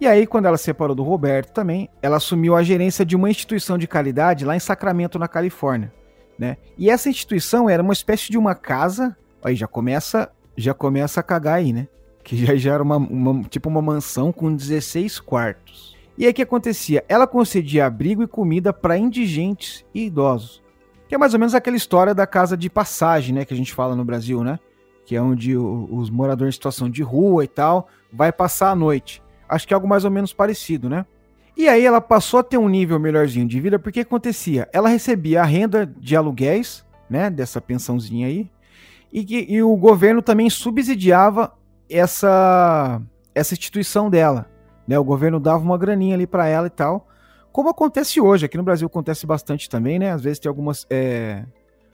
E 0.00 0.06
aí, 0.06 0.26
quando 0.26 0.46
ela 0.46 0.56
se 0.56 0.64
separou 0.64 0.94
do 0.94 1.02
Roberto 1.02 1.52
também, 1.52 1.88
ela 2.00 2.18
assumiu 2.18 2.54
a 2.54 2.62
gerência 2.62 3.04
de 3.04 3.16
uma 3.16 3.28
instituição 3.28 3.76
de 3.76 3.88
caridade 3.88 4.44
lá 4.44 4.54
em 4.54 4.60
Sacramento, 4.60 5.18
na 5.18 5.26
Califórnia. 5.26 5.92
Né? 6.38 6.56
E 6.76 6.88
essa 6.88 7.08
instituição 7.08 7.68
era 7.68 7.82
uma 7.82 7.92
espécie 7.92 8.30
de 8.30 8.38
uma 8.38 8.54
casa. 8.54 9.16
Aí 9.42 9.56
já 9.56 9.66
começa, 9.66 10.30
já 10.56 10.72
começa 10.72 11.18
a 11.18 11.22
cagar 11.22 11.54
aí, 11.54 11.72
né? 11.72 11.88
Que 12.22 12.36
já, 12.36 12.54
já 12.54 12.74
era 12.74 12.82
uma, 12.82 12.96
uma, 12.96 13.42
tipo 13.44 13.68
uma 13.68 13.82
mansão 13.82 14.32
com 14.32 14.54
16 14.54 15.18
quartos. 15.18 15.96
E 16.16 16.24
aí 16.24 16.30
o 16.30 16.34
que 16.34 16.42
acontecia? 16.42 17.04
Ela 17.08 17.26
concedia 17.26 17.86
abrigo 17.86 18.22
e 18.22 18.28
comida 18.28 18.72
para 18.72 18.96
indigentes 18.96 19.84
e 19.92 20.06
idosos. 20.06 20.62
Que 21.08 21.14
é 21.14 21.18
mais 21.18 21.32
ou 21.32 21.40
menos 21.40 21.54
aquela 21.54 21.76
história 21.76 22.14
da 22.14 22.26
casa 22.26 22.56
de 22.56 22.70
passagem, 22.70 23.34
né? 23.34 23.44
Que 23.44 23.54
a 23.54 23.56
gente 23.56 23.74
fala 23.74 23.96
no 23.96 24.04
Brasil, 24.04 24.44
né? 24.44 24.60
Que 25.04 25.16
é 25.16 25.22
onde 25.22 25.56
o, 25.56 25.88
os 25.90 26.08
moradores 26.08 26.54
em 26.54 26.56
situação 26.56 26.88
de 26.88 27.02
rua 27.02 27.42
e 27.42 27.48
tal 27.48 27.88
vai 28.12 28.30
passar 28.30 28.70
a 28.70 28.76
noite. 28.76 29.22
Acho 29.48 29.66
que 29.66 29.72
é 29.72 29.76
algo 29.76 29.88
mais 29.88 30.04
ou 30.04 30.10
menos 30.10 30.32
parecido, 30.32 30.88
né? 30.88 31.06
E 31.56 31.68
aí 31.68 31.84
ela 31.84 32.00
passou 32.00 32.38
a 32.38 32.42
ter 32.44 32.56
um 32.56 32.68
nível 32.68 33.00
melhorzinho 33.00 33.46
de 33.46 33.58
vida, 33.58 33.80
porque 33.80 34.00
acontecia? 34.00 34.68
Ela 34.72 34.88
recebia 34.88 35.42
a 35.42 35.44
renda 35.44 35.84
de 35.84 36.14
aluguéis, 36.14 36.84
né, 37.10 37.28
dessa 37.28 37.60
pensãozinha 37.60 38.28
aí, 38.28 38.48
e, 39.12 39.54
e 39.54 39.60
o 39.60 39.76
governo 39.76 40.22
também 40.22 40.48
subsidiava 40.48 41.52
essa, 41.90 43.02
essa 43.34 43.54
instituição 43.54 44.08
dela. 44.08 44.46
Né? 44.86 44.96
O 44.98 45.04
governo 45.04 45.40
dava 45.40 45.64
uma 45.64 45.76
graninha 45.76 46.14
ali 46.14 46.28
para 46.28 46.46
ela 46.46 46.68
e 46.68 46.70
tal. 46.70 47.08
Como 47.50 47.68
acontece 47.68 48.20
hoje, 48.20 48.46
aqui 48.46 48.56
no 48.56 48.62
Brasil 48.62 48.86
acontece 48.86 49.26
bastante 49.26 49.68
também, 49.68 49.98
né? 49.98 50.12
Às 50.12 50.22
vezes 50.22 50.38
tem 50.38 50.48
algumas, 50.48 50.86
é, 50.88 51.44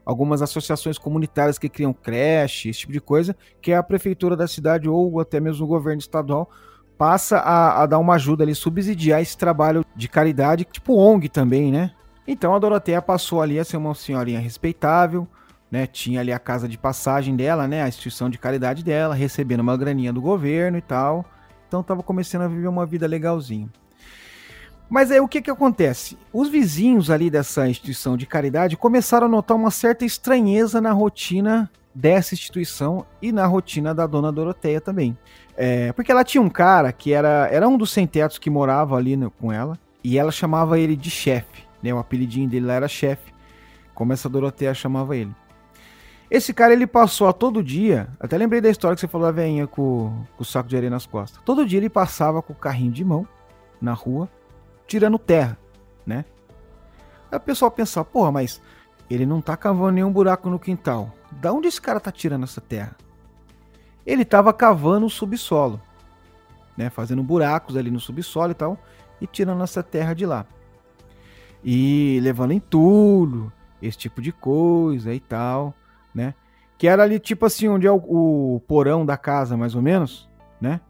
algumas 0.04 0.42
associações 0.42 0.98
comunitárias 0.98 1.58
que 1.58 1.70
criam 1.70 1.94
creche, 1.94 2.68
esse 2.68 2.80
tipo 2.80 2.92
de 2.92 3.00
coisa, 3.00 3.34
que 3.62 3.72
é 3.72 3.76
a 3.76 3.82
prefeitura 3.82 4.36
da 4.36 4.46
cidade 4.46 4.90
ou 4.90 5.20
até 5.20 5.40
mesmo 5.40 5.64
o 5.64 5.68
governo 5.68 6.00
estadual 6.00 6.50
passa 6.96 7.38
a, 7.38 7.82
a, 7.82 7.86
dar 7.86 7.98
uma 7.98 8.14
ajuda 8.14 8.44
ali, 8.44 8.54
subsidiar 8.54 9.20
esse 9.20 9.36
trabalho 9.36 9.84
de 9.94 10.08
caridade, 10.08 10.64
tipo 10.64 10.94
ONG 10.94 11.28
também, 11.28 11.72
né? 11.72 11.90
Então 12.26 12.54
a 12.54 12.58
Doroteia 12.58 13.02
passou 13.02 13.42
ali 13.42 13.58
a 13.58 13.64
ser 13.64 13.76
uma 13.76 13.94
senhorinha 13.94 14.40
respeitável, 14.40 15.28
né? 15.70 15.86
Tinha 15.86 16.20
ali 16.20 16.32
a 16.32 16.38
casa 16.38 16.68
de 16.68 16.78
passagem 16.78 17.36
dela, 17.36 17.68
né? 17.68 17.82
A 17.82 17.88
instituição 17.88 18.30
de 18.30 18.38
caridade 18.38 18.82
dela, 18.82 19.14
recebendo 19.14 19.60
uma 19.60 19.76
graninha 19.76 20.12
do 20.12 20.20
governo 20.20 20.78
e 20.78 20.82
tal. 20.82 21.24
Então 21.68 21.82
tava 21.82 22.02
começando 22.02 22.42
a 22.42 22.48
viver 22.48 22.68
uma 22.68 22.86
vida 22.86 23.06
legalzinha. 23.06 23.68
Mas 24.88 25.10
aí 25.10 25.20
o 25.20 25.28
que 25.28 25.42
que 25.42 25.50
acontece? 25.50 26.16
Os 26.32 26.48
vizinhos 26.48 27.10
ali 27.10 27.30
dessa 27.30 27.68
instituição 27.68 28.16
de 28.16 28.26
caridade 28.26 28.76
começaram 28.76 29.26
a 29.26 29.30
notar 29.30 29.56
uma 29.56 29.70
certa 29.70 30.04
estranheza 30.04 30.80
na 30.80 30.92
rotina 30.92 31.70
dessa 31.94 32.34
instituição 32.34 33.06
e 33.22 33.30
na 33.30 33.46
rotina 33.46 33.94
da 33.94 34.06
dona 34.06 34.32
Doroteia 34.32 34.80
também. 34.80 35.16
É, 35.56 35.92
porque 35.92 36.10
ela 36.10 36.24
tinha 36.24 36.42
um 36.42 36.50
cara 36.50 36.92
que 36.92 37.12
era, 37.12 37.48
era 37.50 37.68
um 37.68 37.78
dos 37.78 37.92
sem-tetos 37.92 38.38
que 38.38 38.50
morava 38.50 38.96
ali 38.96 39.16
no, 39.16 39.30
com 39.30 39.52
ela, 39.52 39.78
e 40.02 40.18
ela 40.18 40.32
chamava 40.32 40.78
ele 40.78 40.96
de 40.96 41.10
chefe, 41.10 41.64
né? 41.82 41.94
O 41.94 41.98
apelidinho 41.98 42.48
dele 42.48 42.66
lá 42.66 42.74
era 42.74 42.88
chefe, 42.88 43.32
como 43.94 44.12
essa 44.12 44.28
Doroteia 44.28 44.74
chamava 44.74 45.16
ele. 45.16 45.34
Esse 46.30 46.52
cara 46.52 46.72
ele 46.72 46.86
passou 46.86 47.28
a 47.28 47.32
todo 47.32 47.62
dia, 47.62 48.08
até 48.18 48.36
lembrei 48.36 48.60
da 48.60 48.68
história 48.68 48.96
que 48.96 49.00
você 49.00 49.06
falou 49.06 49.26
da 49.26 49.32
veinha 49.32 49.66
com, 49.66 50.24
com 50.36 50.42
o 50.42 50.44
saco 50.44 50.68
de 50.68 50.76
areia 50.76 50.90
nas 50.90 51.06
costas. 51.06 51.40
Todo 51.44 51.64
dia 51.64 51.78
ele 51.78 51.88
passava 51.88 52.42
com 52.42 52.52
o 52.52 52.56
carrinho 52.56 52.90
de 52.90 53.04
mão 53.04 53.26
na 53.80 53.92
rua, 53.92 54.28
tirando 54.86 55.18
terra, 55.18 55.56
né? 56.04 56.24
Aí 57.30 57.38
o 57.38 57.40
pessoal 57.40 57.70
pensava, 57.70 58.04
porra, 58.04 58.32
mas 58.32 58.60
ele 59.08 59.24
não 59.24 59.40
tá 59.40 59.56
cavando 59.56 59.92
nenhum 59.92 60.12
buraco 60.12 60.50
no 60.50 60.58
quintal. 60.58 61.12
Da 61.40 61.52
onde 61.52 61.68
esse 61.68 61.80
cara 61.80 62.00
tá 62.00 62.10
tirando 62.10 62.44
essa 62.44 62.60
terra? 62.60 62.96
Ele 64.06 64.22
estava 64.22 64.52
cavando 64.52 65.06
o 65.06 65.10
subsolo, 65.10 65.80
né, 66.76 66.90
fazendo 66.90 67.22
buracos 67.22 67.76
ali 67.76 67.90
no 67.90 68.00
subsolo 68.00 68.50
e 68.50 68.54
tal, 68.54 68.78
e 69.20 69.26
tirando 69.26 69.62
essa 69.62 69.82
terra 69.82 70.14
de 70.14 70.26
lá. 70.26 70.46
E 71.64 72.18
levando 72.22 72.52
entulho, 72.52 73.52
esse 73.80 73.96
tipo 73.96 74.20
de 74.20 74.32
coisa 74.32 75.14
e 75.14 75.20
tal, 75.20 75.74
né? 76.14 76.34
Que 76.76 76.86
era 76.86 77.02
ali 77.02 77.18
tipo 77.18 77.46
assim, 77.46 77.68
onde 77.68 77.86
é 77.86 77.90
o, 77.90 77.96
o 77.96 78.60
porão 78.66 79.06
da 79.06 79.16
casa, 79.16 79.56
mais 79.56 79.74
ou 79.74 79.80
menos, 79.80 80.28
né? 80.60 80.80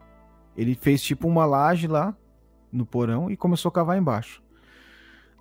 Ele 0.57 0.75
fez 0.75 1.01
tipo 1.01 1.27
uma 1.27 1.45
laje 1.45 1.87
lá 1.87 2.15
no 2.71 2.85
porão 2.85 3.29
e 3.29 3.37
começou 3.37 3.69
a 3.69 3.71
cavar 3.71 3.97
embaixo. 3.97 4.43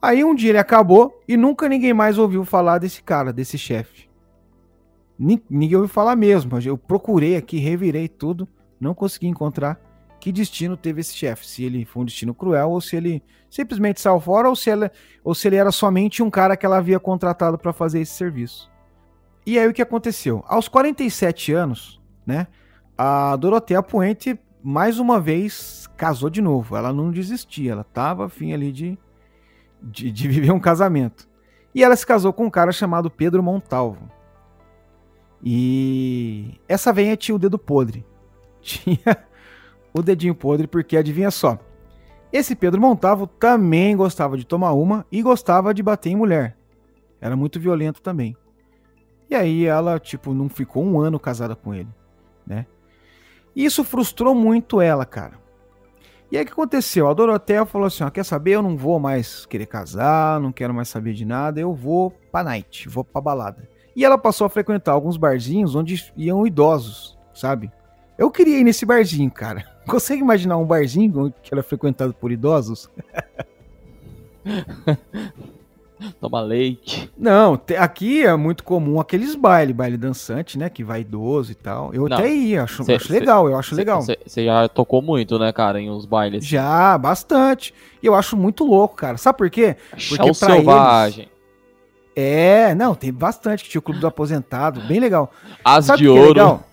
Aí 0.00 0.22
um 0.22 0.34
dia 0.34 0.50
ele 0.50 0.58
acabou 0.58 1.22
e 1.26 1.36
nunca 1.36 1.68
ninguém 1.68 1.94
mais 1.94 2.18
ouviu 2.18 2.44
falar 2.44 2.78
desse 2.78 3.02
cara, 3.02 3.32
desse 3.32 3.56
chefe. 3.56 4.08
Ninguém 5.18 5.76
ouviu 5.76 5.88
falar 5.88 6.16
mesmo. 6.16 6.58
Eu 6.60 6.76
procurei 6.76 7.36
aqui, 7.36 7.58
revirei 7.58 8.08
tudo, 8.08 8.48
não 8.80 8.94
consegui 8.94 9.28
encontrar 9.28 9.80
que 10.20 10.32
destino 10.32 10.76
teve 10.76 11.02
esse 11.02 11.14
chefe. 11.14 11.46
Se 11.46 11.64
ele 11.64 11.84
foi 11.84 12.02
um 12.02 12.06
destino 12.06 12.34
cruel 12.34 12.70
ou 12.70 12.80
se 12.80 12.96
ele 12.96 13.22
simplesmente 13.50 14.00
saiu 14.00 14.18
fora 14.18 14.48
ou 14.48 14.56
se, 14.56 14.70
ela, 14.70 14.90
ou 15.22 15.34
se 15.34 15.46
ele 15.46 15.56
era 15.56 15.70
somente 15.70 16.22
um 16.22 16.30
cara 16.30 16.56
que 16.56 16.64
ela 16.64 16.78
havia 16.78 16.98
contratado 16.98 17.58
para 17.58 17.72
fazer 17.72 18.00
esse 18.00 18.12
serviço. 18.12 18.70
E 19.46 19.58
aí 19.58 19.68
o 19.68 19.72
que 19.72 19.82
aconteceu? 19.82 20.42
Aos 20.48 20.66
47 20.66 21.52
anos, 21.52 22.00
né, 22.26 22.46
a 22.96 23.36
Dorotea 23.36 23.82
Puente 23.82 24.38
mais 24.62 24.98
uma 24.98 25.20
vez 25.20 25.86
casou 25.94 26.30
de 26.30 26.40
novo. 26.40 26.74
Ela 26.74 26.92
não 26.92 27.10
desistia, 27.10 27.72
ela 27.72 27.84
tava 27.84 28.24
afim 28.24 28.54
ali 28.54 28.72
de, 28.72 28.98
de, 29.82 30.10
de 30.10 30.26
viver 30.26 30.50
um 30.50 30.58
casamento. 30.58 31.28
E 31.74 31.84
ela 31.84 31.94
se 31.94 32.06
casou 32.06 32.32
com 32.32 32.46
um 32.46 32.50
cara 32.50 32.72
chamado 32.72 33.10
Pedro 33.10 33.42
Montalvo. 33.42 34.10
E 35.44 36.58
essa 36.66 36.90
venha 36.90 37.16
tinha 37.18 37.34
o 37.34 37.38
dedo 37.38 37.58
podre. 37.58 38.04
Tinha 38.64 39.26
o 39.92 40.00
dedinho 40.00 40.34
podre, 40.34 40.66
porque 40.66 40.96
adivinha 40.96 41.30
só. 41.30 41.58
Esse 42.32 42.56
Pedro 42.56 42.80
Montavo 42.80 43.26
também 43.26 43.94
gostava 43.94 44.38
de 44.38 44.46
tomar 44.46 44.72
uma 44.72 45.06
e 45.12 45.22
gostava 45.22 45.74
de 45.74 45.82
bater 45.82 46.10
em 46.10 46.16
mulher. 46.16 46.56
Era 47.20 47.36
muito 47.36 47.60
violento 47.60 48.00
também. 48.00 48.34
E 49.28 49.34
aí 49.34 49.66
ela, 49.66 50.00
tipo, 50.00 50.32
não 50.32 50.48
ficou 50.48 50.82
um 50.82 50.98
ano 50.98 51.20
casada 51.20 51.54
com 51.54 51.74
ele, 51.74 51.90
né? 52.46 52.66
Isso 53.54 53.84
frustrou 53.84 54.34
muito 54.34 54.80
ela, 54.80 55.04
cara. 55.04 55.38
E 56.32 56.36
aí 56.36 56.42
o 56.42 56.46
que 56.46 56.52
aconteceu? 56.52 57.06
A 57.06 57.14
Doroteia 57.14 57.66
falou 57.66 57.86
assim: 57.86 58.02
ó, 58.02 58.10
quer 58.10 58.24
saber? 58.24 58.52
Eu 58.52 58.62
não 58.62 58.76
vou 58.76 58.98
mais 58.98 59.46
querer 59.46 59.66
casar, 59.66 60.40
não 60.40 60.52
quero 60.52 60.74
mais 60.74 60.88
saber 60.88 61.12
de 61.12 61.24
nada, 61.24 61.60
eu 61.60 61.72
vou 61.72 62.10
pra 62.32 62.42
night, 62.42 62.88
vou 62.88 63.04
pra 63.04 63.20
balada. 63.20 63.68
E 63.96 64.04
ela 64.04 64.18
passou 64.18 64.46
a 64.46 64.50
frequentar 64.50 64.92
alguns 64.92 65.16
barzinhos 65.16 65.74
onde 65.74 66.12
iam 66.16 66.46
idosos, 66.46 67.16
sabe? 67.32 67.70
Eu 68.18 68.30
queria 68.30 68.58
ir 68.58 68.64
nesse 68.64 68.84
barzinho, 68.84 69.30
cara. 69.30 69.64
Consegue 69.86 70.22
imaginar 70.22 70.56
um 70.56 70.64
barzinho 70.64 71.32
que 71.42 71.52
era 71.52 71.62
frequentado 71.62 72.14
por 72.14 72.32
idosos? 72.32 72.88
Toma 76.20 76.40
leite. 76.40 77.10
Não, 77.16 77.58
aqui 77.78 78.24
é 78.24 78.36
muito 78.36 78.62
comum 78.64 79.00
aqueles 79.00 79.34
baile, 79.34 79.72
baile 79.72 79.96
dançante, 79.96 80.58
né? 80.58 80.68
Que 80.68 80.84
vai 80.84 81.00
idoso 81.00 81.52
e 81.52 81.54
tal. 81.54 81.94
Eu 81.94 82.08
Não, 82.08 82.16
até 82.16 82.28
ia, 82.28 82.64
acho, 82.64 82.84
cê, 82.84 82.94
acho 82.94 83.06
cê, 83.06 83.12
legal, 83.12 83.48
eu 83.48 83.56
acho 83.56 83.70
cê, 83.70 83.76
legal. 83.76 84.02
Você 84.02 84.44
já 84.44 84.68
tocou 84.68 85.00
muito, 85.00 85.38
né, 85.38 85.52
cara, 85.52 85.80
em 85.80 85.90
uns 85.90 86.04
bailes? 86.04 86.44
Já, 86.44 86.98
bastante. 86.98 87.72
E 88.02 88.06
eu 88.06 88.14
acho 88.14 88.36
muito 88.36 88.64
louco, 88.64 88.96
cara. 88.96 89.16
Sabe 89.16 89.38
por 89.38 89.48
quê? 89.48 89.76
Porque 89.90 90.16
Chão 90.16 90.34
selvagem. 90.34 91.22
Eles, 91.22 91.33
é, 92.16 92.74
não, 92.74 92.94
tem 92.94 93.12
bastante. 93.12 93.68
Tinha 93.68 93.78
o 93.78 93.82
Clube 93.82 94.00
do 94.00 94.06
Aposentado, 94.06 94.80
bem 94.82 95.00
legal. 95.00 95.32
As 95.64 95.86
Sabe 95.86 96.02
de 96.02 96.08
é 96.08 96.10
Ouro. 96.10 96.64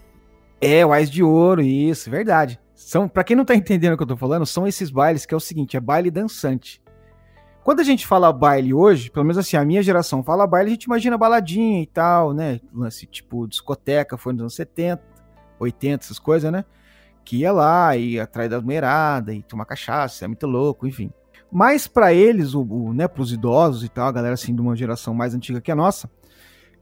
É, 0.59 0.79
é, 0.79 0.85
o 0.85 0.93
Ás 0.93 1.09
de 1.09 1.23
Ouro, 1.23 1.61
isso, 1.61 2.09
verdade. 2.09 2.59
São, 2.75 3.07
para 3.07 3.23
quem 3.23 3.35
não 3.35 3.45
tá 3.45 3.55
entendendo 3.55 3.93
o 3.93 3.97
que 3.97 4.03
eu 4.03 4.07
tô 4.07 4.17
falando, 4.17 4.45
são 4.45 4.67
esses 4.67 4.89
bailes 4.89 5.25
que 5.25 5.33
é 5.33 5.37
o 5.37 5.39
seguinte, 5.39 5.77
é 5.77 5.79
baile 5.79 6.11
dançante. 6.11 6.81
Quando 7.63 7.79
a 7.79 7.83
gente 7.83 8.07
fala 8.07 8.33
baile 8.33 8.73
hoje, 8.73 9.11
pelo 9.11 9.23
menos 9.23 9.37
assim, 9.37 9.55
a 9.55 9.63
minha 9.63 9.83
geração 9.83 10.23
fala 10.23 10.47
baile, 10.47 10.69
a 10.69 10.73
gente 10.73 10.85
imagina 10.85 11.17
baladinha 11.17 11.81
e 11.81 11.85
tal, 11.85 12.33
né? 12.33 12.59
Lance 12.73 13.05
tipo 13.05 13.47
discoteca, 13.47 14.17
foi 14.17 14.33
nos 14.33 14.41
anos 14.41 14.55
70, 14.55 15.01
80, 15.59 16.05
essas 16.05 16.17
coisas, 16.19 16.51
né? 16.51 16.65
Que 17.23 17.37
ia 17.37 17.51
lá, 17.51 17.95
ia 17.95 18.23
atrás 18.23 18.49
da 18.49 18.59
mulherada, 18.59 19.31
e 19.31 19.43
tomar 19.43 19.65
cachaça, 19.65 20.25
é 20.25 20.27
muito 20.27 20.47
louco, 20.47 20.87
enfim. 20.87 21.11
Mas 21.51 21.85
para 21.85 22.13
eles, 22.13 22.53
o, 22.53 22.61
o, 22.61 22.93
né, 22.93 23.07
para 23.07 23.21
os 23.21 23.33
idosos 23.33 23.83
e 23.83 23.89
tal, 23.89 24.07
a 24.07 24.11
galera 24.11 24.35
assim 24.35 24.55
de 24.55 24.61
uma 24.61 24.75
geração 24.75 25.13
mais 25.13 25.35
antiga 25.35 25.59
que 25.59 25.71
a 25.71 25.75
nossa, 25.75 26.09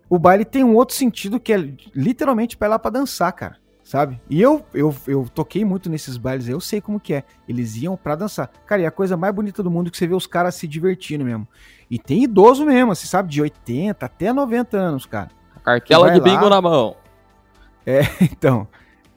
o 0.08 0.20
baile 0.20 0.46
tem 0.46 0.64
um 0.64 0.76
outro 0.76 0.96
sentido 0.96 1.40
que 1.40 1.52
é 1.52 1.58
literalmente 1.96 2.56
para 2.56 2.68
lá 2.70 2.80
para 2.80 2.92
dançar, 2.92 3.32
cara. 3.34 3.58
sabe? 3.84 4.22
E 4.30 4.40
eu, 4.40 4.64
eu, 4.74 4.96
eu 5.08 5.28
toquei 5.34 5.66
muito 5.66 5.90
nesses 5.90 6.18
bailes 6.18 6.48
eu 6.48 6.60
sei 6.60 6.80
como 6.80 7.00
que 7.00 7.16
é. 7.16 7.24
Eles 7.48 7.76
iam 7.78 7.98
pra 7.98 8.16
dançar. 8.16 8.50
Cara, 8.68 8.84
e 8.84 8.86
a 8.86 8.92
coisa 8.92 9.18
mais 9.18 9.34
bonita 9.34 9.64
do 9.64 9.72
mundo 9.72 9.88
é 9.88 9.90
que 9.90 9.98
você 9.98 10.06
vê 10.06 10.14
os 10.14 10.28
caras 10.28 10.54
se 10.54 10.68
divertindo 10.68 11.26
mesmo. 11.26 11.48
E 11.90 11.98
tem 11.98 12.24
idoso 12.24 12.64
mesmo, 12.66 12.94
você 12.94 13.08
sabe, 13.08 13.30
de 13.30 13.42
80 13.42 14.06
até 14.06 14.32
90 14.32 14.78
anos, 14.78 15.06
cara. 15.08 15.30
Cartela 15.64 16.12
de 16.12 16.22
bingo 16.22 16.44
lá, 16.44 16.50
na 16.50 16.62
mão. 16.62 16.96
É, 17.86 18.02
então. 18.22 18.68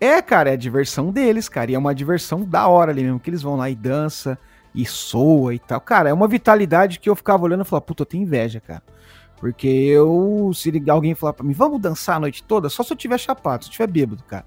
É, 0.00 0.20
cara, 0.20 0.50
é 0.50 0.54
a 0.54 0.56
diversão 0.56 1.12
deles, 1.12 1.48
cara. 1.48 1.70
E 1.70 1.74
é 1.74 1.78
uma 1.78 1.94
diversão 1.94 2.42
da 2.42 2.66
hora 2.66 2.90
ali 2.90 3.04
mesmo, 3.04 3.20
que 3.20 3.30
eles 3.30 3.42
vão 3.42 3.56
lá 3.56 3.70
e 3.70 3.74
dança 3.74 4.38
e 4.74 4.84
soa 4.86 5.54
e 5.54 5.58
tal. 5.58 5.80
Cara, 5.80 6.08
é 6.08 6.12
uma 6.12 6.28
vitalidade 6.28 6.98
que 6.98 7.08
eu 7.08 7.16
ficava 7.16 7.44
olhando 7.44 7.62
e 7.62 7.64
falava, 7.64 7.84
puta, 7.84 8.02
eu 8.02 8.06
tenho 8.06 8.22
inveja, 8.22 8.60
cara. 8.60 8.82
Porque 9.38 9.66
eu, 9.66 10.52
se 10.54 10.72
alguém 10.88 11.14
falar 11.14 11.32
pra 11.32 11.44
mim, 11.44 11.52
vamos 11.52 11.80
dançar 11.80 12.16
a 12.16 12.20
noite 12.20 12.44
toda, 12.44 12.68
só 12.68 12.82
se 12.82 12.92
eu 12.92 12.96
tiver 12.96 13.18
chapado, 13.18 13.64
se 13.64 13.70
eu 13.70 13.72
tiver 13.72 13.88
bêbado, 13.88 14.22
cara. 14.22 14.46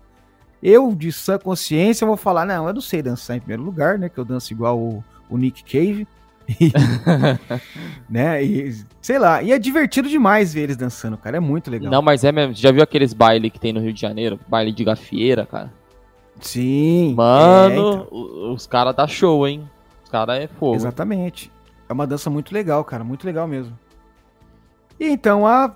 Eu, 0.64 0.96
de 0.96 1.12
sã 1.12 1.38
consciência, 1.38 2.08
vou 2.08 2.16
falar, 2.16 2.46
não, 2.46 2.68
eu 2.68 2.74
não 2.74 2.82
sei 2.82 3.02
dançar 3.02 3.36
em 3.36 3.40
primeiro 3.40 3.62
lugar, 3.62 4.00
né? 4.00 4.08
Que 4.08 4.18
eu 4.18 4.26
danço 4.26 4.54
igual 4.54 4.80
o, 4.80 5.04
o 5.30 5.38
Nick 5.38 5.64
Cave. 5.64 6.08
E, 6.48 6.72
né? 8.08 8.44
E, 8.44 8.72
sei 9.02 9.18
lá, 9.18 9.42
e 9.42 9.52
é 9.52 9.58
divertido 9.58 10.08
demais 10.08 10.54
ver 10.54 10.62
eles 10.62 10.78
dançando, 10.78 11.18
cara. 11.18 11.38
É 11.38 11.40
muito 11.40 11.72
legal. 11.72 11.92
Não, 11.92 12.04
mas 12.04 12.24
é 12.24 12.32
mesmo. 12.32 12.54
Já 12.54 12.72
viu 12.72 12.84
aqueles 12.84 13.14
bailes 13.14 13.52
que 13.52 13.60
tem 13.60 13.74
no 13.74 13.80
Rio 13.80 13.92
de 13.92 14.00
Janeiro? 14.00 14.40
Baile 14.48 14.72
de 14.72 14.84
gafieira, 14.84 15.48
cara? 15.48 15.74
Sim. 16.40 17.16
Mano, 17.16 17.74
é, 17.74 17.78
então. 17.78 18.54
os 18.54 18.68
caras 18.68 18.96
dá 18.96 19.08
show, 19.08 19.48
hein? 19.48 19.68
Os 20.06 20.10
caras 20.10 20.40
é 20.40 20.48
fogo. 20.48 20.76
Exatamente. 20.76 21.52
É 21.90 21.94
uma 21.94 22.08
dança 22.08 22.30
muito 22.30 22.54
legal, 22.54 22.84
cara. 22.86 23.04
Muito 23.04 23.26
legal 23.26 23.48
mesmo. 23.48 23.78
E 25.00 25.08
então 25.08 25.46
a 25.46 25.76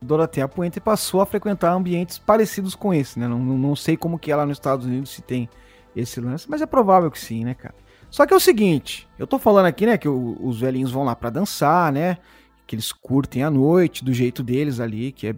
Dorothea 0.00 0.48
Puente 0.48 0.80
passou 0.80 1.20
a 1.20 1.26
frequentar 1.26 1.72
ambientes 1.72 2.16
parecidos 2.16 2.74
com 2.74 2.94
esse, 2.94 3.18
né? 3.18 3.28
Não, 3.28 3.38
não, 3.38 3.76
sei 3.76 3.96
como 3.96 4.18
que 4.18 4.30
é 4.30 4.36
lá 4.36 4.46
nos 4.46 4.56
Estados 4.56 4.86
Unidos 4.86 5.10
se 5.10 5.20
tem 5.20 5.48
esse 5.94 6.20
lance, 6.20 6.48
mas 6.48 6.62
é 6.62 6.66
provável 6.66 7.10
que 7.10 7.18
sim, 7.18 7.44
né, 7.44 7.54
cara? 7.54 7.74
Só 8.10 8.24
que 8.24 8.32
é 8.32 8.36
o 8.36 8.40
seguinte, 8.40 9.08
eu 9.18 9.26
tô 9.26 9.38
falando 9.38 9.66
aqui, 9.66 9.84
né, 9.84 9.98
que 9.98 10.08
os 10.08 10.60
velhinhos 10.60 10.92
vão 10.92 11.04
lá 11.04 11.16
para 11.16 11.28
dançar, 11.28 11.92
né? 11.92 12.18
Que 12.66 12.76
eles 12.76 12.92
curtem 12.92 13.42
a 13.42 13.50
noite 13.50 14.04
do 14.04 14.12
jeito 14.12 14.42
deles 14.42 14.80
ali, 14.80 15.12
que 15.12 15.28
é 15.28 15.34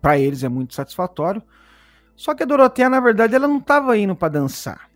para 0.00 0.18
eles 0.18 0.44
é 0.44 0.48
muito 0.48 0.74
satisfatório. 0.74 1.42
Só 2.14 2.34
que 2.34 2.42
a 2.42 2.46
Doroteia, 2.46 2.88
na 2.88 3.00
verdade, 3.00 3.34
ela 3.34 3.48
não 3.48 3.60
tava 3.60 3.96
indo 3.96 4.14
para 4.14 4.28
dançar. 4.28 4.91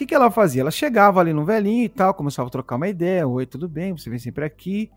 Que, 0.00 0.06
que 0.06 0.14
ela 0.14 0.30
fazia? 0.30 0.62
Ela 0.62 0.70
chegava 0.70 1.20
ali 1.20 1.30
no 1.30 1.44
velhinho 1.44 1.84
e 1.84 1.88
tal, 1.90 2.14
começava 2.14 2.48
a 2.48 2.50
trocar 2.50 2.76
uma 2.76 2.88
ideia. 2.88 3.28
Oi, 3.28 3.44
tudo 3.44 3.68
bem? 3.68 3.94
Você 3.94 4.08
vem 4.08 4.18
sempre 4.18 4.46
aqui. 4.46 4.90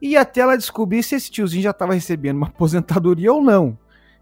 E 0.00 0.16
até 0.16 0.42
ela 0.42 0.56
descobrir 0.56 1.02
se 1.02 1.16
esse 1.16 1.28
tiozinho 1.28 1.64
já 1.64 1.70
estava 1.70 1.92
recebendo 1.92 2.36
uma 2.36 2.46
aposentadoria 2.54 3.32
ou 3.32 3.42
não. 3.42 3.76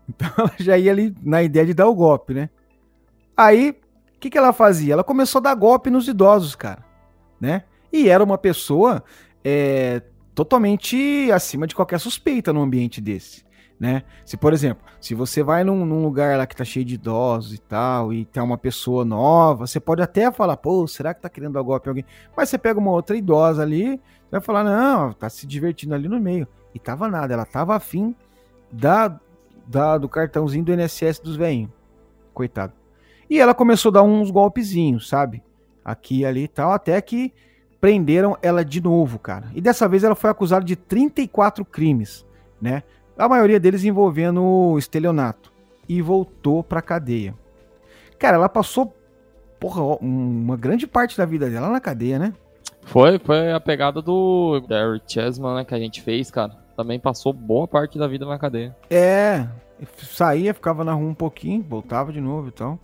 Então 0.08 0.26
ela 0.38 0.54
já 0.58 0.78
ia 0.78 0.90
ali 0.90 1.14
na 1.22 1.42
ideia 1.42 1.66
de 1.66 1.74
dar 1.74 1.86
o 1.86 1.94
golpe, 1.94 2.32
né? 2.32 2.48
Aí, 3.36 3.78
o 4.14 4.18
que, 4.18 4.30
que 4.30 4.38
ela 4.38 4.54
fazia? 4.54 4.94
Ela 4.94 5.04
começou 5.04 5.38
a 5.40 5.42
dar 5.42 5.54
golpe 5.54 5.90
nos 5.90 6.08
idosos, 6.08 6.54
cara. 6.54 6.82
Né? 7.38 7.64
E 7.92 8.08
era 8.08 8.24
uma 8.24 8.38
pessoa 8.38 9.04
é, 9.44 10.00
totalmente 10.34 11.30
acima 11.30 11.66
de 11.66 11.74
qualquer 11.74 12.00
suspeita 12.00 12.54
num 12.54 12.62
ambiente 12.62 13.02
desse. 13.02 13.44
Né? 13.78 14.04
Se, 14.24 14.38
por 14.38 14.54
exemplo, 14.54 14.82
se 14.98 15.14
você 15.14 15.42
vai 15.42 15.62
num, 15.62 15.84
num, 15.84 16.02
lugar 16.02 16.38
lá 16.38 16.46
que 16.46 16.56
tá 16.56 16.64
cheio 16.64 16.84
de 16.84 16.94
idosos 16.94 17.52
e 17.52 17.58
tal, 17.58 18.10
e 18.10 18.24
tem 18.24 18.42
uma 18.42 18.56
pessoa 18.56 19.04
nova, 19.04 19.66
você 19.66 19.78
pode 19.78 20.00
até 20.00 20.32
falar, 20.32 20.56
pô, 20.56 20.86
será 20.86 21.12
que 21.12 21.20
tá 21.20 21.28
querendo 21.28 21.52
dar 21.52 21.62
golpe 21.62 21.86
em 21.86 21.90
alguém? 21.90 22.04
Mas 22.34 22.48
você 22.48 22.56
pega 22.56 22.80
uma 22.80 22.90
outra 22.90 23.16
idosa 23.16 23.62
ali, 23.62 24.00
vai 24.30 24.40
falar, 24.40 24.64
não, 24.64 25.12
tá 25.12 25.28
se 25.28 25.46
divertindo 25.46 25.94
ali 25.94 26.08
no 26.08 26.18
meio. 26.18 26.48
E 26.74 26.78
tava 26.78 27.08
nada, 27.08 27.34
ela 27.34 27.44
tava 27.44 27.76
afim 27.76 28.14
da, 28.72 29.20
da, 29.66 29.98
do 29.98 30.08
cartãozinho 30.08 30.64
do 30.64 30.72
INSS 30.72 31.20
dos 31.20 31.36
velhinhos. 31.36 31.70
Coitado. 32.32 32.72
E 33.28 33.38
ela 33.38 33.54
começou 33.54 33.90
a 33.90 33.94
dar 33.94 34.02
uns 34.02 34.30
golpezinhos, 34.30 35.08
sabe? 35.08 35.42
Aqui 35.84 36.24
ali 36.24 36.44
e 36.44 36.48
tal, 36.48 36.72
até 36.72 37.00
que 37.00 37.32
prenderam 37.80 38.36
ela 38.40 38.64
de 38.64 38.80
novo, 38.80 39.18
cara. 39.18 39.50
E 39.54 39.60
dessa 39.60 39.88
vez 39.88 40.02
ela 40.02 40.14
foi 40.14 40.30
acusada 40.30 40.64
de 40.64 40.76
34 40.76 41.64
crimes, 41.64 42.26
né? 42.60 42.82
A 43.18 43.28
maioria 43.28 43.58
deles 43.58 43.84
envolvendo 43.84 44.76
estelionato. 44.78 45.52
E 45.88 46.02
voltou 46.02 46.62
pra 46.62 46.82
cadeia. 46.82 47.34
Cara, 48.18 48.36
ela 48.36 48.48
passou, 48.48 48.94
porra, 49.60 49.82
uma 50.00 50.56
grande 50.56 50.86
parte 50.86 51.16
da 51.16 51.24
vida 51.24 51.48
dela 51.48 51.68
na 51.68 51.80
cadeia, 51.80 52.18
né? 52.18 52.34
Foi, 52.82 53.18
foi 53.18 53.52
a 53.52 53.60
pegada 53.60 54.00
do 54.00 54.60
Gary 54.68 55.00
Chesman, 55.06 55.56
né, 55.56 55.64
que 55.64 55.74
a 55.74 55.78
gente 55.78 56.00
fez, 56.02 56.30
cara. 56.30 56.52
Também 56.76 57.00
passou 57.00 57.32
boa 57.32 57.66
parte 57.66 57.98
da 57.98 58.06
vida 58.06 58.26
na 58.26 58.38
cadeia. 58.38 58.76
É, 58.90 59.46
saía, 59.98 60.54
ficava 60.54 60.84
na 60.84 60.92
rua 60.92 61.08
um 61.08 61.14
pouquinho, 61.14 61.62
voltava 61.62 62.12
de 62.12 62.20
novo 62.20 62.48
e 62.48 62.52
tal. 62.52 62.78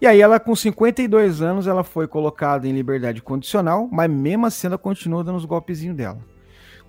E 0.00 0.06
aí 0.06 0.20
ela, 0.20 0.38
com 0.38 0.54
52 0.54 1.40
anos, 1.40 1.66
ela 1.66 1.82
foi 1.82 2.06
colocada 2.06 2.68
em 2.68 2.72
liberdade 2.72 3.22
condicional, 3.22 3.88
mas 3.90 4.10
mesmo 4.10 4.44
assim 4.44 4.66
ela 4.66 4.76
continuou 4.76 5.24
dando 5.24 5.36
os 5.36 5.46
golpezinhos 5.46 5.96
dela. 5.96 6.18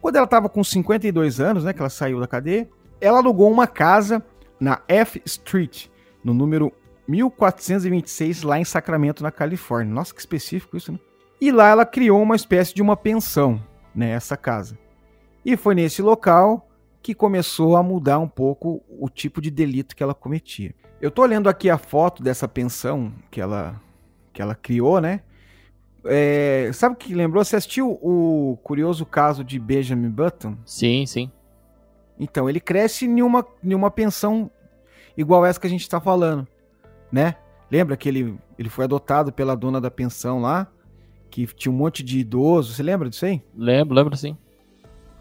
Quando 0.01 0.15
ela 0.15 0.25
estava 0.25 0.49
com 0.49 0.63
52 0.63 1.39
anos, 1.39 1.63
né, 1.63 1.73
que 1.73 1.79
ela 1.79 1.89
saiu 1.89 2.19
da 2.19 2.27
cadeia, 2.27 2.69
ela 3.01 3.19
alugou 3.19 3.51
uma 3.51 3.67
casa 3.67 4.23
na 4.59 4.81
F 4.87 5.21
Street, 5.25 5.87
no 6.23 6.33
número 6.33 6.71
1426, 7.07 8.43
lá 8.43 8.59
em 8.59 8.65
Sacramento, 8.65 9.23
na 9.23 9.31
Califórnia. 9.31 9.93
Nossa, 9.93 10.13
que 10.13 10.19
específico 10.19 10.77
isso, 10.77 10.91
né? 10.91 10.99
E 11.39 11.51
lá 11.51 11.67
ela 11.67 11.85
criou 11.85 12.21
uma 12.21 12.35
espécie 12.35 12.73
de 12.73 12.81
uma 12.81 12.97
pensão 12.97 13.61
nessa 13.93 14.35
né, 14.35 14.39
casa. 14.41 14.77
E 15.45 15.55
foi 15.55 15.75
nesse 15.75 16.01
local 16.01 16.67
que 17.01 17.13
começou 17.13 17.77
a 17.77 17.83
mudar 17.83 18.19
um 18.19 18.27
pouco 18.27 18.83
o 18.89 19.07
tipo 19.07 19.39
de 19.39 19.51
delito 19.51 19.95
que 19.95 20.03
ela 20.03 20.13
cometia. 20.13 20.73
Eu 20.99 21.11
tô 21.11 21.21
olhando 21.21 21.47
aqui 21.47 21.69
a 21.69 21.77
foto 21.77 22.23
dessa 22.23 22.47
pensão 22.47 23.13
que 23.29 23.39
ela 23.39 23.79
que 24.33 24.41
ela 24.41 24.53
criou, 24.53 24.99
né? 25.01 25.21
É, 26.07 26.71
sabe 26.73 26.95
o 26.95 26.97
que 26.97 27.13
lembrou? 27.13 27.43
Você 27.43 27.55
assistiu 27.55 27.91
o 28.01 28.57
curioso 28.63 29.05
caso 29.05 29.43
de 29.43 29.59
Benjamin 29.59 30.09
Button? 30.09 30.57
Sim, 30.65 31.05
sim. 31.05 31.31
Então, 32.19 32.49
ele 32.49 32.59
cresce 32.59 33.05
em 33.05 33.21
uma, 33.21 33.45
em 33.63 33.73
uma 33.73 33.91
pensão 33.91 34.49
igual 35.15 35.45
essa 35.45 35.59
que 35.59 35.67
a 35.67 35.69
gente 35.69 35.81
está 35.81 35.99
falando, 35.99 36.47
né? 37.11 37.35
Lembra 37.69 37.97
que 37.97 38.07
ele, 38.07 38.37
ele 38.57 38.69
foi 38.69 38.85
adotado 38.85 39.31
pela 39.31 39.55
dona 39.55 39.79
da 39.81 39.91
pensão 39.91 40.41
lá? 40.41 40.67
que 41.29 41.45
tinha 41.47 41.71
um 41.71 41.75
monte 41.75 42.03
de 42.03 42.19
idosos. 42.19 42.75
Você 42.75 42.83
lembra 42.83 43.09
disso 43.09 43.25
aí? 43.25 43.41
Lembro, 43.55 43.95
lembro 43.95 44.17
sim. 44.17 44.37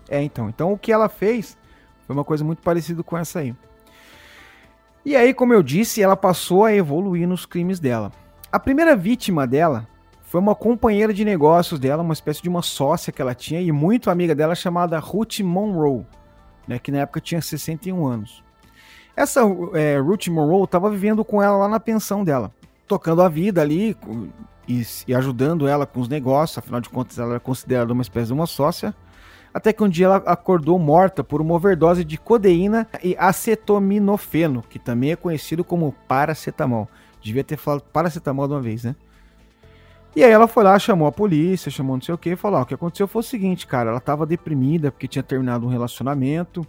É, 0.09 0.23
então. 0.23 0.49
Então 0.49 0.73
o 0.73 0.79
que 0.79 0.93
ela 0.93 1.09
fez 1.09 1.59
foi 2.07 2.15
uma 2.15 2.25
coisa 2.25 2.45
muito 2.45 2.63
parecida 2.63 3.03
com 3.03 3.17
essa 3.17 3.41
aí. 3.41 3.55
E 5.05 5.15
aí, 5.15 5.33
como 5.33 5.53
eu 5.53 5.63
disse, 5.63 6.03
ela 6.03 6.17
passou 6.17 6.65
a 6.65 6.75
evoluir 6.75 7.29
nos 7.29 7.47
crimes 7.47 7.79
dela. 7.79 8.11
A 8.51 8.59
primeira 8.59 8.97
vítima 8.97 9.47
dela 9.47 9.87
foi 10.27 10.41
uma 10.41 10.57
companheira 10.57 11.15
de 11.15 11.25
negócios 11.25 11.79
dela, 11.79 12.03
uma 12.03 12.13
espécie 12.13 12.43
de 12.43 12.49
uma 12.49 12.61
sócia 12.61 13.13
que 13.13 13.23
ela 13.23 13.35
tinha 13.35 13.61
e 13.61 13.71
muito 13.71 14.11
amiga 14.11 14.35
dela 14.35 14.57
chamada 14.57 14.99
Ruth 14.99 15.39
Monroe, 15.39 16.05
né, 16.67 16.81
que 16.81 16.91
na 16.91 16.99
época 16.99 17.21
tinha 17.21 17.41
61 17.41 18.05
anos. 18.05 18.43
Essa 19.15 19.43
é, 19.75 19.99
Ruth 19.99 20.27
Monroe 20.27 20.65
estava 20.65 20.91
vivendo 20.91 21.25
com 21.25 21.41
ela 21.41 21.57
lá 21.57 21.69
na 21.69 21.79
pensão 21.79 22.25
dela, 22.25 22.51
tocando 22.89 23.23
a 23.23 23.29
vida 23.29 23.63
ali, 23.63 23.97
e, 24.67 24.85
e, 25.07 25.15
ajudando 25.15 25.69
ela 25.69 25.87
com 25.87 26.01
os 26.01 26.09
negócios, 26.09 26.59
afinal 26.59 26.81
de 26.81 26.89
contas 26.89 27.21
ela 27.21 27.31
era 27.31 27.41
considerada 27.41 27.93
uma 27.93 28.03
espécie 28.03 28.27
de 28.27 28.33
uma 28.33 28.47
sócia, 28.47 28.93
até 29.55 29.73
que 29.73 29.83
um 29.83 29.89
dia 29.89 30.07
ela 30.07 30.17
acordou 30.17 30.77
morta 30.77 31.23
por 31.23 31.41
uma 31.41 31.55
overdose 31.55 32.05
de 32.05 32.19
codeína 32.19 32.87
e 33.03 33.17
acetaminofeno, 33.17 34.63
que 34.69 34.79
também 34.81 35.13
é 35.13 35.17
conhecido 35.17 35.63
como 35.63 35.95
paracetamol. 36.09 36.89
Devia 37.23 37.45
ter 37.45 37.57
falado 37.57 37.83
paracetamol 37.93 38.49
de 38.49 38.55
uma 38.55 38.61
vez, 38.61 38.83
né? 38.83 38.97
E 40.17 40.25
aí 40.25 40.31
ela 40.31 40.49
foi 40.49 40.65
lá, 40.65 40.79
chamou 40.79 41.07
a 41.07 41.13
polícia, 41.13 41.71
chamou 41.71 41.95
não 41.95 42.01
sei 42.01 42.15
o 42.15 42.19
que, 42.19 42.35
falou: 42.37 42.59
ah, 42.59 42.63
o 42.63 42.67
que 42.67 42.73
aconteceu 42.73 43.07
foi 43.07 43.21
o 43.21 43.23
seguinte, 43.23 43.67
cara, 43.67 43.91
ela 43.91 44.01
tava 44.01 44.25
deprimida 44.25 44.91
porque 44.91 45.07
tinha 45.07 45.23
terminado 45.23 45.67
um 45.67 45.69
relacionamento, 45.69 46.67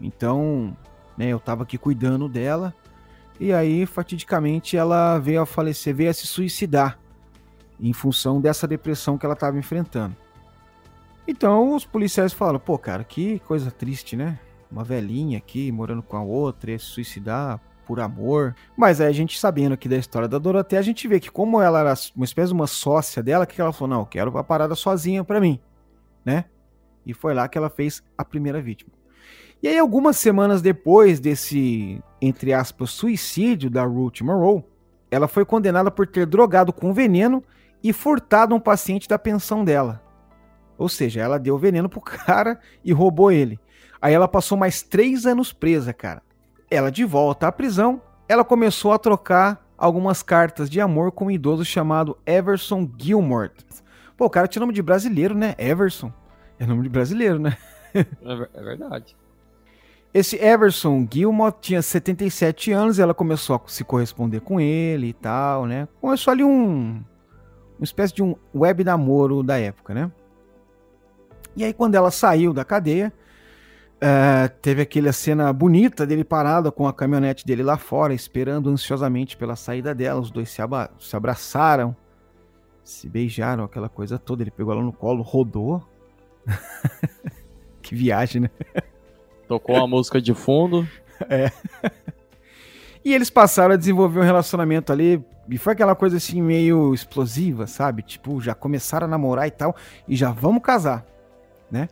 então, 0.00 0.74
né, 1.14 1.26
eu 1.26 1.38
tava 1.38 1.64
aqui 1.64 1.76
cuidando 1.76 2.30
dela, 2.30 2.74
e 3.38 3.52
aí, 3.52 3.84
fatidicamente, 3.84 4.74
ela 4.74 5.18
veio 5.18 5.42
a 5.42 5.46
falecer, 5.46 5.94
veio 5.94 6.08
a 6.08 6.14
se 6.14 6.26
suicidar 6.26 6.98
em 7.78 7.92
função 7.92 8.40
dessa 8.40 8.66
depressão 8.66 9.18
que 9.18 9.26
ela 9.26 9.34
estava 9.34 9.58
enfrentando. 9.58 10.16
Então 11.26 11.74
os 11.74 11.84
policiais 11.84 12.32
falaram: 12.32 12.58
pô, 12.58 12.78
cara, 12.78 13.04
que 13.04 13.38
coisa 13.40 13.70
triste, 13.70 14.16
né? 14.16 14.38
Uma 14.72 14.82
velhinha 14.82 15.36
aqui 15.36 15.70
morando 15.70 16.02
com 16.02 16.16
a 16.16 16.22
outra, 16.22 16.70
ia 16.70 16.78
se 16.78 16.86
suicidar 16.86 17.60
por 17.88 18.00
amor. 18.00 18.54
Mas 18.76 19.00
aí 19.00 19.06
a 19.08 19.12
gente 19.12 19.38
sabendo 19.38 19.72
aqui 19.72 19.88
da 19.88 19.96
história 19.96 20.28
da 20.28 20.38
Doroteia, 20.38 20.78
a 20.78 20.84
gente 20.84 21.08
vê 21.08 21.18
que 21.18 21.30
como 21.30 21.62
ela 21.62 21.80
era 21.80 21.94
uma 22.14 22.24
espécie 22.26 22.48
de 22.48 22.54
uma 22.54 22.66
sócia 22.66 23.22
dela, 23.22 23.46
que 23.46 23.58
ela 23.58 23.72
falou: 23.72 23.88
não, 23.88 24.00
eu 24.00 24.06
quero 24.06 24.30
uma 24.30 24.44
parada 24.44 24.74
sozinha 24.74 25.24
para 25.24 25.40
mim, 25.40 25.58
né? 26.22 26.44
E 27.06 27.14
foi 27.14 27.32
lá 27.32 27.48
que 27.48 27.56
ela 27.56 27.70
fez 27.70 28.02
a 28.18 28.22
primeira 28.22 28.60
vítima. 28.60 28.92
E 29.62 29.66
aí, 29.66 29.78
algumas 29.78 30.18
semanas 30.18 30.60
depois 30.60 31.18
desse, 31.18 32.00
entre 32.20 32.52
aspas, 32.52 32.90
suicídio 32.90 33.70
da 33.70 33.82
Ruth 33.82 34.20
Monroe, 34.20 34.62
ela 35.10 35.26
foi 35.26 35.44
condenada 35.44 35.90
por 35.90 36.06
ter 36.06 36.26
drogado 36.26 36.72
com 36.72 36.92
veneno 36.92 37.42
e 37.82 37.92
furtado 37.92 38.54
um 38.54 38.60
paciente 38.60 39.08
da 39.08 39.18
pensão 39.18 39.64
dela. 39.64 40.02
Ou 40.76 40.88
seja, 40.88 41.22
ela 41.22 41.38
deu 41.38 41.58
veneno 41.58 41.88
pro 41.88 42.00
cara 42.02 42.60
e 42.84 42.92
roubou 42.92 43.32
ele. 43.32 43.58
Aí 44.00 44.14
ela 44.14 44.28
passou 44.28 44.56
mais 44.56 44.82
três 44.82 45.26
anos 45.26 45.52
presa, 45.52 45.92
cara. 45.92 46.22
Ela 46.70 46.90
de 46.90 47.04
volta 47.04 47.48
à 47.48 47.52
prisão, 47.52 48.00
ela 48.28 48.44
começou 48.44 48.92
a 48.92 48.98
trocar 48.98 49.66
algumas 49.76 50.22
cartas 50.22 50.68
de 50.68 50.80
amor 50.80 51.12
com 51.12 51.26
um 51.26 51.30
idoso 51.30 51.64
chamado 51.64 52.18
Everson 52.26 52.90
Gilmore. 52.98 53.52
Pô, 54.16 54.26
o 54.26 54.30
cara 54.30 54.48
tinha 54.48 54.60
nome 54.60 54.74
de 54.74 54.82
brasileiro, 54.82 55.34
né? 55.34 55.54
Everson. 55.56 56.12
É 56.58 56.66
nome 56.66 56.82
de 56.82 56.88
brasileiro, 56.88 57.38
né? 57.38 57.56
É, 57.94 58.60
é 58.60 58.62
verdade. 58.62 59.16
Esse 60.12 60.36
Everson 60.36 61.08
Gilmore 61.10 61.54
tinha 61.58 61.80
77 61.80 62.70
anos 62.70 62.98
e 62.98 63.02
ela 63.02 63.14
começou 63.14 63.56
a 63.56 63.60
se 63.66 63.82
corresponder 63.82 64.40
com 64.40 64.60
ele 64.60 65.08
e 65.08 65.12
tal, 65.14 65.64
né? 65.64 65.88
Começou 66.00 66.32
ali 66.32 66.44
um. 66.44 67.02
Uma 67.78 67.84
espécie 67.84 68.14
de 68.14 68.22
um 68.22 68.36
web 68.54 68.84
namoro 68.84 69.42
da 69.42 69.58
época, 69.58 69.94
né? 69.94 70.12
E 71.56 71.64
aí, 71.64 71.72
quando 71.72 71.94
ela 71.94 72.10
saiu 72.10 72.52
da 72.52 72.64
cadeia, 72.64 73.12
uh, 73.98 74.48
teve 74.62 74.82
aquela 74.82 75.12
cena 75.12 75.52
bonita 75.52 76.06
dele 76.06 76.24
parado 76.24 76.70
com 76.72 76.86
a 76.86 76.92
caminhonete 76.92 77.44
dele 77.44 77.62
lá 77.62 77.76
fora, 77.76 78.14
esperando 78.14 78.70
ansiosamente 78.70 79.36
pela 79.36 79.56
saída 79.56 79.94
dela. 79.94 80.20
Os 80.20 80.30
dois 80.30 80.50
se, 80.50 80.62
se 81.00 81.16
abraçaram, 81.16 81.94
se 82.82 83.08
beijaram, 83.08 83.64
aquela 83.64 83.88
coisa 83.88 84.18
toda. 84.18 84.42
Ele 84.42 84.50
pegou 84.50 84.72
ela 84.72 84.82
no 84.82 84.92
colo, 84.92 85.22
rodou. 85.22 85.82
que 87.82 87.94
viagem, 87.94 88.42
né? 88.42 88.50
Tocou 89.46 89.76
uma 89.76 89.86
música 89.86 90.20
de 90.20 90.34
fundo. 90.34 90.86
É. 91.28 91.50
E 93.04 93.12
eles 93.12 93.28
passaram 93.28 93.74
a 93.74 93.76
desenvolver 93.76 94.20
um 94.20 94.22
relacionamento 94.22 94.92
ali. 94.92 95.20
E 95.48 95.58
foi 95.58 95.72
aquela 95.72 95.96
coisa 95.96 96.16
assim, 96.16 96.40
meio 96.40 96.94
explosiva, 96.94 97.66
sabe? 97.66 98.02
Tipo, 98.02 98.40
já 98.40 98.54
começaram 98.54 99.08
a 99.08 99.10
namorar 99.10 99.48
e 99.48 99.50
tal. 99.50 99.74
E 100.06 100.14
já 100.14 100.30
vamos 100.30 100.62
casar, 100.62 101.04
né? 101.68 101.88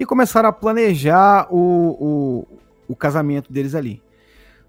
E 0.00 0.06
começaram 0.06 0.48
a 0.48 0.52
planejar 0.52 1.46
o, 1.50 1.94
o, 2.00 2.58
o 2.88 2.96
casamento 2.96 3.52
deles 3.52 3.74
ali. 3.74 4.02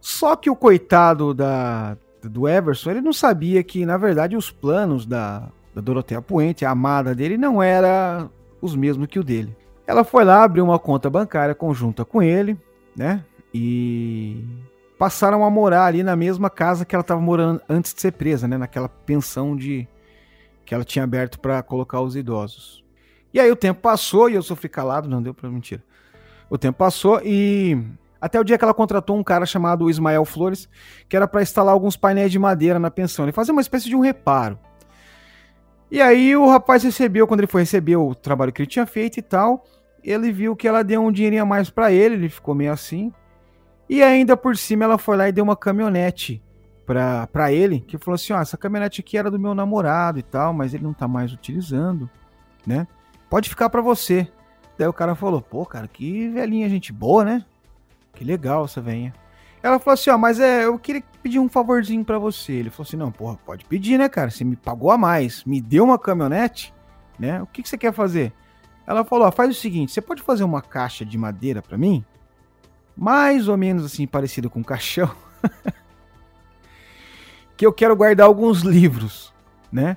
Só 0.01 0.35
que 0.35 0.49
o 0.49 0.55
coitado 0.57 1.33
da, 1.33 1.95
do 2.21 2.49
Everson, 2.49 2.91
ele 2.91 2.99
não 2.99 3.13
sabia 3.13 3.63
que, 3.63 3.85
na 3.85 3.95
verdade, 3.95 4.35
os 4.35 4.51
planos 4.51 5.05
da, 5.05 5.47
da 5.73 5.79
Dorotea 5.79 6.21
Puente, 6.21 6.65
a 6.65 6.71
amada 6.71 7.15
dele, 7.15 7.37
não 7.37 7.63
eram 7.63 8.29
os 8.61 8.75
mesmos 8.75 9.07
que 9.07 9.19
o 9.19 9.23
dele. 9.23 9.55
Ela 9.87 10.03
foi 10.03 10.25
lá, 10.25 10.43
abriu 10.43 10.65
uma 10.65 10.77
conta 10.77 11.09
bancária 11.09 11.55
conjunta 11.55 12.03
com 12.03 12.21
ele, 12.21 12.59
né? 12.93 13.23
E 13.53 14.43
passaram 14.99 15.45
a 15.45 15.49
morar 15.49 15.85
ali 15.85 16.03
na 16.03 16.17
mesma 16.17 16.49
casa 16.49 16.83
que 16.83 16.93
ela 16.93 17.03
estava 17.03 17.21
morando 17.21 17.61
antes 17.69 17.93
de 17.93 18.01
ser 18.01 18.11
presa, 18.11 18.49
né? 18.49 18.57
Naquela 18.57 18.89
pensão 18.89 19.55
de 19.55 19.87
que 20.65 20.73
ela 20.73 20.83
tinha 20.83 21.05
aberto 21.05 21.39
para 21.39 21.63
colocar 21.63 22.01
os 22.01 22.17
idosos. 22.17 22.80
E 23.33 23.39
aí 23.39 23.51
o 23.51 23.55
tempo 23.55 23.81
passou 23.81 24.29
e 24.29 24.35
eu 24.35 24.43
sofri 24.43 24.67
calado, 24.69 25.09
não 25.09 25.21
deu 25.21 25.33
para 25.33 25.49
mentira. 25.49 25.83
O 26.49 26.57
tempo 26.57 26.77
passou 26.77 27.21
e 27.23 27.81
até 28.19 28.39
o 28.39 28.43
dia 28.43 28.57
que 28.57 28.63
ela 28.63 28.73
contratou 28.73 29.17
um 29.17 29.23
cara 29.23 29.45
chamado 29.45 29.89
Ismael 29.89 30.25
Flores, 30.25 30.69
que 31.09 31.15
era 31.15 31.27
para 31.27 31.41
instalar 31.41 31.73
alguns 31.73 31.97
painéis 31.97 32.31
de 32.31 32.37
madeira 32.37 32.77
na 32.77 32.91
pensão. 32.91 33.25
Ele 33.25 33.31
fazia 33.31 33.51
uma 33.51 33.61
espécie 33.61 33.89
de 33.89 33.95
um 33.95 33.99
reparo. 33.99 34.59
E 35.89 36.01
aí 36.01 36.35
o 36.35 36.47
rapaz 36.47 36.83
recebeu, 36.83 37.25
quando 37.25 37.39
ele 37.39 37.47
foi 37.47 37.63
receber 37.63 37.95
o 37.95 38.13
trabalho 38.13 38.51
que 38.51 38.61
ele 38.61 38.69
tinha 38.69 38.85
feito 38.85 39.17
e 39.17 39.21
tal, 39.21 39.65
ele 40.03 40.31
viu 40.31 40.55
que 40.55 40.67
ela 40.67 40.83
deu 40.83 41.01
um 41.01 41.11
dinheirinho 41.11 41.43
a 41.43 41.45
mais 41.45 41.69
para 41.69 41.91
ele, 41.91 42.15
ele 42.15 42.29
ficou 42.29 42.53
meio 42.53 42.71
assim. 42.71 43.11
E 43.89 44.01
ainda 44.01 44.37
por 44.37 44.55
cima 44.55 44.85
ela 44.85 44.97
foi 44.97 45.17
lá 45.17 45.27
e 45.27 45.31
deu 45.31 45.43
uma 45.43 45.55
caminhonete 45.55 46.41
pra, 46.85 47.27
pra 47.27 47.51
ele, 47.51 47.81
que 47.81 47.97
falou 47.97 48.15
assim, 48.15 48.33
ó, 48.33 48.39
essa 48.39 48.57
caminhonete 48.57 49.01
aqui 49.01 49.17
era 49.17 49.31
do 49.31 49.39
meu 49.39 49.53
namorado 49.53 50.19
e 50.19 50.23
tal, 50.23 50.53
mas 50.53 50.73
ele 50.73 50.83
não 50.83 50.93
tá 50.93 51.07
mais 51.07 51.33
utilizando, 51.33 52.09
né? 52.65 52.87
Pode 53.31 53.47
ficar 53.47 53.69
para 53.69 53.81
você. 53.81 54.27
Daí 54.77 54.89
o 54.89 54.93
cara 54.93 55.15
falou, 55.15 55.41
pô, 55.41 55.65
cara, 55.65 55.87
que 55.87 56.27
velhinha 56.27 56.67
gente 56.67 56.91
boa, 56.91 57.23
né? 57.23 57.45
Que 58.13 58.25
legal 58.25 58.65
essa 58.65 58.81
velhinha. 58.81 59.13
Ela 59.63 59.79
falou 59.79 59.93
assim, 59.93 60.09
ó, 60.09 60.17
mas 60.17 60.37
é, 60.37 60.65
eu 60.65 60.77
queria 60.77 61.01
pedir 61.23 61.39
um 61.39 61.47
favorzinho 61.47 62.03
para 62.03 62.19
você. 62.19 62.51
Ele 62.51 62.69
falou 62.69 62.85
assim, 62.85 62.97
não, 62.97 63.09
porra, 63.09 63.39
pode 63.45 63.63
pedir, 63.63 63.97
né, 63.97 64.09
cara? 64.09 64.29
Você 64.29 64.43
me 64.43 64.57
pagou 64.57 64.91
a 64.91 64.97
mais, 64.97 65.45
me 65.45 65.61
deu 65.61 65.85
uma 65.85 65.97
caminhonete, 65.97 66.73
né? 67.17 67.41
O 67.41 67.47
que, 67.47 67.63
que 67.63 67.69
você 67.69 67.77
quer 67.77 67.93
fazer? 67.93 68.33
Ela 68.85 69.05
falou, 69.05 69.25
ó, 69.25 69.31
faz 69.31 69.49
o 69.49 69.53
seguinte, 69.53 69.93
você 69.93 70.01
pode 70.01 70.21
fazer 70.21 70.43
uma 70.43 70.61
caixa 70.61 71.05
de 71.05 71.17
madeira 71.17 71.61
para 71.61 71.77
mim? 71.77 72.03
Mais 72.97 73.47
ou 73.47 73.55
menos 73.55 73.85
assim, 73.85 74.05
parecido 74.05 74.49
com 74.49 74.59
um 74.59 74.63
caixão. 74.63 75.09
que 77.55 77.65
eu 77.65 77.71
quero 77.71 77.95
guardar 77.95 78.27
alguns 78.27 78.59
livros, 78.59 79.33
né? 79.71 79.95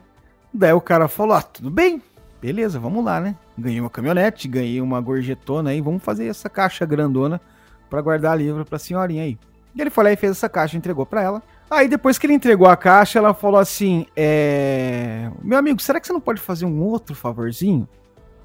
Daí 0.52 0.72
o 0.72 0.80
cara 0.80 1.08
falou, 1.08 1.34
ah, 1.34 1.42
tudo 1.42 1.68
bem, 1.68 2.00
beleza, 2.44 2.78
vamos 2.78 3.02
lá, 3.02 3.22
né? 3.22 3.34
Ganhei 3.56 3.80
uma 3.80 3.88
caminhonete, 3.88 4.46
ganhei 4.46 4.78
uma 4.78 5.00
gorjetona 5.00 5.70
aí, 5.70 5.80
vamos 5.80 6.02
fazer 6.02 6.26
essa 6.26 6.50
caixa 6.50 6.84
grandona 6.84 7.40
para 7.88 8.02
guardar 8.02 8.36
livro 8.36 8.66
pra 8.66 8.78
senhorinha 8.78 9.22
aí. 9.22 9.38
E 9.74 9.80
ele 9.80 9.88
foi 9.88 10.04
lá 10.04 10.12
e 10.12 10.16
fez 10.16 10.32
essa 10.32 10.46
caixa, 10.46 10.76
entregou 10.76 11.06
para 11.06 11.22
ela. 11.22 11.42
Aí 11.70 11.88
depois 11.88 12.18
que 12.18 12.26
ele 12.26 12.34
entregou 12.34 12.68
a 12.68 12.76
caixa, 12.76 13.18
ela 13.18 13.32
falou 13.32 13.58
assim: 13.58 14.04
é... 14.14 15.30
Meu 15.42 15.56
amigo, 15.56 15.80
será 15.80 15.98
que 15.98 16.06
você 16.06 16.12
não 16.12 16.20
pode 16.20 16.38
fazer 16.38 16.66
um 16.66 16.82
outro 16.82 17.14
favorzinho? 17.14 17.88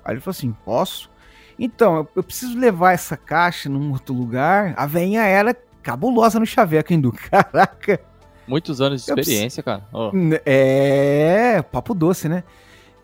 Aí 0.06 0.14
ele 0.14 0.22
falou 0.22 0.32
assim: 0.32 0.56
Posso? 0.64 1.12
Então, 1.60 2.08
eu 2.16 2.24
preciso 2.24 2.58
levar 2.58 2.93
essa 2.93 3.18
caixa 3.18 3.68
num 3.68 3.91
outro 3.91 4.16
lugar. 4.16 4.74
A 4.78 4.86
veinha 4.86 5.24
era 5.24 5.54
cabulosa 5.84 6.39
no 6.39 6.45
chaveco, 6.45 6.93
hein, 6.93 7.02
Caraca. 7.30 8.00
Muitos 8.47 8.80
anos 8.80 9.04
de 9.04 9.12
experiência, 9.12 9.62
cara. 9.62 9.84
Oh. 9.91 10.10
É, 10.45 11.62
papo 11.64 11.93
doce, 11.93 12.30
né? 12.30 12.45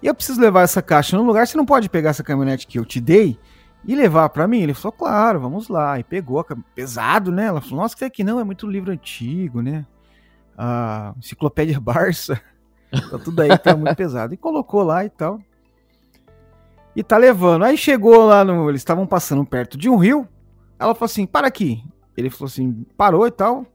E 0.05 0.07
eu 0.07 0.13
preciso 0.13 0.39
levar 0.39 0.61
essa 0.61 0.83
caixa 0.83 1.17
num 1.17 1.25
lugar. 1.25 1.47
Você 1.47 1.57
não 1.57 1.65
pode 1.65 1.89
pegar 1.89 2.11
essa 2.11 2.23
caminhonete 2.23 2.67
que 2.67 2.77
eu 2.77 2.85
te 2.85 3.01
dei 3.01 3.39
e 3.83 3.95
levar 3.95 4.29
para 4.29 4.47
mim? 4.47 4.59
Ele 4.59 4.75
falou, 4.75 4.91
claro, 4.91 5.39
vamos 5.39 5.67
lá. 5.67 5.99
E 5.99 6.03
pegou, 6.03 6.45
pesado, 6.75 7.31
né? 7.31 7.47
Ela 7.47 7.59
falou, 7.59 7.77
nossa, 7.77 7.97
que 7.97 8.05
aqui 8.05 8.23
não, 8.23 8.39
é 8.39 8.43
muito 8.43 8.67
livro 8.67 8.91
antigo, 8.91 9.63
né? 9.63 9.83
A 10.55 11.11
enciclopédia 11.17 11.79
Barça, 11.81 12.39
tá 12.91 13.17
tudo 13.17 13.41
aí, 13.41 13.57
tá 13.57 13.75
muito 13.75 13.95
pesado. 13.95 14.31
E 14.31 14.37
colocou 14.37 14.83
lá 14.83 15.03
e 15.03 15.09
tal. 15.09 15.39
E 16.95 17.01
tá 17.01 17.17
levando. 17.17 17.65
Aí 17.65 17.75
chegou 17.75 18.27
lá 18.27 18.45
no. 18.45 18.69
Eles 18.69 18.81
estavam 18.81 19.07
passando 19.07 19.43
perto 19.43 19.75
de 19.75 19.89
um 19.89 19.97
rio. 19.97 20.27
Ela 20.77 20.93
falou 20.93 21.07
assim: 21.07 21.25
para 21.25 21.47
aqui. 21.47 21.83
Ele 22.15 22.29
falou 22.29 22.45
assim: 22.45 22.85
parou 22.95 23.25
e 23.25 23.31
tal. 23.31 23.65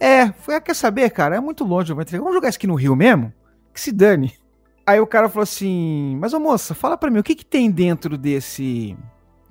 É, 0.00 0.32
foi, 0.32 0.58
quer 0.62 0.74
saber, 0.74 1.10
cara? 1.10 1.36
É 1.36 1.40
muito 1.40 1.62
longe. 1.62 1.92
Vamos 1.92 2.10
jogar 2.32 2.48
isso 2.48 2.56
aqui 2.56 2.66
no 2.66 2.74
rio 2.74 2.96
mesmo? 2.96 3.30
Que 3.74 3.78
se 3.82 3.92
dane. 3.92 4.32
Aí 4.88 5.00
o 5.00 5.06
cara 5.06 5.28
falou 5.28 5.42
assim: 5.42 6.16
Mas 6.18 6.32
ô 6.32 6.40
moça, 6.40 6.74
fala 6.74 6.96
pra 6.96 7.10
mim, 7.10 7.18
o 7.18 7.22
que 7.22 7.34
que 7.34 7.44
tem 7.44 7.70
dentro 7.70 8.16
desse 8.16 8.96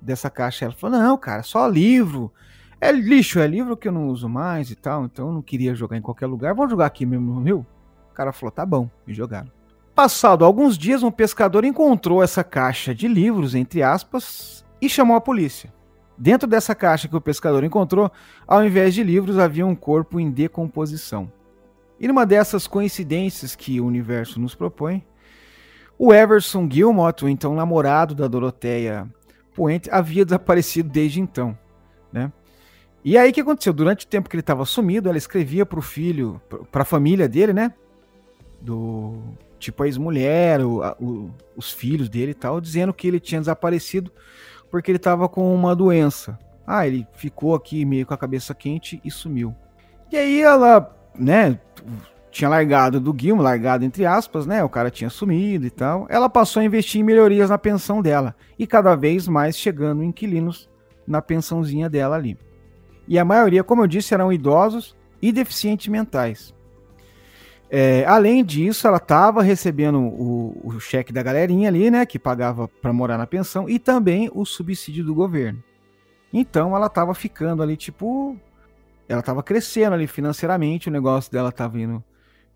dessa 0.01 0.31
caixa. 0.31 0.65
Ela 0.65 0.73
falou: 0.73 0.97
Não, 0.97 1.15
cara, 1.15 1.43
só 1.43 1.67
livro. 1.67 2.33
É 2.81 2.91
lixo, 2.91 3.37
é 3.37 3.45
livro 3.45 3.77
que 3.77 3.87
eu 3.87 3.91
não 3.91 4.07
uso 4.07 4.27
mais 4.27 4.71
e 4.71 4.75
tal. 4.75 5.05
Então 5.05 5.27
eu 5.27 5.33
não 5.33 5.43
queria 5.43 5.75
jogar 5.75 5.95
em 5.95 6.01
qualquer 6.01 6.25
lugar. 6.25 6.55
Vamos 6.55 6.71
jogar 6.71 6.87
aqui 6.87 7.05
mesmo 7.05 7.35
no 7.35 7.43
rio? 7.43 7.63
O 8.09 8.15
cara 8.15 8.33
falou: 8.33 8.49
Tá 8.49 8.65
bom, 8.65 8.89
e 9.05 9.13
jogaram. 9.13 9.51
Passado 9.93 10.43
alguns 10.43 10.75
dias, 10.75 11.03
um 11.03 11.11
pescador 11.11 11.63
encontrou 11.63 12.23
essa 12.23 12.43
caixa 12.43 12.95
de 12.95 13.07
livros, 13.07 13.53
entre 13.53 13.83
aspas, 13.83 14.65
e 14.81 14.89
chamou 14.89 15.15
a 15.15 15.21
polícia. 15.21 15.71
Dentro 16.17 16.47
dessa 16.47 16.73
caixa 16.73 17.07
que 17.07 17.15
o 17.15 17.21
pescador 17.21 17.63
encontrou, 17.63 18.11
ao 18.47 18.65
invés 18.65 18.91
de 18.91 19.03
livros, 19.03 19.37
havia 19.37 19.67
um 19.67 19.75
corpo 19.75 20.19
em 20.19 20.31
decomposição. 20.31 21.31
E 21.99 22.07
numa 22.07 22.25
dessas 22.25 22.65
coincidências 22.65 23.55
que 23.55 23.79
o 23.79 23.85
universo 23.85 24.39
nos 24.39 24.55
propõe, 24.55 25.05
o 25.97 26.13
Everson 26.13 26.67
Gilmot, 26.69 27.25
então 27.25 27.55
namorado 27.55 28.13
da 28.13 28.27
Doroteia 28.27 29.07
Puente 29.53 29.89
havia 29.91 30.23
desaparecido 30.23 30.89
desde 30.89 31.19
então, 31.19 31.57
né? 32.11 32.31
E 33.03 33.17
aí 33.17 33.31
o 33.31 33.33
que 33.33 33.41
aconteceu? 33.41 33.73
Durante 33.73 34.05
o 34.05 34.07
tempo 34.07 34.29
que 34.29 34.35
ele 34.35 34.41
estava 34.41 34.65
sumido, 34.65 35.07
ela 35.07 35.17
escrevia 35.17 35.65
para 35.65 35.79
o 35.79 35.81
filho, 35.81 36.41
para 36.71 36.81
a 36.81 36.85
família 36.85 37.27
dele, 37.27 37.53
né? 37.53 37.73
Do 38.61 39.17
tipo 39.57 39.81
a 39.81 39.87
ex-mulher, 39.87 40.59
os 41.55 41.71
filhos 41.71 42.09
dele 42.09 42.31
e 42.31 42.35
tal, 42.35 42.61
dizendo 42.61 42.93
que 42.93 43.07
ele 43.07 43.19
tinha 43.19 43.41
desaparecido 43.41 44.11
porque 44.69 44.91
ele 44.91 44.97
estava 44.97 45.27
com 45.27 45.53
uma 45.53 45.75
doença. 45.75 46.37
Ah, 46.65 46.85
ele 46.85 47.07
ficou 47.13 47.55
aqui 47.55 47.85
meio 47.85 48.05
com 48.05 48.13
a 48.13 48.17
cabeça 48.17 48.53
quente 48.53 49.01
e 49.03 49.09
sumiu. 49.09 49.55
E 50.11 50.17
aí 50.17 50.41
ela, 50.41 50.93
né, 51.17 51.59
tinha 52.37 52.49
largado 52.49 52.99
do 52.99 53.11
Guilherme, 53.11 53.41
largado 53.41 53.83
entre 53.83 54.05
aspas, 54.05 54.45
né? 54.45 54.63
O 54.63 54.69
cara 54.69 54.91
tinha 54.91 55.09
sumido 55.09 55.65
e 55.65 55.71
tal. 55.71 56.05
Ela 56.07 56.29
passou 56.29 56.61
a 56.61 56.63
investir 56.63 57.01
em 57.01 57.03
melhorias 57.03 57.49
na 57.49 57.57
pensão 57.57 57.99
dela 57.99 58.35
e 58.59 58.67
cada 58.67 58.95
vez 58.95 59.27
mais 59.27 59.57
chegando 59.57 60.03
inquilinos 60.03 60.69
na 61.07 61.19
pensãozinha 61.19 61.89
dela 61.89 62.15
ali. 62.15 62.37
E 63.07 63.17
a 63.17 63.25
maioria, 63.25 63.63
como 63.63 63.81
eu 63.81 63.87
disse, 63.87 64.13
eram 64.13 64.31
idosos 64.31 64.95
e 65.19 65.31
deficientes 65.31 65.87
mentais. 65.87 66.53
É, 67.71 68.05
além 68.05 68.45
disso, 68.45 68.87
ela 68.87 68.97
estava 68.97 69.41
recebendo 69.41 69.99
o, 69.99 70.61
o, 70.63 70.79
cheque 70.79 71.11
da 71.11 71.23
galerinha 71.23 71.69
ali, 71.69 71.89
né, 71.89 72.05
que 72.05 72.19
pagava 72.19 72.67
para 72.67 72.93
morar 72.93 73.17
na 73.17 73.25
pensão, 73.25 73.67
e 73.67 73.79
também 73.79 74.29
o 74.33 74.45
subsídio 74.45 75.03
do 75.03 75.13
governo. 75.13 75.61
Então, 76.31 76.75
ela 76.75 76.85
estava 76.85 77.13
ficando 77.13 77.63
ali, 77.63 77.75
tipo, 77.75 78.37
ela 79.09 79.21
estava 79.21 79.43
crescendo 79.43 79.95
ali 79.95 80.07
financeiramente, 80.07 80.87
o 80.87 80.91
negócio 80.91 81.31
dela 81.31 81.49
estava 81.49 81.77
indo 81.79 82.01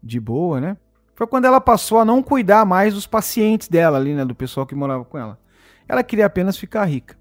de 0.02 0.20
boa, 0.20 0.60
né? 0.60 0.78
Foi 1.16 1.28
quando 1.28 1.46
ela 1.46 1.62
passou 1.62 2.00
a 2.00 2.06
não 2.06 2.24
cuidar 2.24 2.66
mais 2.66 2.94
dos 2.94 3.06
pacientes 3.06 3.68
dela 3.68 3.98
ali, 3.98 4.14
né? 4.14 4.26
Do 4.26 4.34
pessoal 4.34 4.66
que 4.66 4.74
morava 4.74 5.06
com 5.06 5.18
ela. 5.18 5.38
Ela 5.88 6.04
queria 6.04 6.26
apenas 6.26 6.58
ficar 6.58 6.86
rica. 6.86 7.16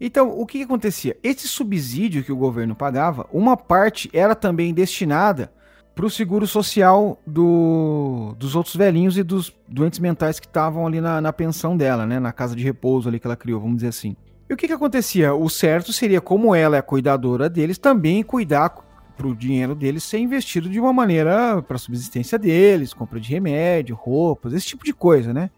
Então, 0.00 0.28
o 0.28 0.44
que, 0.44 0.58
que 0.58 0.64
acontecia? 0.64 1.16
Esse 1.22 1.46
subsídio 1.46 2.24
que 2.24 2.32
o 2.32 2.36
governo 2.36 2.74
pagava, 2.74 3.26
uma 3.32 3.56
parte 3.56 4.10
era 4.12 4.34
também 4.34 4.74
destinada 4.74 5.52
para 5.94 6.04
o 6.04 6.10
seguro 6.10 6.46
social 6.46 7.18
do, 7.24 8.34
dos 8.36 8.56
outros 8.56 8.74
velhinhos 8.74 9.16
e 9.16 9.22
dos 9.22 9.54
doentes 9.68 10.00
mentais 10.00 10.40
que 10.40 10.46
estavam 10.46 10.86
ali 10.86 11.00
na, 11.00 11.20
na, 11.20 11.32
pensão 11.32 11.76
dela, 11.76 12.04
né? 12.04 12.18
Na 12.18 12.32
casa 12.32 12.56
de 12.56 12.64
repouso 12.64 13.08
ali 13.08 13.20
que 13.20 13.26
ela 13.26 13.36
criou, 13.36 13.60
vamos 13.60 13.76
dizer 13.76 13.88
assim. 13.88 14.16
E 14.48 14.52
o 14.52 14.56
que, 14.56 14.66
que 14.66 14.72
acontecia? 14.72 15.32
O 15.34 15.48
certo 15.48 15.92
seria, 15.92 16.20
como 16.20 16.54
ela 16.54 16.76
é 16.76 16.80
a 16.80 16.82
cuidadora 16.82 17.48
deles, 17.48 17.78
também 17.78 18.22
cuidar 18.22 18.74
para 19.16 19.26
o 19.26 19.34
dinheiro 19.34 19.74
deles 19.74 20.02
ser 20.02 20.18
investido 20.18 20.68
de 20.68 20.80
uma 20.80 20.92
maneira 20.92 21.62
para 21.62 21.76
a 21.76 21.78
subsistência 21.78 22.38
deles, 22.38 22.92
compra 22.92 23.20
de 23.20 23.30
remédio, 23.32 23.94
roupas, 23.94 24.52
esse 24.52 24.66
tipo 24.66 24.84
de 24.84 24.92
coisa, 24.92 25.32
né? 25.32 25.50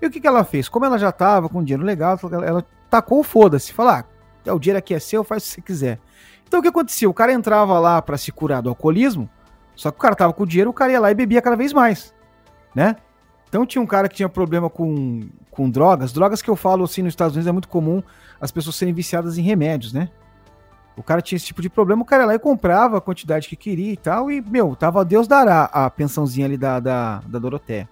E 0.00 0.06
o 0.06 0.10
que, 0.10 0.20
que 0.20 0.26
ela 0.26 0.44
fez? 0.44 0.68
Como 0.68 0.84
ela 0.84 0.98
já 0.98 1.08
estava 1.08 1.48
com 1.48 1.62
dinheiro 1.62 1.84
legal, 1.84 2.18
ela 2.44 2.64
tacou 2.88 3.20
o 3.20 3.24
foda-se, 3.24 3.72
falar, 3.72 4.08
ah, 4.46 4.54
o 4.54 4.58
dinheiro 4.58 4.78
aqui 4.78 4.94
é 4.94 4.98
seu, 4.98 5.24
faz 5.24 5.42
o 5.42 5.46
que 5.46 5.52
você 5.52 5.60
quiser. 5.60 5.98
Então 6.46 6.60
o 6.60 6.62
que 6.62 6.68
acontecia? 6.68 7.08
O 7.08 7.14
cara 7.14 7.32
entrava 7.32 7.78
lá 7.78 8.00
para 8.00 8.16
se 8.16 8.30
curar 8.30 8.62
do 8.62 8.68
alcoolismo, 8.68 9.28
só 9.74 9.90
que 9.90 9.98
o 9.98 10.00
cara 10.00 10.14
tava 10.14 10.32
com 10.32 10.46
dinheiro, 10.46 10.70
o 10.70 10.74
cara 10.74 10.92
ia 10.92 11.00
lá 11.00 11.10
e 11.10 11.14
bebia 11.14 11.42
cada 11.42 11.56
vez 11.56 11.72
mais, 11.72 12.14
né? 12.74 12.96
Então 13.48 13.64
tinha 13.64 13.80
um 13.80 13.86
cara 13.86 14.08
que 14.08 14.16
tinha 14.16 14.28
problema 14.28 14.68
com, 14.68 15.28
com 15.50 15.70
drogas. 15.70 16.12
Drogas 16.12 16.42
que 16.42 16.50
eu 16.50 16.56
falo 16.56 16.84
assim 16.84 17.02
nos 17.02 17.12
Estados 17.12 17.36
Unidos 17.36 17.48
é 17.48 17.52
muito 17.52 17.68
comum 17.68 18.02
as 18.40 18.50
pessoas 18.50 18.76
serem 18.76 18.92
viciadas 18.92 19.38
em 19.38 19.42
remédios, 19.42 19.92
né? 19.92 20.10
O 20.96 21.02
cara 21.02 21.20
tinha 21.20 21.36
esse 21.36 21.46
tipo 21.46 21.60
de 21.60 21.68
problema, 21.68 22.02
o 22.02 22.04
cara 22.04 22.22
ia 22.22 22.26
lá 22.28 22.34
e 22.34 22.38
comprava 22.38 22.98
a 22.98 23.00
quantidade 23.00 23.48
que 23.48 23.56
queria 23.56 23.92
e 23.92 23.96
tal, 23.96 24.30
e, 24.30 24.40
meu, 24.40 24.76
tava 24.76 25.04
Deus 25.04 25.26
dará 25.26 25.64
a 25.64 25.90
pensãozinha 25.90 26.46
ali 26.46 26.56
da, 26.56 26.78
da, 26.78 27.20
da 27.26 27.38
Doroteia. 27.38 27.88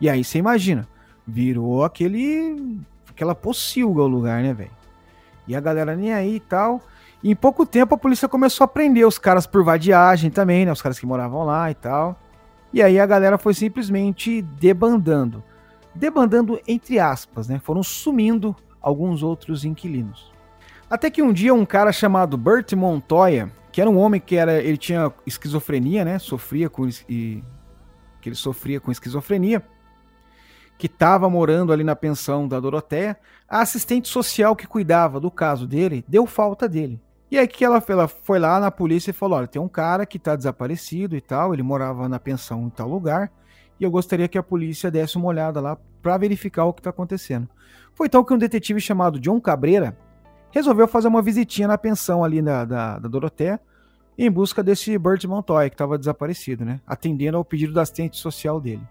E 0.00 0.08
aí 0.08 0.22
você 0.22 0.38
imagina, 0.38 0.88
virou 1.26 1.84
aquele. 1.84 2.80
aquela 3.08 3.34
pocilga 3.34 4.02
o 4.02 4.06
lugar, 4.06 4.42
né, 4.42 4.54
velho? 4.54 4.70
E 5.46 5.54
a 5.54 5.60
galera 5.60 5.96
nem 5.96 6.12
aí 6.12 6.36
e 6.36 6.40
tal. 6.40 6.80
E 7.22 7.30
em 7.30 7.36
pouco 7.36 7.66
tempo 7.66 7.94
a 7.94 7.98
polícia 7.98 8.28
começou 8.28 8.64
a 8.64 8.68
prender 8.68 9.06
os 9.06 9.18
caras 9.18 9.46
por 9.46 9.62
vadiagem 9.62 10.30
também, 10.30 10.64
né? 10.64 10.72
Os 10.72 10.80
caras 10.80 10.98
que 10.98 11.06
moravam 11.06 11.44
lá 11.44 11.70
e 11.70 11.74
tal. 11.74 12.18
E 12.72 12.80
aí 12.80 12.98
a 12.98 13.06
galera 13.06 13.36
foi 13.36 13.52
simplesmente 13.52 14.40
debandando. 14.40 15.42
Debandando 15.94 16.58
entre 16.66 16.98
aspas, 16.98 17.48
né? 17.48 17.58
Foram 17.58 17.82
sumindo 17.82 18.56
alguns 18.80 19.22
outros 19.22 19.64
inquilinos. 19.64 20.29
Até 20.90 21.08
que 21.08 21.22
um 21.22 21.32
dia 21.32 21.54
um 21.54 21.64
cara 21.64 21.92
chamado 21.92 22.36
Bert 22.36 22.72
Montoya, 22.72 23.48
que 23.70 23.80
era 23.80 23.88
um 23.88 23.96
homem 23.96 24.20
que 24.20 24.34
era, 24.34 24.60
ele 24.60 24.76
tinha 24.76 25.12
esquizofrenia, 25.24 26.04
né? 26.04 26.18
Sofria 26.18 26.68
com 26.68 26.88
e, 27.08 27.44
que 28.20 28.28
ele 28.28 28.34
sofria 28.34 28.80
com 28.80 28.90
esquizofrenia, 28.90 29.62
que 30.76 30.86
estava 30.86 31.30
morando 31.30 31.72
ali 31.72 31.84
na 31.84 31.94
pensão 31.94 32.48
da 32.48 32.58
Doroteia, 32.58 33.16
a 33.48 33.60
assistente 33.60 34.08
social 34.08 34.56
que 34.56 34.66
cuidava 34.66 35.20
do 35.20 35.30
caso 35.30 35.64
dele 35.64 36.04
deu 36.08 36.26
falta 36.26 36.68
dele. 36.68 37.00
E 37.30 37.38
aí 37.38 37.46
que 37.46 37.64
ela, 37.64 37.80
ela 37.86 38.08
foi 38.08 38.40
lá 38.40 38.58
na 38.58 38.72
polícia 38.72 39.10
e 39.10 39.14
falou: 39.14 39.38
olha, 39.38 39.46
tem 39.46 39.62
um 39.62 39.68
cara 39.68 40.04
que 40.04 40.16
está 40.16 40.34
desaparecido 40.34 41.14
e 41.14 41.20
tal, 41.20 41.54
ele 41.54 41.62
morava 41.62 42.08
na 42.08 42.18
pensão 42.18 42.64
em 42.64 42.70
tal 42.70 42.88
lugar, 42.88 43.30
e 43.78 43.84
eu 43.84 43.90
gostaria 43.92 44.26
que 44.26 44.36
a 44.36 44.42
polícia 44.42 44.90
desse 44.90 45.16
uma 45.16 45.28
olhada 45.28 45.60
lá 45.60 45.78
para 46.02 46.18
verificar 46.18 46.64
o 46.64 46.72
que 46.72 46.80
está 46.80 46.90
acontecendo. 46.90 47.48
Foi 47.94 48.08
então 48.08 48.24
que 48.24 48.34
um 48.34 48.38
detetive 48.38 48.80
chamado 48.80 49.20
John 49.20 49.40
Cabreira 49.40 49.96
resolveu 50.50 50.88
fazer 50.88 51.08
uma 51.08 51.22
visitinha 51.22 51.68
na 51.68 51.78
pensão 51.78 52.24
ali 52.24 52.42
da, 52.42 52.64
da, 52.64 52.98
Doroteia 52.98 53.60
em 54.18 54.30
busca 54.30 54.62
desse 54.62 54.98
Bert 54.98 55.24
Montoya 55.24 55.70
que 55.70 55.74
estava 55.74 55.96
desaparecido, 55.96 56.64
né? 56.64 56.80
Atendendo 56.86 57.38
ao 57.38 57.44
pedido 57.44 57.72
da 57.72 57.82
assistente 57.82 58.18
social 58.18 58.60
dele. 58.60 58.86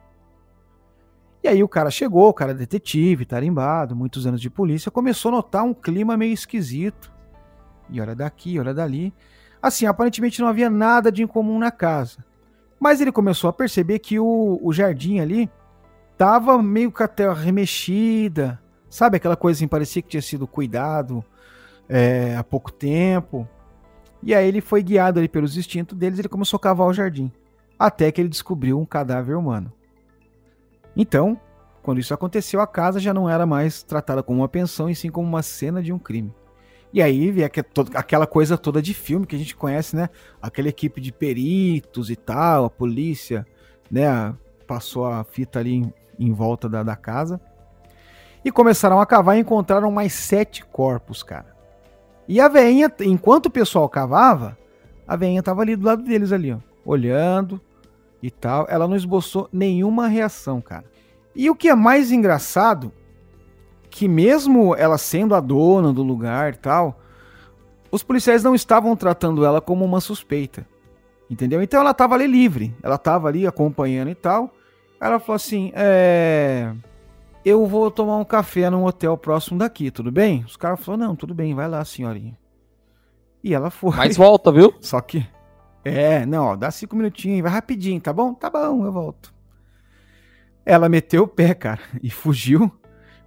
E 1.43 1.47
aí 1.47 1.63
o 1.63 1.67
cara 1.67 1.91
chegou, 1.91 2.29
o 2.29 2.33
cara 2.33 2.51
é 2.51 2.55
detetive, 2.55 3.25
tarimbado, 3.25 3.95
muitos 3.95 4.25
anos 4.25 4.41
de 4.41 4.49
polícia, 4.49 4.91
começou 4.91 5.29
a 5.29 5.35
notar 5.35 5.63
um 5.63 5.73
clima 5.73 6.17
meio 6.17 6.33
esquisito 6.33 7.13
e 7.89 8.01
olha 8.01 8.15
daqui, 8.15 8.59
olha 8.59 8.73
dali. 8.73 9.13
Assim, 9.61 9.85
aparentemente 9.85 10.41
não 10.41 10.47
havia 10.47 10.69
nada 10.69 11.11
de 11.11 11.23
incomum 11.23 11.59
na 11.59 11.71
casa. 11.71 12.23
Mas 12.79 13.01
ele 13.01 13.11
começou 13.11 13.49
a 13.49 13.53
perceber 13.53 13.99
que 13.99 14.19
o, 14.19 14.59
o 14.61 14.71
jardim 14.71 15.19
ali 15.19 15.49
tava 16.17 16.61
meio 16.61 16.91
com 16.91 17.03
a 17.03 17.07
terra 17.07 17.33
remexida. 17.33 18.59
Sabe 18.89 19.17
aquela 19.17 19.35
coisa 19.35 19.57
assim, 19.57 19.67
parecia 19.67 20.01
que 20.01 20.09
tinha 20.09 20.21
sido 20.21 20.47
cuidado 20.47 21.23
é, 21.89 22.35
há 22.37 22.43
pouco 22.43 22.71
tempo. 22.71 23.47
E 24.21 24.35
aí 24.35 24.47
ele 24.47 24.61
foi 24.61 24.83
guiado 24.83 25.19
ali 25.19 25.27
pelos 25.27 25.57
instintos 25.57 25.97
deles 25.97 26.19
ele 26.19 26.29
começou 26.29 26.57
a 26.57 26.61
cavar 26.61 26.87
o 26.87 26.93
jardim. 26.93 27.31
Até 27.77 28.11
que 28.11 28.21
ele 28.21 28.29
descobriu 28.29 28.79
um 28.79 28.85
cadáver 28.85 29.35
humano. 29.35 29.73
Então, 30.95 31.39
quando 31.81 31.99
isso 31.99 32.13
aconteceu, 32.13 32.61
a 32.61 32.67
casa 32.67 32.99
já 32.99 33.13
não 33.13 33.29
era 33.29 33.45
mais 33.45 33.81
tratada 33.81 34.21
como 34.21 34.41
uma 34.41 34.49
pensão, 34.49 34.89
e 34.89 34.95
sim 34.95 35.09
como 35.09 35.27
uma 35.27 35.41
cena 35.41 35.81
de 35.81 35.93
um 35.93 35.97
crime. 35.97 36.33
E 36.91 37.01
aí 37.01 37.31
vem 37.31 37.45
aquela 37.45 38.27
coisa 38.27 38.57
toda 38.57 38.81
de 38.81 38.93
filme 38.93 39.25
que 39.25 39.35
a 39.35 39.39
gente 39.39 39.55
conhece, 39.55 39.95
né? 39.95 40.09
Aquela 40.41 40.67
equipe 40.67 40.99
de 40.99 41.11
peritos 41.11 42.09
e 42.09 42.15
tal, 42.15 42.65
a 42.65 42.69
polícia, 42.69 43.45
né? 43.89 44.35
Passou 44.67 45.05
a 45.05 45.23
fita 45.23 45.59
ali 45.59 45.75
em, 45.75 45.93
em 46.19 46.33
volta 46.33 46.67
da, 46.67 46.83
da 46.83 46.95
casa. 46.95 47.39
E 48.43 48.51
começaram 48.51 48.99
a 48.99 49.05
cavar 49.05 49.37
e 49.37 49.41
encontraram 49.41 49.91
mais 49.91 50.13
sete 50.13 50.65
corpos, 50.65 51.21
cara. 51.21 51.58
E 52.29 52.39
a 52.39 52.47
veinha, 52.47 52.93
enquanto 52.99 53.47
o 53.47 53.49
pessoal 53.51 53.89
cavava, 53.89 54.55
a 55.07 55.15
veinha 55.15 55.41
tava 55.41 55.63
ali 55.63 55.75
do 55.75 55.83
lado 55.83 56.03
deles 56.03 56.31
ali, 56.31 56.53
ó, 56.53 56.59
olhando 56.85 57.59
e 58.21 58.29
tal. 58.29 58.67
Ela 58.69 58.87
não 58.87 58.95
esboçou 58.95 59.49
nenhuma 59.51 60.07
reação, 60.07 60.61
cara. 60.61 60.85
E 61.35 61.49
o 61.49 61.55
que 61.55 61.69
é 61.69 61.73
mais 61.73 62.11
engraçado 62.11 62.93
que 63.89 64.07
mesmo 64.07 64.75
ela 64.75 64.99
sendo 64.99 65.33
a 65.33 65.39
dona 65.39 65.91
do 65.91 66.03
lugar 66.03 66.53
e 66.53 66.57
tal, 66.57 66.99
os 67.91 68.03
policiais 68.03 68.43
não 68.43 68.53
estavam 68.53 68.95
tratando 68.95 69.43
ela 69.43 69.59
como 69.59 69.83
uma 69.83 69.99
suspeita. 69.99 70.67
Entendeu? 71.27 71.63
Então 71.63 71.81
ela 71.81 71.91
estava 71.91 72.13
ali 72.13 72.27
livre, 72.27 72.75
ela 72.83 72.95
estava 72.95 73.27
ali 73.27 73.47
acompanhando 73.47 74.11
e 74.11 74.15
tal. 74.15 74.53
Ela 75.01 75.19
falou 75.19 75.35
assim: 75.35 75.71
é, 75.73 76.73
Eu 77.43 77.65
vou 77.65 77.89
tomar 77.89 78.17
um 78.17 78.25
café 78.25 78.69
num 78.69 78.85
hotel 78.85 79.17
próximo 79.17 79.59
daqui, 79.59 79.89
tudo 79.91 80.11
bem? 80.11 80.43
Os 80.45 80.57
caras 80.57 80.79
falaram: 80.79 81.07
Não, 81.07 81.15
tudo 81.15 81.33
bem, 81.33 81.55
vai 81.55 81.67
lá, 81.67 81.83
senhorinha. 81.83 82.37
E 83.43 83.53
ela 83.53 83.69
foi. 83.69 83.95
Mas 83.95 84.17
volta, 84.17 84.51
viu? 84.51 84.73
Só 84.81 84.99
que. 85.01 85.25
É, 85.83 86.25
não, 86.25 86.45
ó, 86.45 86.55
dá 86.55 86.69
cinco 86.69 86.95
minutinhos, 86.95 87.41
vai 87.41 87.51
rapidinho, 87.51 88.01
tá 88.01 88.11
bom? 88.11 88.33
Tá 88.33 88.49
bom, 88.49 88.85
eu 88.85 88.91
volto. 88.91 89.33
Ela 90.65 90.89
meteu 90.89 91.23
o 91.23 91.27
pé, 91.27 91.53
cara, 91.53 91.79
e 92.03 92.09
fugiu 92.09 92.71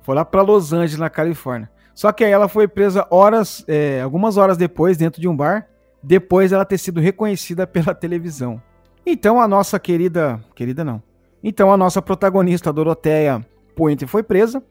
foi 0.02 0.14
lá 0.14 0.24
para 0.24 0.42
Los 0.42 0.72
Angeles, 0.72 0.98
na 0.98 1.08
Califórnia. 1.08 1.70
Só 1.94 2.10
que 2.12 2.24
aí 2.24 2.32
ela 2.32 2.48
foi 2.48 2.66
presa 2.66 3.06
horas, 3.10 3.64
é, 3.68 4.00
algumas 4.00 4.36
horas 4.36 4.56
depois, 4.56 4.96
dentro 4.96 5.20
de 5.20 5.28
um 5.28 5.36
bar, 5.36 5.68
depois 6.02 6.52
ela 6.52 6.64
ter 6.64 6.78
sido 6.78 7.00
reconhecida 7.00 7.66
pela 7.66 7.94
televisão. 7.94 8.60
Então 9.06 9.40
a 9.40 9.48
nossa 9.48 9.78
querida, 9.78 10.42
querida 10.54 10.84
não. 10.84 11.02
Então 11.42 11.72
a 11.72 11.76
nossa 11.76 12.02
protagonista 12.02 12.72
Doroteia 12.72 13.44
Pointer 13.74 14.08
foi 14.08 14.22
presa 14.22 14.62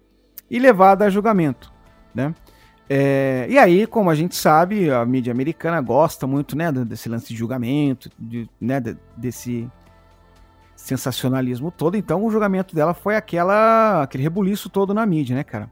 e 0.50 0.60
levada 0.60 1.06
a 1.06 1.10
julgamento, 1.10 1.72
né? 2.14 2.34
É, 2.94 3.48
e 3.50 3.58
aí, 3.58 3.88
como 3.88 4.10
a 4.10 4.16
gente 4.16 4.36
sabe, 4.36 4.92
a 4.92 5.06
mídia 5.06 5.32
americana 5.32 5.80
gosta 5.80 6.28
muito, 6.28 6.58
né, 6.58 6.70
desse 6.74 7.08
lance 7.08 7.30
de 7.30 7.38
julgamento, 7.38 8.10
de, 8.20 8.50
né, 8.60 8.82
desse 9.16 9.72
sensacionalismo 10.76 11.72
todo. 11.72 11.96
Então 11.96 12.22
o 12.22 12.30
julgamento 12.30 12.76
dela 12.76 12.94
foi 12.94 13.16
aquela 13.16 14.04
aquele 14.04 14.24
rebuliço 14.24 14.70
todo 14.70 14.94
na 14.94 15.06
mídia, 15.06 15.36
né, 15.36 15.44
cara? 15.44 15.70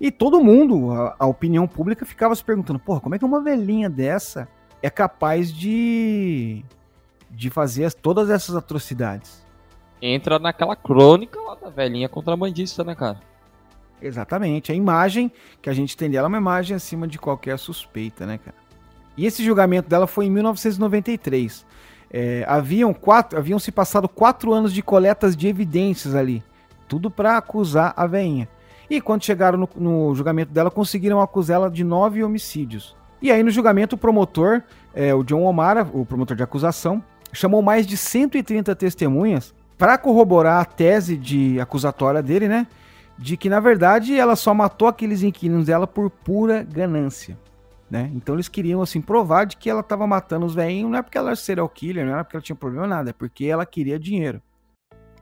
E 0.00 0.10
todo 0.10 0.42
mundo, 0.42 0.90
a, 0.90 1.14
a 1.20 1.26
opinião 1.26 1.68
pública 1.68 2.04
ficava 2.04 2.34
se 2.34 2.42
perguntando, 2.42 2.80
porra, 2.80 3.00
como 3.00 3.14
é 3.14 3.18
que 3.20 3.24
uma 3.24 3.40
velhinha 3.40 3.88
dessa 3.88 4.48
é 4.82 4.90
capaz 4.90 5.52
de 5.52 6.64
de 7.30 7.50
fazer 7.50 7.84
as, 7.84 7.94
todas 7.94 8.30
essas 8.30 8.56
atrocidades? 8.56 9.45
Entra 10.00 10.38
naquela 10.38 10.76
crônica 10.76 11.40
lá 11.40 11.54
da 11.54 11.70
velhinha 11.70 12.08
contrabandista, 12.08 12.84
né, 12.84 12.94
cara? 12.94 13.18
Exatamente. 14.00 14.70
A 14.70 14.74
imagem 14.74 15.32
que 15.62 15.70
a 15.70 15.72
gente 15.72 15.96
tem 15.96 16.10
dela 16.10 16.26
é 16.26 16.28
uma 16.28 16.38
imagem 16.38 16.76
acima 16.76 17.08
de 17.08 17.18
qualquer 17.18 17.58
suspeita, 17.58 18.26
né, 18.26 18.38
cara? 18.38 18.56
E 19.16 19.24
esse 19.24 19.42
julgamento 19.42 19.88
dela 19.88 20.06
foi 20.06 20.26
em 20.26 20.30
1993. 20.30 21.64
É, 22.10 22.44
haviam 22.46 22.92
quatro, 22.92 23.38
haviam 23.38 23.58
se 23.58 23.72
passado 23.72 24.08
quatro 24.08 24.52
anos 24.52 24.72
de 24.72 24.82
coletas 24.82 25.34
de 25.36 25.48
evidências 25.48 26.14
ali, 26.14 26.44
tudo 26.86 27.10
para 27.10 27.36
acusar 27.36 27.94
a 27.96 28.06
veinha. 28.06 28.48
E 28.88 29.00
quando 29.00 29.24
chegaram 29.24 29.58
no, 29.58 29.68
no 29.76 30.14
julgamento 30.14 30.52
dela, 30.52 30.70
conseguiram 30.70 31.20
acusá-la 31.20 31.68
de 31.68 31.82
nove 31.82 32.22
homicídios. 32.22 32.94
E 33.20 33.32
aí 33.32 33.42
no 33.42 33.50
julgamento 33.50 33.96
o 33.96 33.98
promotor, 33.98 34.62
é, 34.94 35.14
o 35.14 35.24
John 35.24 35.42
O'Mara, 35.42 35.88
o 35.92 36.04
promotor 36.04 36.36
de 36.36 36.42
acusação, 36.42 37.02
chamou 37.32 37.62
mais 37.62 37.86
de 37.86 37.96
130 37.96 38.76
testemunhas 38.76 39.54
para 39.78 39.98
corroborar 39.98 40.60
a 40.60 40.64
tese 40.64 41.16
de 41.16 41.60
acusatória 41.60 42.22
dele, 42.22 42.48
né? 42.48 42.66
De 43.18 43.36
que 43.36 43.48
na 43.48 43.60
verdade 43.60 44.18
ela 44.18 44.36
só 44.36 44.52
matou 44.52 44.88
aqueles 44.88 45.22
inquilinos 45.22 45.66
dela 45.66 45.86
por 45.86 46.10
pura 46.10 46.62
ganância. 46.62 47.38
Né? 47.88 48.10
Então 48.14 48.34
eles 48.34 48.48
queriam 48.48 48.82
assim 48.82 49.00
provar 49.00 49.44
de 49.44 49.56
que 49.56 49.70
ela 49.70 49.80
estava 49.80 50.06
matando 50.06 50.44
os 50.44 50.54
velhinhos, 50.54 50.90
não 50.90 50.98
é 50.98 51.02
porque 51.02 51.16
ela 51.16 51.28
era 51.28 51.36
serial 51.36 51.68
killer, 51.68 52.04
não 52.04 52.14
era 52.14 52.24
porque 52.24 52.36
ela 52.36 52.42
tinha 52.42 52.56
problema 52.56 52.86
nada, 52.86 53.10
é 53.10 53.12
porque 53.12 53.44
ela 53.44 53.64
queria 53.64 53.98
dinheiro. 53.98 54.42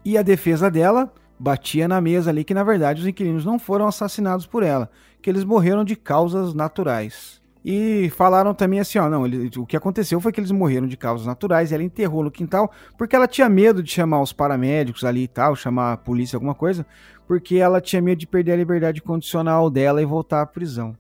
E 0.05 0.16
a 0.16 0.22
defesa 0.22 0.70
dela 0.70 1.12
batia 1.38 1.86
na 1.86 2.00
mesa 2.00 2.30
ali 2.30 2.42
que 2.42 2.55
na 2.55 2.64
verdade 2.64 3.02
os 3.02 3.07
inquilinos 3.07 3.44
não 3.44 3.59
foram 3.59 3.86
assassinados 3.86 4.46
por 4.46 4.62
ela, 4.62 4.90
que 5.20 5.28
eles 5.28 5.44
morreram 5.44 5.84
de 5.84 5.94
causas 5.94 6.55
naturais. 6.55 7.42
E 7.65 8.11
falaram 8.11 8.53
também 8.53 8.79
assim, 8.79 8.99
ó, 8.99 9.09
não, 9.09 9.25
ele, 9.25 9.51
o 9.57 9.65
que 9.65 9.77
aconteceu 9.77 10.21
foi 10.21 10.31
que 10.31 10.39
eles 10.39 10.51
morreram 10.51 10.87
de 10.87 10.99
causas 10.99 11.27
naturais, 11.27 11.71
e 11.71 11.75
ela 11.75 11.83
enterrou 11.83 12.23
no 12.23 12.31
quintal, 12.31 12.71
porque 12.99 13.17
ela 13.17 13.27
tinha 13.27 13.49
medo 13.49 13.83
de 13.83 13.91
chamar 13.91 14.21
os 14.21 14.35
paramédicos 14.35 15.03
ali 15.03 15.23
e 15.23 15.29
tal, 15.29 15.57
chamar 15.57 15.95
a 15.95 15.97
polícia, 15.97 16.37
alguma 16.37 16.55
coisa, 16.55 16.85
porque 17.27 17.57
ela 17.57 17.81
tinha 17.81 18.03
medo 18.03 18.19
de 18.19 18.27
perder 18.27 18.53
a 18.53 18.57
liberdade 18.57 19.01
condicional 19.01 19.71
dela 19.71 20.03
e 20.03 20.05
voltar 20.05 20.43
à 20.43 20.47
prisão. 20.47 20.95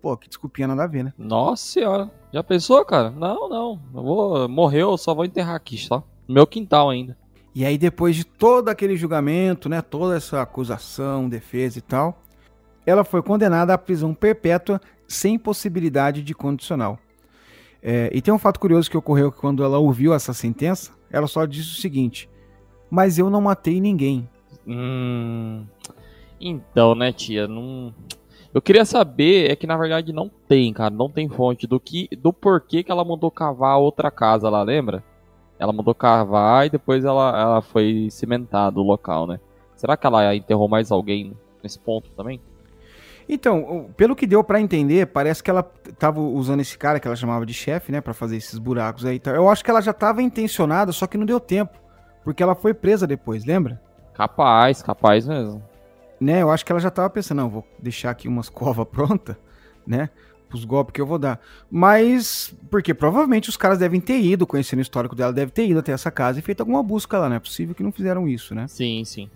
Pô, 0.00 0.16
que 0.16 0.28
desculpinha 0.28 0.66
nada 0.66 0.82
a 0.82 0.86
ver, 0.86 1.04
né? 1.04 1.12
Nossa 1.18 1.64
senhora. 1.64 2.10
Já 2.32 2.42
pensou, 2.42 2.82
cara? 2.86 3.10
Não, 3.10 3.48
não. 3.48 3.80
Eu 3.94 4.02
vou, 4.02 4.48
morreu, 4.48 4.92
eu 4.92 4.98
só 4.98 5.14
vou 5.14 5.26
enterrar 5.26 5.54
aqui, 5.54 5.76
só. 5.76 6.02
No 6.26 6.34
meu 6.34 6.46
quintal 6.46 6.88
ainda. 6.88 7.16
E 7.54 7.66
aí, 7.66 7.76
depois 7.76 8.16
de 8.16 8.24
todo 8.24 8.70
aquele 8.70 8.96
julgamento, 8.96 9.68
né? 9.68 9.82
Toda 9.82 10.16
essa 10.16 10.40
acusação, 10.40 11.28
defesa 11.28 11.78
e 11.78 11.82
tal, 11.82 12.20
ela 12.86 13.04
foi 13.04 13.22
condenada 13.22 13.74
à 13.74 13.78
prisão 13.78 14.14
perpétua 14.14 14.80
sem 15.06 15.38
possibilidade 15.38 16.22
de 16.22 16.34
condicional. 16.34 16.98
É, 17.82 18.10
e 18.12 18.22
tem 18.22 18.32
um 18.32 18.38
fato 18.38 18.60
curioso 18.60 18.90
que 18.90 18.96
ocorreu 18.96 19.32
que 19.32 19.38
quando 19.38 19.64
ela 19.64 19.78
ouviu 19.78 20.14
essa 20.14 20.32
sentença, 20.32 20.92
ela 21.10 21.26
só 21.26 21.44
disse 21.44 21.70
o 21.70 21.80
seguinte: 21.80 22.28
Mas 22.90 23.18
eu 23.18 23.28
não 23.28 23.40
matei 23.40 23.80
ninguém. 23.80 24.28
Hum. 24.66 25.64
Então, 26.40 26.94
né, 26.94 27.12
tia? 27.12 27.48
Não. 27.48 27.92
Eu 28.54 28.60
queria 28.60 28.84
saber, 28.84 29.50
é 29.50 29.56
que 29.56 29.66
na 29.66 29.76
verdade 29.76 30.12
não 30.12 30.30
tem, 30.46 30.72
cara, 30.74 30.90
não 30.90 31.08
tem 31.08 31.28
fonte 31.28 31.66
do 31.66 31.80
que, 31.80 32.08
do 32.18 32.32
porquê 32.32 32.82
que 32.82 32.92
ela 32.92 33.04
mandou 33.04 33.30
cavar 33.30 33.78
outra 33.78 34.10
casa 34.10 34.50
lá, 34.50 34.62
lembra? 34.62 35.02
Ela 35.58 35.72
mandou 35.72 35.94
cavar 35.94 36.66
e 36.66 36.70
depois 36.70 37.04
ela, 37.04 37.40
ela 37.40 37.62
foi 37.62 38.08
cimentado 38.10 38.80
o 38.80 38.84
local, 38.84 39.26
né? 39.26 39.40
Será 39.74 39.96
que 39.96 40.06
ela 40.06 40.36
enterrou 40.36 40.68
mais 40.68 40.90
alguém 40.90 41.32
nesse 41.62 41.78
ponto 41.78 42.10
também? 42.10 42.40
Então, 43.28 43.90
pelo 43.96 44.16
que 44.16 44.26
deu 44.26 44.42
para 44.42 44.60
entender, 44.60 45.06
parece 45.06 45.42
que 45.42 45.50
ela 45.50 45.62
tava 45.98 46.20
usando 46.20 46.60
esse 46.60 46.76
cara 46.76 46.98
que 46.98 47.06
ela 47.06 47.16
chamava 47.16 47.46
de 47.46 47.54
chefe, 47.54 47.92
né, 47.92 48.00
para 48.00 48.12
fazer 48.12 48.36
esses 48.36 48.58
buracos 48.58 49.04
aí. 49.04 49.20
Eu 49.26 49.48
acho 49.48 49.64
que 49.64 49.70
ela 49.70 49.80
já 49.80 49.92
tava 49.92 50.22
intencionada, 50.22 50.92
só 50.92 51.06
que 51.06 51.16
não 51.16 51.26
deu 51.26 51.40
tempo, 51.40 51.78
porque 52.24 52.42
ela 52.42 52.54
foi 52.54 52.74
presa 52.74 53.06
depois, 53.06 53.44
lembra? 53.44 53.80
Capaz, 54.14 54.82
capaz 54.82 55.26
mesmo 55.26 55.62
né, 56.22 56.40
eu 56.40 56.50
acho 56.50 56.64
que 56.64 56.70
ela 56.70 56.80
já 56.80 56.90
tava 56.90 57.10
pensando, 57.10 57.38
não, 57.38 57.50
vou 57.50 57.66
deixar 57.80 58.10
aqui 58.10 58.28
umas 58.28 58.48
covas 58.48 58.86
pronta, 58.86 59.36
né, 59.84 60.08
os 60.54 60.64
golpes 60.64 60.92
que 60.92 61.00
eu 61.00 61.06
vou 61.06 61.18
dar. 61.18 61.40
Mas, 61.70 62.54
porque 62.70 62.94
provavelmente 62.94 63.48
os 63.48 63.56
caras 63.56 63.78
devem 63.78 64.00
ter 64.00 64.20
ido, 64.20 64.46
conhecendo 64.46 64.78
o 64.78 64.82
histórico 64.82 65.16
dela, 65.16 65.32
deve 65.32 65.50
ter 65.50 65.66
ido 65.66 65.80
até 65.80 65.92
essa 65.92 66.10
casa 66.10 66.38
e 66.38 66.42
feito 66.42 66.60
alguma 66.60 66.82
busca 66.82 67.18
lá, 67.18 67.28
não 67.28 67.36
é 67.36 67.40
possível 67.40 67.74
que 67.74 67.82
não 67.82 67.90
fizeram 67.90 68.28
isso, 68.28 68.54
né? 68.54 68.68
Sim, 68.68 69.04
sim. 69.04 69.28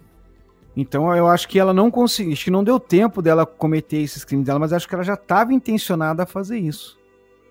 Então 0.77 1.15
eu 1.17 1.27
acho 1.27 1.49
que 1.49 1.59
ela 1.59 1.73
não 1.73 1.91
conseguiu, 1.91 2.35
acho 2.35 2.45
que 2.45 2.51
não 2.51 2.63
deu 2.63 2.79
tempo 2.79 3.23
dela 3.23 3.47
cometer 3.47 3.97
esses 3.97 4.25
crimes 4.25 4.45
dela, 4.45 4.59
mas 4.59 4.73
acho 4.75 4.87
que 4.87 4.95
ela 4.95 5.03
já 5.03 5.15
estava 5.15 5.55
intencionada 5.55 6.25
a 6.25 6.27
fazer 6.27 6.59
isso. 6.59 6.99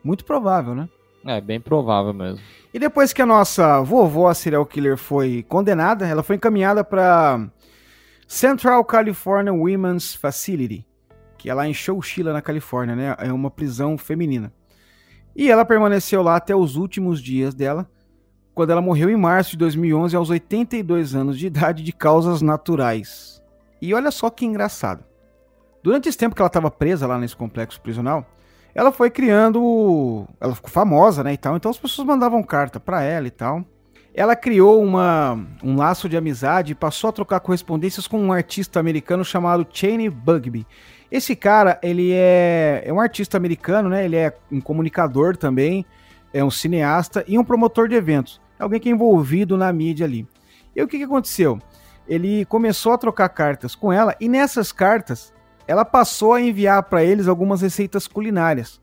Muito 0.04 0.24
provável, 0.24 0.76
né? 0.76 0.88
É, 1.26 1.42
bem 1.42 1.60
provável 1.60 2.14
mesmo. 2.14 2.40
E 2.72 2.78
depois 2.78 3.12
que 3.12 3.22
a 3.22 3.26
nossa 3.26 3.82
vovó 3.82 4.32
serial 4.32 4.64
killer 4.64 4.96
foi 4.96 5.44
condenada, 5.50 6.06
ela 6.06 6.22
foi 6.22 6.36
encaminhada 6.36 6.84
para 6.84 7.50
Central 8.28 8.86
California 8.86 9.52
Women's 9.52 10.14
Facility, 10.14 10.86
que 11.36 11.50
é 11.50 11.54
lá 11.54 11.68
em 11.68 11.74
Chowchilla, 11.74 12.32
na 12.32 12.44
Califórnia, 12.44 12.96
né? 12.96 13.16
É 13.18 13.34
uma 13.34 13.50
prisão 13.50 13.98
feminina. 13.98 14.54
E 15.36 15.50
ela 15.50 15.66
permaneceu 15.66 16.22
lá 16.22 16.36
até 16.36 16.56
os 16.56 16.76
últimos 16.76 17.20
dias 17.20 17.56
dela, 17.56 17.90
quando 18.56 18.70
ela 18.70 18.82
morreu 18.82 19.10
em 19.10 19.18
março 19.18 19.52
de 19.52 19.58
2011, 19.58 20.16
aos 20.16 20.30
82 20.30 21.14
anos 21.14 21.38
de 21.38 21.48
idade, 21.48 21.84
de 21.84 21.92
causas 21.92 22.42
naturais. 22.42 23.44
E 23.82 23.94
olha 23.94 24.10
só 24.10 24.30
que 24.30 24.46
engraçado. 24.46 25.04
Durante 25.84 26.08
esse 26.08 26.18
tempo 26.18 26.34
que 26.34 26.42
ela 26.42 26.48
estava 26.48 26.72
presa 26.72 27.06
lá 27.06 27.20
nesse 27.20 27.36
complexo 27.36 27.80
prisional, 27.82 28.26
ela 28.74 28.94
foi 28.94 29.12
criando. 29.12 30.26
Ela 30.40 30.56
ficou 30.56 30.72
famosa, 30.72 31.22
né? 31.22 31.34
E 31.34 31.38
tal, 31.38 31.58
então 31.58 31.70
as 31.70 31.78
pessoas 31.78 32.08
mandavam 32.08 32.42
carta 32.42 32.80
para 32.80 33.04
ela 33.04 33.28
e 33.28 33.32
tal. 33.32 33.64
Ela 34.14 34.34
criou 34.38 34.82
uma, 34.82 35.38
um 35.62 35.76
laço 35.76 36.08
de 36.08 36.16
amizade 36.16 36.72
e 36.72 36.76
passou 36.76 37.10
a 37.10 37.14
trocar 37.14 37.42
correspondências 37.42 38.08
com 38.08 38.18
um 38.18 38.32
artista 38.32 38.80
americano 38.80 39.26
chamado 39.26 39.68
Cheney 39.70 40.10
Bugby. 40.10 40.66
Esse 41.12 41.36
cara, 41.36 41.78
ele 41.84 42.14
é, 42.14 42.84
é 42.86 42.94
um 42.94 43.02
artista 43.02 43.36
americano, 43.36 43.90
né? 43.90 44.06
Ele 44.06 44.16
é 44.16 44.34
um 44.50 44.62
comunicador 44.62 45.36
também, 45.36 45.86
é 46.34 46.42
um 46.42 46.50
cineasta 46.50 47.26
e 47.28 47.38
um 47.38 47.44
promotor 47.44 47.90
de 47.90 47.96
eventos. 47.96 48.45
Alguém 48.60 48.80
que 48.80 48.90
é 48.90 48.92
envolvido 48.92 49.58
na 49.58 49.72
mídia 49.72 50.06
ali. 50.06 50.28
E 50.76 50.82
o 50.82 50.88
que, 50.88 50.98
que 50.98 51.04
aconteceu? 51.04 51.60
Ele 52.08 52.46
começou 52.46 52.94
a 52.94 52.98
trocar 52.98 53.30
cartas 53.30 53.76
com 53.76 53.92
ela 53.92 54.16
e 54.20 54.30
nessas 54.30 54.72
cartas 54.72 55.34
ela 55.68 55.84
passou 55.84 56.34
a 56.34 56.42
enviar 56.42 56.84
para 56.84 57.04
eles 57.04 57.28
algumas 57.28 57.62
receitas 57.62 58.08
culinárias. 58.08 58.80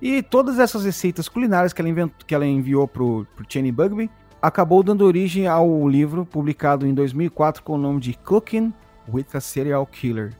E 0.00 0.22
todas 0.22 0.58
essas 0.58 0.84
receitas 0.84 1.28
culinárias 1.28 1.72
que 1.72 1.80
ela, 1.80 2.10
que 2.26 2.34
ela 2.34 2.46
enviou 2.46 2.86
pro, 2.86 3.26
pro 3.34 3.46
Cheney 3.48 3.72
Bugby 3.72 4.10
acabou 4.42 4.82
dando 4.82 5.04
origem 5.04 5.46
ao 5.46 5.88
livro 5.88 6.26
publicado 6.26 6.86
em 6.86 6.92
2004 6.92 7.62
com 7.62 7.74
o 7.74 7.78
nome 7.78 8.00
de 8.00 8.14
Cooking 8.14 8.72
with 9.08 9.26
a 9.32 9.40
Serial 9.40 9.86
Killer, 9.86 10.32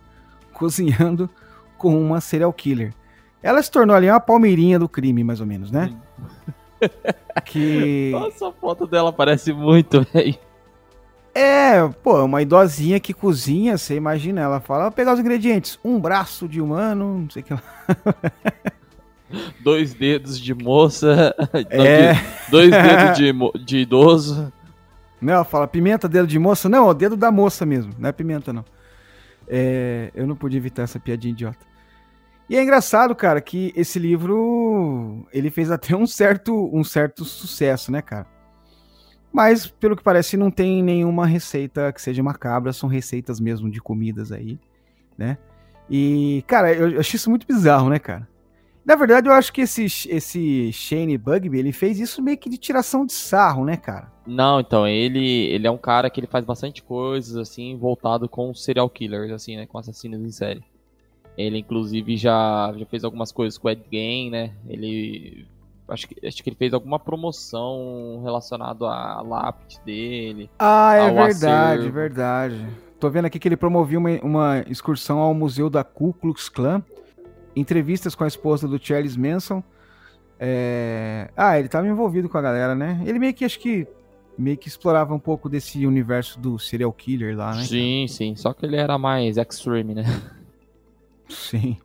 cozinhando 0.52 1.30
com 1.78 1.98
uma 2.00 2.20
serial 2.20 2.52
killer. 2.52 2.92
Ela 3.42 3.62
se 3.62 3.70
tornou 3.70 3.94
ali 3.94 4.08
uma 4.08 4.20
palmeirinha 4.20 4.78
do 4.78 4.88
crime, 4.88 5.22
mais 5.22 5.40
ou 5.40 5.46
menos, 5.46 5.70
né? 5.70 5.94
que 7.46 8.10
Nossa, 8.12 8.48
a 8.48 8.52
foto 8.52 8.86
dela 8.86 9.12
parece 9.12 9.52
muito, 9.52 10.04
velho. 10.12 10.36
É, 11.34 11.86
pô, 12.02 12.24
uma 12.24 12.40
idosinha 12.40 12.98
que 12.98 13.12
cozinha, 13.12 13.76
você 13.76 13.94
imagina, 13.94 14.40
ela 14.40 14.58
fala, 14.58 14.84
vou 14.84 14.92
pegar 14.92 15.12
os 15.12 15.20
ingredientes, 15.20 15.78
um 15.84 16.00
braço 16.00 16.48
de 16.48 16.60
humano, 16.60 17.20
não 17.20 17.30
sei 17.30 17.42
o 17.42 17.44
que 17.44 17.52
lá. 17.52 17.62
dois 19.60 19.92
dedos 19.92 20.40
de 20.40 20.54
moça, 20.54 21.34
é. 21.68 22.14
dois 22.50 22.70
dedos 22.70 23.18
de, 23.18 23.64
de 23.64 23.78
idoso. 23.78 24.52
Não, 25.20 25.34
ela 25.34 25.44
fala 25.44 25.68
pimenta, 25.68 26.08
dedo 26.08 26.26
de 26.26 26.38
moça. 26.38 26.68
Não, 26.68 26.86
é 26.88 26.90
o 26.90 26.94
dedo 26.94 27.16
da 27.16 27.30
moça 27.30 27.66
mesmo, 27.66 27.92
não 27.98 28.08
é 28.08 28.12
pimenta 28.12 28.52
não. 28.52 28.64
É, 29.46 30.10
eu 30.14 30.26
não 30.26 30.34
podia 30.34 30.58
evitar 30.58 30.82
essa 30.82 30.98
piadinha 30.98 31.32
idiota. 31.32 31.64
E 32.48 32.56
é 32.56 32.62
engraçado, 32.62 33.14
cara, 33.14 33.40
que 33.40 33.72
esse 33.74 33.98
livro 33.98 35.26
ele 35.32 35.50
fez 35.50 35.70
até 35.70 35.96
um 35.96 36.06
certo, 36.06 36.70
um 36.72 36.84
certo 36.84 37.24
sucesso, 37.24 37.90
né, 37.90 38.00
cara? 38.00 38.26
Mas, 39.32 39.66
pelo 39.66 39.96
que 39.96 40.02
parece, 40.02 40.36
não 40.36 40.50
tem 40.50 40.82
nenhuma 40.82 41.26
receita 41.26 41.92
que 41.92 42.00
seja 42.00 42.22
macabra, 42.22 42.72
são 42.72 42.88
receitas 42.88 43.38
mesmo 43.38 43.68
de 43.68 43.80
comidas 43.80 44.32
aí, 44.32 44.58
né? 45.18 45.36
E, 45.90 46.42
cara, 46.46 46.72
eu 46.72 47.00
achei 47.00 47.16
isso 47.16 47.28
muito 47.28 47.46
bizarro, 47.46 47.90
né, 47.90 47.98
cara? 47.98 48.26
Na 48.84 48.94
verdade, 48.94 49.28
eu 49.28 49.32
acho 49.32 49.52
que 49.52 49.62
esse, 49.62 49.84
esse 50.08 50.72
Shane 50.72 51.18
Bugby, 51.18 51.58
ele 51.58 51.72
fez 51.72 51.98
isso 51.98 52.22
meio 52.22 52.38
que 52.38 52.48
de 52.48 52.56
tiração 52.56 53.04
de 53.04 53.12
sarro, 53.12 53.64
né, 53.64 53.76
cara? 53.76 54.12
Não, 54.24 54.60
então, 54.60 54.86
ele, 54.86 55.46
ele 55.46 55.66
é 55.66 55.70
um 55.70 55.76
cara 55.76 56.08
que 56.08 56.20
ele 56.20 56.28
faz 56.28 56.44
bastante 56.44 56.82
coisas, 56.82 57.36
assim, 57.36 57.76
voltado 57.76 58.28
com 58.28 58.54
serial 58.54 58.88
killers, 58.88 59.32
assim, 59.32 59.56
né, 59.56 59.66
com 59.66 59.76
assassinos 59.76 60.20
em 60.20 60.30
série. 60.30 60.64
Ele, 61.36 61.58
inclusive, 61.58 62.16
já, 62.16 62.72
já 62.76 62.86
fez 62.86 63.04
algumas 63.04 63.30
coisas 63.30 63.58
com 63.58 63.68
o 63.68 63.70
Ed 63.70 63.82
Gein, 63.90 64.30
né, 64.30 64.52
ele... 64.68 65.46
Acho 65.88 66.08
que, 66.08 66.26
acho 66.26 66.42
que 66.42 66.48
ele 66.50 66.56
fez 66.56 66.74
alguma 66.74 66.98
promoção 66.98 68.20
relacionada 68.24 68.86
à 68.86 69.22
lápide 69.22 69.80
dele. 69.86 70.50
Ah, 70.58 70.94
é 70.94 71.12
verdade, 71.12 71.80
acervo. 71.80 71.92
verdade. 71.92 72.66
Tô 72.98 73.08
vendo 73.08 73.26
aqui 73.26 73.38
que 73.38 73.46
ele 73.46 73.56
promovia 73.56 73.96
uma, 73.96 74.10
uma 74.20 74.64
excursão 74.68 75.20
ao 75.20 75.32
museu 75.32 75.70
da 75.70 75.84
Ku 75.84 76.12
Klux 76.12 76.48
Klan 76.48 76.82
entrevistas 77.56 78.14
com 78.14 78.22
a 78.22 78.28
esposa 78.28 78.68
do 78.68 78.78
Charles 78.78 79.16
Manson. 79.16 79.64
É... 80.38 81.30
Ah, 81.34 81.58
ele 81.58 81.66
estava 81.66 81.88
envolvido 81.88 82.28
com 82.28 82.36
a 82.36 82.42
galera, 82.42 82.74
né? 82.74 83.02
Ele 83.06 83.18
meio 83.18 83.32
que 83.32 83.44
acho 83.44 83.58
que 83.58 83.86
meio 84.38 84.58
que 84.58 84.68
explorava 84.68 85.14
um 85.14 85.18
pouco 85.18 85.48
desse 85.48 85.86
universo 85.86 86.38
do 86.38 86.58
serial 86.58 86.92
killer 86.92 87.34
lá, 87.34 87.54
né? 87.54 87.64
Sim, 87.64 88.06
sim. 88.06 88.36
Só 88.36 88.52
que 88.52 88.66
ele 88.66 88.76
era 88.76 88.98
mais 88.98 89.38
extreme, 89.38 89.94
né? 89.94 90.04
Sim. 91.28 91.76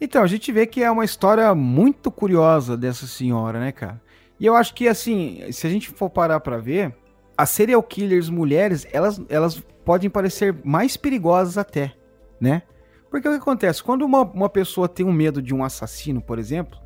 Então, 0.00 0.22
a 0.22 0.26
gente 0.26 0.50
vê 0.50 0.66
que 0.66 0.82
é 0.82 0.90
uma 0.90 1.04
história 1.04 1.54
muito 1.54 2.10
curiosa 2.10 2.76
dessa 2.76 3.06
senhora, 3.06 3.60
né, 3.60 3.70
cara? 3.70 4.00
E 4.38 4.46
eu 4.46 4.56
acho 4.56 4.74
que, 4.74 4.88
assim, 4.88 5.52
se 5.52 5.66
a 5.66 5.70
gente 5.70 5.90
for 5.90 6.08
parar 6.08 6.40
pra 6.40 6.56
ver, 6.56 6.94
as 7.36 7.50
serial 7.50 7.82
killers 7.82 8.30
mulheres, 8.30 8.86
elas, 8.92 9.20
elas 9.28 9.60
podem 9.84 10.08
parecer 10.08 10.56
mais 10.64 10.96
perigosas 10.96 11.58
até, 11.58 11.92
né? 12.40 12.62
Porque 13.10 13.28
o 13.28 13.32
que 13.32 13.38
acontece? 13.38 13.82
Quando 13.82 14.02
uma, 14.02 14.22
uma 14.22 14.48
pessoa 14.48 14.88
tem 14.88 15.04
um 15.04 15.12
medo 15.12 15.42
de 15.42 15.54
um 15.54 15.62
assassino, 15.62 16.22
por 16.22 16.38
exemplo, 16.38 16.78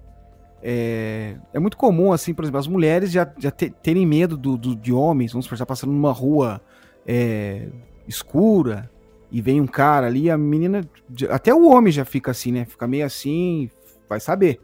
é, 0.62 1.36
é 1.52 1.58
muito 1.58 1.76
comum, 1.76 2.12
assim, 2.12 2.32
por 2.32 2.44
exemplo, 2.44 2.58
as 2.58 2.66
mulheres 2.66 3.12
já, 3.12 3.30
já 3.38 3.50
terem 3.50 4.06
medo 4.06 4.36
do, 4.36 4.56
do, 4.56 4.74
de 4.74 4.92
homens, 4.92 5.32
vamos 5.32 5.44
supor, 5.44 5.56
estar 5.56 5.66
passando 5.66 5.92
numa 5.92 6.10
rua 6.10 6.60
é, 7.06 7.68
escura 8.08 8.90
e 9.34 9.40
vem 9.40 9.60
um 9.60 9.66
cara 9.66 10.06
ali, 10.06 10.30
a 10.30 10.38
menina, 10.38 10.88
até 11.28 11.52
o 11.52 11.68
homem 11.68 11.92
já 11.92 12.04
fica 12.04 12.30
assim, 12.30 12.52
né? 12.52 12.64
Fica 12.64 12.86
meio 12.86 13.04
assim, 13.04 13.68
vai 14.08 14.20
saber. 14.20 14.60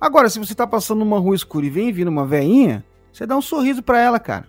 Agora, 0.00 0.28
se 0.28 0.40
você 0.40 0.52
tá 0.52 0.66
passando 0.66 0.98
numa 0.98 1.20
rua 1.20 1.36
escura 1.36 1.64
e 1.64 1.70
vem 1.70 1.92
vindo 1.92 2.08
uma 2.08 2.26
veinha, 2.26 2.84
você 3.12 3.24
dá 3.24 3.36
um 3.36 3.40
sorriso 3.40 3.84
para 3.84 4.00
ela, 4.00 4.18
cara, 4.18 4.48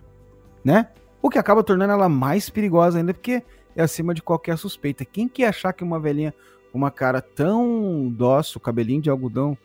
né? 0.64 0.88
O 1.22 1.30
que 1.30 1.38
acaba 1.38 1.62
tornando 1.62 1.92
ela 1.92 2.08
mais 2.08 2.50
perigosa 2.50 2.98
ainda, 2.98 3.14
porque 3.14 3.40
é 3.76 3.82
acima 3.84 4.12
de 4.12 4.20
qualquer 4.20 4.58
suspeita. 4.58 5.04
Quem 5.04 5.28
que 5.28 5.44
achar 5.44 5.72
que 5.72 5.84
uma 5.84 6.00
velhinha 6.00 6.34
com 6.72 6.78
uma 6.78 6.90
cara 6.90 7.20
tão 7.20 8.12
dócil, 8.12 8.58
cabelinho 8.58 9.00
de 9.00 9.10
algodão 9.10 9.56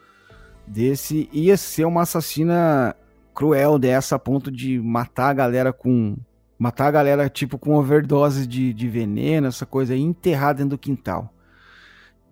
desse, 0.67 1.27
ia 1.34 1.57
ser 1.57 1.86
uma 1.86 2.03
assassina 2.03 2.95
cruel 3.34 3.79
dessa 3.79 4.15
a 4.15 4.19
ponto 4.19 4.51
de 4.51 4.79
matar 4.79 5.29
a 5.29 5.34
galera 5.34 5.73
com. 5.73 6.15
Matar 6.62 6.89
a 6.89 6.91
galera, 6.91 7.28
tipo, 7.28 7.57
com 7.57 7.74
overdose 7.74 8.45
de, 8.45 8.72
de 8.72 8.88
veneno, 8.88 9.47
essa 9.47 9.66
coisa, 9.66 9.95
e 9.95 9.99
enterrar 9.99 10.53
dentro 10.53 10.70
do 10.70 10.78
quintal. 10.78 11.34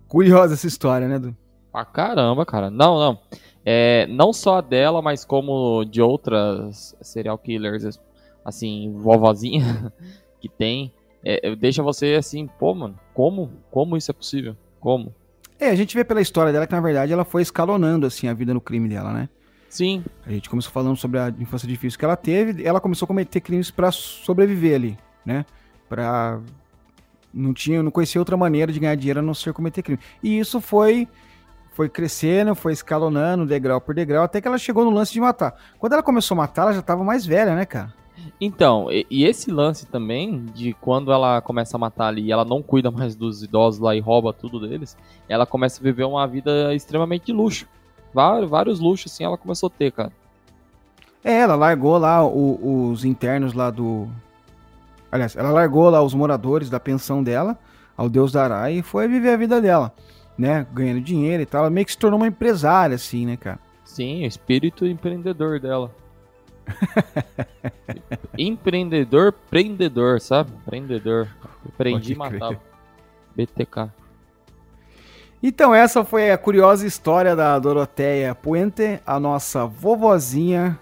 Curiosa 0.07 0.53
essa 0.53 0.67
história, 0.67 1.07
né, 1.07 1.17
Du? 1.17 1.35
Ah, 1.73 1.83
caramba, 1.83 2.45
cara. 2.45 2.69
Não, 2.69 2.99
não. 2.99 3.19
É, 3.65 4.05
não 4.05 4.31
só 4.31 4.59
a 4.59 4.61
dela, 4.61 5.01
mas 5.01 5.25
como 5.25 5.83
de 5.83 5.99
outras 5.99 6.95
serial 7.01 7.39
killers, 7.39 7.99
assim, 8.45 8.93
vovozinha 8.99 9.91
que 10.39 10.47
tem. 10.47 10.93
É, 11.25 11.55
deixa 11.55 11.81
você 11.81 12.13
assim, 12.13 12.45
pô, 12.45 12.75
mano, 12.75 12.99
como? 13.15 13.49
Como 13.71 13.97
isso 13.97 14.11
é 14.11 14.13
possível? 14.13 14.55
Como? 14.79 15.11
É, 15.59 15.71
a 15.71 15.75
gente 15.75 15.97
vê 15.97 16.03
pela 16.03 16.21
história 16.21 16.53
dela 16.53 16.67
que, 16.67 16.73
na 16.73 16.81
verdade, 16.81 17.11
ela 17.11 17.25
foi 17.25 17.41
escalonando, 17.41 18.05
assim, 18.05 18.27
a 18.27 18.33
vida 18.35 18.53
no 18.53 18.61
crime 18.61 18.87
dela, 18.87 19.11
né? 19.11 19.27
Sim. 19.69 20.03
A 20.25 20.31
gente 20.31 20.49
começou 20.49 20.71
falando 20.71 20.97
sobre 20.97 21.19
a 21.19 21.29
infância 21.39 21.67
difícil 21.67 21.97
que 21.97 22.05
ela 22.05 22.15
teve, 22.15 22.65
ela 22.65 22.81
começou 22.81 23.05
a 23.05 23.07
cometer 23.07 23.39
crimes 23.39 23.69
para 23.69 23.91
sobreviver 23.91 24.75
ali, 24.75 24.97
né? 25.25 25.45
Pra... 25.87 26.39
Não 27.31 27.53
tinha, 27.53 27.83
não 27.83 27.91
conhecia 27.91 28.19
outra 28.19 28.35
maneira 28.35 28.71
de 28.71 28.79
ganhar 28.79 28.95
dinheiro 28.95 29.19
a 29.19 29.23
não 29.23 29.35
ser 29.35 29.53
cometer 29.53 29.83
crime. 29.83 29.99
E 30.23 30.39
isso 30.39 30.59
foi 30.59 31.07
foi 31.79 31.87
crescendo, 31.87 32.53
foi 32.55 32.73
escalonando 32.73 33.45
degrau 33.45 33.79
por 33.79 33.95
degrau, 33.95 34.23
até 34.23 34.41
que 34.41 34.47
ela 34.49 34.57
chegou 34.57 34.83
no 34.83 34.89
lance 34.89 35.13
de 35.13 35.21
matar. 35.21 35.55
Quando 35.77 35.93
ela 35.93 36.03
começou 36.03 36.35
a 36.35 36.39
matar, 36.39 36.63
ela 36.63 36.73
já 36.73 36.81
tava 36.81 37.05
mais 37.05 37.25
velha, 37.25 37.55
né, 37.55 37.65
cara? 37.65 37.93
Então, 38.41 38.91
e, 38.91 39.07
e, 39.09 39.23
esse 39.23 39.49
lance 39.49 39.85
também 39.85 40.45
de 40.53 40.73
quando 40.73 41.09
ela 41.09 41.41
começa 41.41 41.77
a 41.77 41.79
matar 41.79 42.07
ali 42.07 42.23
e 42.23 42.31
ela 42.33 42.43
não 42.43 42.61
cuida 42.61 42.91
mais 42.91 43.15
dos 43.15 43.43
idosos 43.43 43.79
lá 43.79 43.95
e 43.95 44.01
rouba 44.01 44.33
tudo 44.33 44.59
deles, 44.59 44.97
ela 45.29 45.45
começa 45.45 45.79
a 45.79 45.83
viver 45.83 46.03
uma 46.03 46.27
vida 46.27 46.75
extremamente 46.75 47.27
de 47.27 47.31
luxo. 47.31 47.65
Vários, 48.13 48.49
vários 48.49 48.79
luxos, 48.79 49.11
assim, 49.11 49.23
ela 49.23 49.37
começou 49.37 49.67
a 49.67 49.77
ter, 49.77 49.91
cara. 49.91 50.11
É, 51.23 51.39
ela 51.39 51.55
largou 51.55 51.97
lá 51.97 52.25
o, 52.25 52.89
os 52.89 53.03
internos 53.03 53.53
lá 53.53 53.69
do. 53.69 54.07
Aliás, 55.11 55.35
ela 55.35 55.51
largou 55.51 55.89
lá 55.89 56.01
os 56.01 56.13
moradores 56.13 56.69
da 56.69 56.79
pensão 56.79 57.23
dela, 57.23 57.57
ao 57.97 58.09
Deus 58.09 58.31
dará, 58.31 58.71
e 58.71 58.81
foi 58.81 59.07
viver 59.07 59.31
a 59.31 59.37
vida 59.37 59.61
dela, 59.61 59.93
né? 60.37 60.65
Ganhando 60.71 61.01
dinheiro 61.01 61.43
e 61.43 61.45
tal. 61.45 61.61
Ela 61.61 61.69
meio 61.69 61.85
que 61.85 61.91
se 61.91 61.97
tornou 61.97 62.19
uma 62.19 62.27
empresária, 62.27 62.95
assim, 62.95 63.25
né, 63.25 63.35
cara? 63.35 63.59
Sim, 63.83 64.23
o 64.23 64.27
espírito 64.27 64.85
empreendedor 64.85 65.59
dela. 65.59 65.91
Empreendedor, 68.37 69.33
prendedor, 69.49 70.21
sabe? 70.21 70.51
Prendedor. 70.65 71.27
Prendi 71.77 72.13
e 72.13 72.15
matava. 72.15 72.61
BTK. 73.35 73.89
Então 75.41 75.73
essa 75.73 76.03
foi 76.03 76.31
a 76.31 76.37
curiosa 76.37 76.85
história 76.85 77.35
da 77.35 77.57
Doroteia 77.57 78.35
Puente, 78.35 78.99
a 79.05 79.19
nossa 79.19 79.65
vovozinha, 79.65 80.77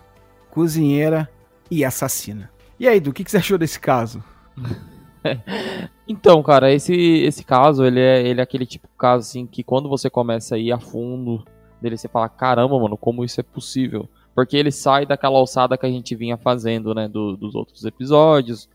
cozinheira 0.50 1.30
e 1.70 1.86
assassina. 1.86 2.50
E 2.80 2.88
aí, 2.88 3.00
do 3.00 3.14
que, 3.14 3.24
que 3.24 3.32
você 3.32 3.38
achou 3.38 3.58
desse 3.58 3.80
caso? 3.80 4.24
então, 6.08 6.42
cara, 6.44 6.72
esse, 6.72 6.94
esse 6.96 7.44
caso, 7.44 7.84
ele 7.86 8.00
é, 8.00 8.26
ele 8.26 8.40
é 8.40 8.44
aquele 8.44 8.66
tipo 8.66 8.88
de 8.88 8.98
caso 8.98 9.28
assim 9.28 9.46
que 9.46 9.64
quando 9.64 9.90
você 9.90 10.10
começa 10.10 10.56
a 10.56 10.58
ir 10.58 10.72
a 10.72 10.80
fundo 10.80 11.44
dele, 11.82 11.98
você 11.98 12.08
fala, 12.08 12.30
caramba, 12.30 12.80
mano, 12.80 12.98
como 12.98 13.24
isso 13.24 13.40
é 13.40 13.44
possível? 13.44 14.08
porque 14.38 14.56
ele 14.56 14.72
sai 14.72 15.04
daquela 15.04 15.36
alçada 15.40 15.76
que 15.80 15.86
a 15.88 15.90
gente 15.90 16.14
vinha 16.14 16.38
fazendo, 16.38 16.94
né, 16.94 17.08
do, 17.08 17.36
dos 17.36 17.56
outros 17.56 17.84
episódios. 17.86 18.70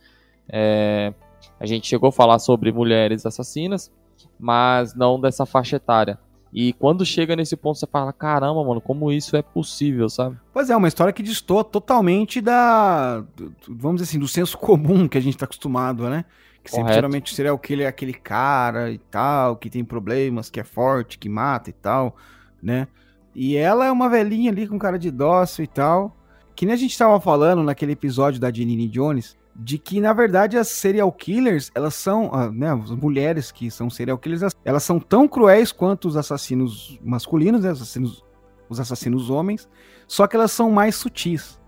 É, 0.48 1.14
a 1.60 1.64
gente 1.66 1.86
chegou 1.86 2.08
a 2.08 2.12
falar 2.12 2.40
sobre 2.40 2.72
mulheres 2.72 3.24
assassinas, 3.24 3.88
mas 4.38 4.94
não 4.94 5.20
dessa 5.20 5.46
faixa 5.46 5.76
etária. 5.76 6.18
E 6.52 6.74
quando 6.74 7.06
chega 7.06 7.34
nesse 7.34 7.56
ponto, 7.56 7.78
você 7.78 7.86
fala: 7.86 8.12
caramba, 8.12 8.62
mano, 8.62 8.80
como 8.80 9.10
isso 9.10 9.36
é 9.36 9.42
possível, 9.42 10.08
sabe? 10.08 10.36
Pois 10.52 10.68
é, 10.68 10.76
uma 10.76 10.88
história 10.88 11.12
que 11.12 11.22
distorce 11.22 11.70
totalmente 11.70 12.40
da. 12.40 13.24
Vamos 13.66 14.00
dizer 14.00 14.10
assim, 14.10 14.18
do 14.18 14.28
senso 14.28 14.58
comum 14.58 15.08
que 15.08 15.16
a 15.16 15.20
gente 15.20 15.36
tá 15.36 15.46
acostumado, 15.46 16.08
né? 16.10 16.24
Que 16.62 16.70
sempre 16.70 16.92
geralmente 16.92 17.34
seria 17.34 17.52
o 17.52 17.58
que 17.58 17.72
ele 17.72 17.82
é 17.82 17.88
aquele 17.88 18.12
cara 18.12 18.90
e 18.90 18.98
tal, 18.98 19.56
que 19.56 19.68
tem 19.68 19.82
problemas, 19.84 20.48
que 20.48 20.60
é 20.60 20.64
forte, 20.64 21.18
que 21.18 21.28
mata 21.28 21.70
e 21.70 21.72
tal, 21.72 22.16
né? 22.62 22.86
E 23.34 23.56
ela 23.56 23.86
é 23.86 23.90
uma 23.90 24.08
velhinha 24.08 24.50
ali 24.50 24.68
com 24.68 24.78
cara 24.78 24.98
de 24.98 25.10
dócil 25.10 25.64
e 25.64 25.66
tal. 25.66 26.16
Que 26.54 26.66
nem 26.66 26.74
a 26.74 26.78
gente 26.78 26.96
tava 26.96 27.18
falando 27.18 27.62
naquele 27.62 27.92
episódio 27.92 28.38
da 28.38 28.52
Janine 28.52 28.86
Jones, 28.86 29.36
de 29.54 29.78
que 29.78 30.00
na 30.00 30.12
verdade 30.12 30.56
as 30.56 30.68
serial 30.68 31.10
killers, 31.12 31.70
elas 31.74 31.94
são, 31.94 32.30
ah, 32.32 32.50
né, 32.50 32.72
as 32.72 32.90
mulheres 32.90 33.52
que 33.52 33.70
são 33.70 33.90
serial 33.90 34.18
killers, 34.18 34.54
elas 34.64 34.82
são 34.82 34.98
tão 34.98 35.28
cruéis 35.28 35.72
quanto 35.72 36.08
os 36.08 36.16
assassinos 36.16 36.98
masculinos, 37.04 37.62
né, 37.62 37.72
os 37.72 37.82
assassinos, 37.82 38.24
os 38.68 38.80
assassinos 38.80 39.30
homens, 39.30 39.68
só 40.06 40.26
que 40.26 40.36
elas 40.36 40.52
são 40.52 40.70
mais 40.70 40.94
sutis, 40.94 41.60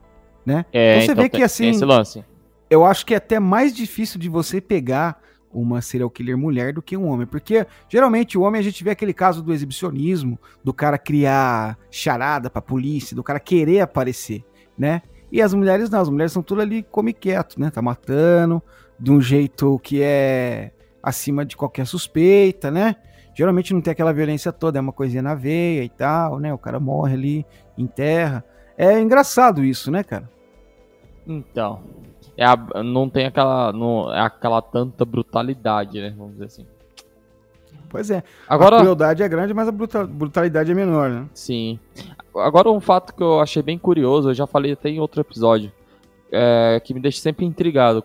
né? 0.45 0.65
É, 0.73 0.97
então 0.97 1.07
você 1.07 1.13
então 1.13 1.23
vê 1.23 1.29
que 1.29 1.43
assim, 1.43 1.69
esse 1.69 1.85
lance. 1.85 2.25
eu 2.71 2.85
acho 2.85 3.05
que 3.05 3.15
é 3.15 3.19
até 3.19 3.39
mais 3.39 3.75
difícil 3.75 4.19
de 4.19 4.29
você 4.29 4.61
pegar 4.61 5.23
uma 5.55 5.81
serial 5.81 6.11
killer 6.11 6.37
mulher 6.37 6.73
do 6.73 6.83
que 6.83 6.97
um 6.97 7.07
homem. 7.07 7.27
Porque 7.27 7.67
geralmente 7.89 8.37
o 8.37 8.43
homem 8.43 8.59
a 8.59 8.65
gente 8.65 8.83
vê 8.83 8.91
aquele 8.91 9.15
caso 9.15 9.43
do 9.43 9.53
exibicionismo, 9.53 10.39
do 10.63 10.75
cara 10.75 10.99
criar 10.99 11.79
charada 11.91 12.51
pra 12.51 12.61
polícia, 12.61 13.15
do 13.15 13.23
cara 13.23 13.39
querer 13.39 13.81
aparecer, 13.81 14.45
né? 14.77 15.01
E 15.35 15.43
as 15.43 15.53
mulheres 15.53 15.91
não, 15.91 16.01
as 16.01 16.09
mulheres 16.09 16.31
são 16.31 16.45
tudo 16.45 16.61
ali 16.61 16.85
come 16.85 17.13
quieto, 17.13 17.59
né? 17.59 17.69
Tá 17.69 17.83
matando 17.83 18.63
de 18.97 19.11
um 19.11 19.21
jeito 19.21 19.81
que 19.81 20.01
é 20.01 20.71
acima 21.03 21.45
de 21.45 21.57
qualquer 21.57 21.89
suspeita, 21.89 22.71
né? 22.71 22.95
Geralmente 23.35 23.75
não 23.75 23.81
tem 23.81 23.91
aquela 23.91 24.13
violência 24.13 24.53
toda, 24.53 24.79
é 24.79 24.81
uma 24.81 24.93
coisinha 24.93 25.21
na 25.21 25.35
veia 25.35 25.83
e 25.83 25.89
tal, 25.89 26.39
né? 26.39 26.55
O 26.55 26.59
cara 26.59 26.79
morre 26.79 27.15
ali, 27.15 27.47
enterra. 27.77 28.45
É 28.79 29.01
engraçado 29.01 29.65
isso, 29.65 29.91
né, 29.91 30.05
cara? 30.05 30.31
Então, 31.27 31.83
é 32.37 32.45
a, 32.45 32.57
não 32.85 33.11
tem 33.11 33.27
aquela, 33.27 33.73
não, 33.73 34.15
é 34.15 34.21
aquela 34.21 34.63
tanta 34.63 35.05
brutalidade, 35.05 36.01
né? 36.01 36.15
Vamos 36.17 36.35
dizer 36.35 36.45
assim. 36.45 36.67
Pois 37.95 38.11
é. 38.11 38.25
Agora, 38.49 38.79
a 38.79 38.81
crueldade 38.81 39.23
é 39.23 39.29
grande, 39.29 39.55
mas 39.55 39.69
a 39.69 39.73
brutalidade 39.73 40.69
é 40.69 40.75
menor, 40.75 41.09
né? 41.09 41.27
Sim. 41.33 41.79
Agora 42.35 42.69
um 42.69 42.81
fato 42.81 43.15
que 43.15 43.23
eu 43.23 43.39
achei 43.39 43.63
bem 43.63 43.79
curioso, 43.79 44.31
eu 44.31 44.35
já 44.35 44.49
falei 44.49 44.73
até 44.73 44.89
em 44.89 44.99
outro 44.99 45.21
episódio, 45.21 45.71
é, 46.33 46.81
que 46.85 46.93
me 46.93 46.99
deixa 46.99 47.21
sempre 47.21 47.45
intrigado. 47.45 48.03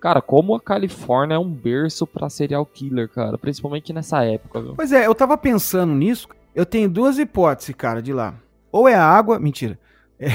Cara, 0.00 0.22
como 0.22 0.54
a 0.54 0.60
Califórnia 0.60 1.34
é 1.34 1.38
um 1.40 1.50
berço 1.50 2.06
para 2.06 2.30
serial 2.30 2.64
killer, 2.64 3.08
cara, 3.08 3.36
principalmente 3.36 3.92
nessa 3.92 4.22
época. 4.22 4.60
Viu? 4.60 4.74
Pois 4.76 4.92
é, 4.92 5.08
eu 5.08 5.14
tava 5.14 5.36
pensando 5.36 5.92
nisso. 5.92 6.28
Eu 6.54 6.64
tenho 6.64 6.88
duas 6.88 7.18
hipóteses, 7.18 7.74
cara, 7.74 8.00
de 8.00 8.12
lá. 8.12 8.32
Ou 8.70 8.86
é 8.86 8.94
a 8.94 9.02
água, 9.04 9.40
mentira. 9.40 9.76
É. 10.20 10.28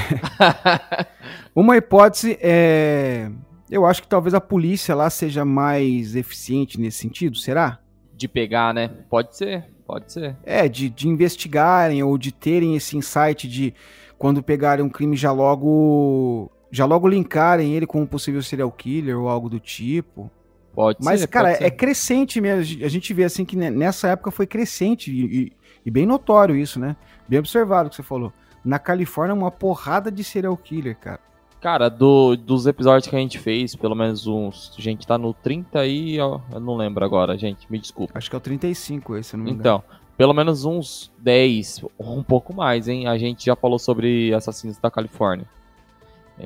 Uma 1.56 1.78
hipótese 1.78 2.36
é. 2.42 3.30
Eu 3.70 3.86
acho 3.86 4.02
que 4.02 4.08
talvez 4.08 4.34
a 4.34 4.40
polícia 4.40 4.94
lá 4.94 5.08
seja 5.08 5.46
mais 5.46 6.14
eficiente 6.14 6.78
nesse 6.78 6.98
sentido, 6.98 7.38
será? 7.38 7.78
De 8.22 8.28
pegar, 8.28 8.72
né? 8.72 8.88
Pode 9.10 9.36
ser, 9.36 9.64
pode 9.84 10.12
ser. 10.12 10.36
É, 10.44 10.68
de, 10.68 10.88
de 10.88 11.08
investigarem 11.08 12.02
ou 12.04 12.16
de 12.16 12.30
terem 12.30 12.76
esse 12.76 12.96
insight 12.96 13.48
de 13.48 13.74
quando 14.16 14.42
pegarem 14.42 14.84
um 14.84 14.88
crime 14.88 15.16
já 15.16 15.32
logo. 15.32 16.48
Já 16.70 16.84
logo 16.86 17.08
linkarem 17.08 17.74
ele 17.74 17.84
com 17.84 18.00
um 18.00 18.06
possível 18.06 18.40
serial 18.42 18.70
killer 18.70 19.18
ou 19.18 19.28
algo 19.28 19.50
do 19.50 19.58
tipo. 19.58 20.30
Pode 20.72 20.98
Mas, 21.02 21.20
ser. 21.20 21.26
Mas, 21.26 21.30
cara, 21.30 21.50
é 21.66 21.68
crescente 21.68 22.40
mesmo. 22.40 22.84
A 22.84 22.88
gente 22.88 23.12
vê 23.12 23.24
assim 23.24 23.44
que 23.44 23.56
nessa 23.56 24.08
época 24.08 24.30
foi 24.30 24.46
crescente 24.46 25.10
e, 25.10 25.24
e, 25.24 25.52
e 25.84 25.90
bem 25.90 26.06
notório 26.06 26.54
isso, 26.54 26.78
né? 26.78 26.96
Bem 27.28 27.40
observado 27.40 27.88
o 27.88 27.90
que 27.90 27.96
você 27.96 28.02
falou 28.04 28.32
na 28.64 28.78
Califórnia 28.78 29.34
uma 29.34 29.50
porrada 29.50 30.10
de 30.10 30.22
serial 30.22 30.56
killer, 30.56 30.96
cara. 30.96 31.20
Cara, 31.62 31.88
do, 31.88 32.34
dos 32.34 32.66
episódios 32.66 33.06
que 33.08 33.14
a 33.14 33.18
gente 33.20 33.38
fez, 33.38 33.76
pelo 33.76 33.94
menos 33.94 34.26
uns. 34.26 34.74
A 34.76 34.82
gente 34.82 35.06
tá 35.06 35.16
no 35.16 35.32
30 35.32 35.78
aí, 35.78 36.18
ó, 36.18 36.40
eu 36.52 36.58
não 36.58 36.74
lembro 36.76 37.04
agora, 37.04 37.38
gente, 37.38 37.70
me 37.70 37.78
desculpa. 37.78 38.18
Acho 38.18 38.28
que 38.28 38.34
é 38.34 38.38
o 38.38 38.40
35 38.40 39.16
esse, 39.16 39.36
não 39.36 39.44
me 39.44 39.52
Então, 39.52 39.76
engano. 39.76 40.00
pelo 40.16 40.34
menos 40.34 40.64
uns 40.64 41.12
10, 41.18 41.84
ou 41.96 42.18
um 42.18 42.22
pouco 42.24 42.52
mais, 42.52 42.88
hein? 42.88 43.06
A 43.06 43.16
gente 43.16 43.46
já 43.46 43.54
falou 43.54 43.78
sobre 43.78 44.34
assassinos 44.34 44.76
da 44.78 44.90
Califórnia. 44.90 45.46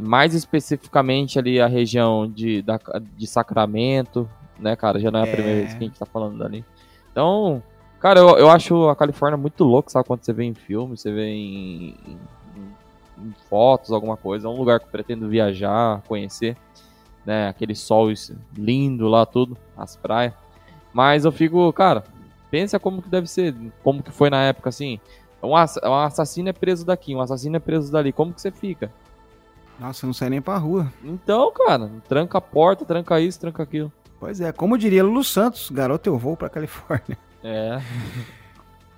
Mais 0.02 0.34
especificamente 0.34 1.38
ali 1.38 1.58
a 1.62 1.66
região 1.66 2.30
de, 2.30 2.60
da, 2.60 2.78
de 3.16 3.26
Sacramento, 3.26 4.28
né, 4.60 4.76
cara? 4.76 5.00
Já 5.00 5.10
não 5.10 5.20
é 5.20 5.22
a 5.22 5.26
é... 5.26 5.32
primeira 5.32 5.60
vez 5.60 5.72
que 5.72 5.82
a 5.82 5.86
gente 5.86 5.98
tá 5.98 6.04
falando 6.04 6.36
dali. 6.36 6.62
Então, 7.10 7.62
Cara, 7.98 8.20
eu, 8.20 8.36
eu 8.36 8.50
acho 8.50 8.88
a 8.88 8.94
Califórnia 8.94 9.38
muito 9.38 9.64
louco, 9.64 9.90
sabe? 9.90 10.06
Quando 10.06 10.22
você 10.22 10.32
vê 10.32 10.44
em 10.44 10.54
filmes, 10.54 11.00
você 11.00 11.10
vê 11.10 11.28
em, 11.28 11.94
fotos, 13.48 13.92
alguma 13.92 14.16
coisa. 14.16 14.46
É 14.46 14.50
um 14.50 14.56
lugar 14.56 14.80
que 14.80 14.86
eu 14.86 14.90
pretendo 14.90 15.28
viajar, 15.28 16.02
conhecer. 16.08 16.56
Né? 17.24 17.48
Aquele 17.48 17.74
sol 17.74 18.08
lindo 18.56 19.08
lá, 19.08 19.26
tudo, 19.26 19.56
as 19.76 19.96
praias. 19.96 20.32
Mas 20.92 21.24
eu 21.24 21.32
fico, 21.32 21.72
cara, 21.72 22.04
pensa 22.50 22.78
como 22.78 23.02
que 23.02 23.08
deve 23.08 23.26
ser, 23.26 23.54
como 23.82 24.02
que 24.02 24.10
foi 24.10 24.30
na 24.30 24.42
época, 24.42 24.68
assim. 24.68 25.00
Um, 25.42 25.50
um 25.50 25.94
assassino 25.94 26.48
é 26.48 26.52
preso 26.52 26.86
daqui, 26.86 27.14
um 27.14 27.20
assassino 27.20 27.56
é 27.56 27.60
preso 27.60 27.92
dali. 27.92 28.12
Como 28.12 28.32
que 28.32 28.40
você 28.40 28.50
fica? 28.50 28.90
Nossa, 29.78 30.06
não 30.06 30.14
sai 30.14 30.30
nem 30.30 30.40
pra 30.40 30.56
rua. 30.56 30.92
Então, 31.04 31.52
cara, 31.52 31.90
tranca 32.08 32.38
a 32.38 32.40
porta, 32.40 32.84
tranca 32.84 33.20
isso, 33.20 33.38
tranca 33.40 33.62
aquilo. 33.62 33.92
Pois 34.18 34.40
é, 34.40 34.50
como 34.52 34.78
diria 34.78 35.04
Lulu 35.04 35.22
Santos, 35.22 35.70
garoto, 35.70 36.08
eu 36.08 36.16
vou 36.16 36.36
pra 36.36 36.48
Califórnia. 36.48 37.18
É. 37.44 37.80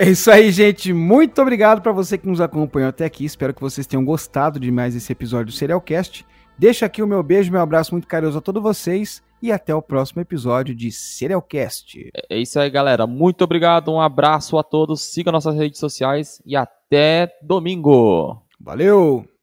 É 0.00 0.10
isso 0.10 0.30
aí, 0.30 0.52
gente. 0.52 0.92
Muito 0.92 1.42
obrigado 1.42 1.82
para 1.82 1.90
você 1.90 2.16
que 2.16 2.28
nos 2.28 2.40
acompanhou 2.40 2.88
até 2.88 3.04
aqui. 3.04 3.24
Espero 3.24 3.52
que 3.52 3.60
vocês 3.60 3.86
tenham 3.86 4.04
gostado 4.04 4.60
de 4.60 4.70
mais 4.70 4.94
esse 4.94 5.10
episódio 5.10 5.46
do 5.46 5.52
Serialcast. 5.52 6.24
Deixa 6.56 6.86
aqui 6.86 7.02
o 7.02 7.06
meu 7.06 7.22
beijo, 7.22 7.50
meu 7.50 7.60
abraço 7.60 7.92
muito 7.92 8.06
carinhoso 8.06 8.38
a 8.38 8.40
todos 8.40 8.62
vocês 8.62 9.22
e 9.42 9.50
até 9.50 9.74
o 9.74 9.82
próximo 9.82 10.22
episódio 10.22 10.74
de 10.74 10.92
Serialcast. 10.92 12.10
É 12.30 12.38
isso 12.38 12.60
aí, 12.60 12.70
galera. 12.70 13.06
Muito 13.06 13.42
obrigado, 13.42 13.92
um 13.92 14.00
abraço 14.00 14.56
a 14.56 14.62
todos. 14.62 15.02
Siga 15.02 15.32
nossas 15.32 15.56
redes 15.56 15.80
sociais 15.80 16.40
e 16.46 16.56
até 16.56 17.32
domingo. 17.42 18.40
Valeu! 18.60 19.37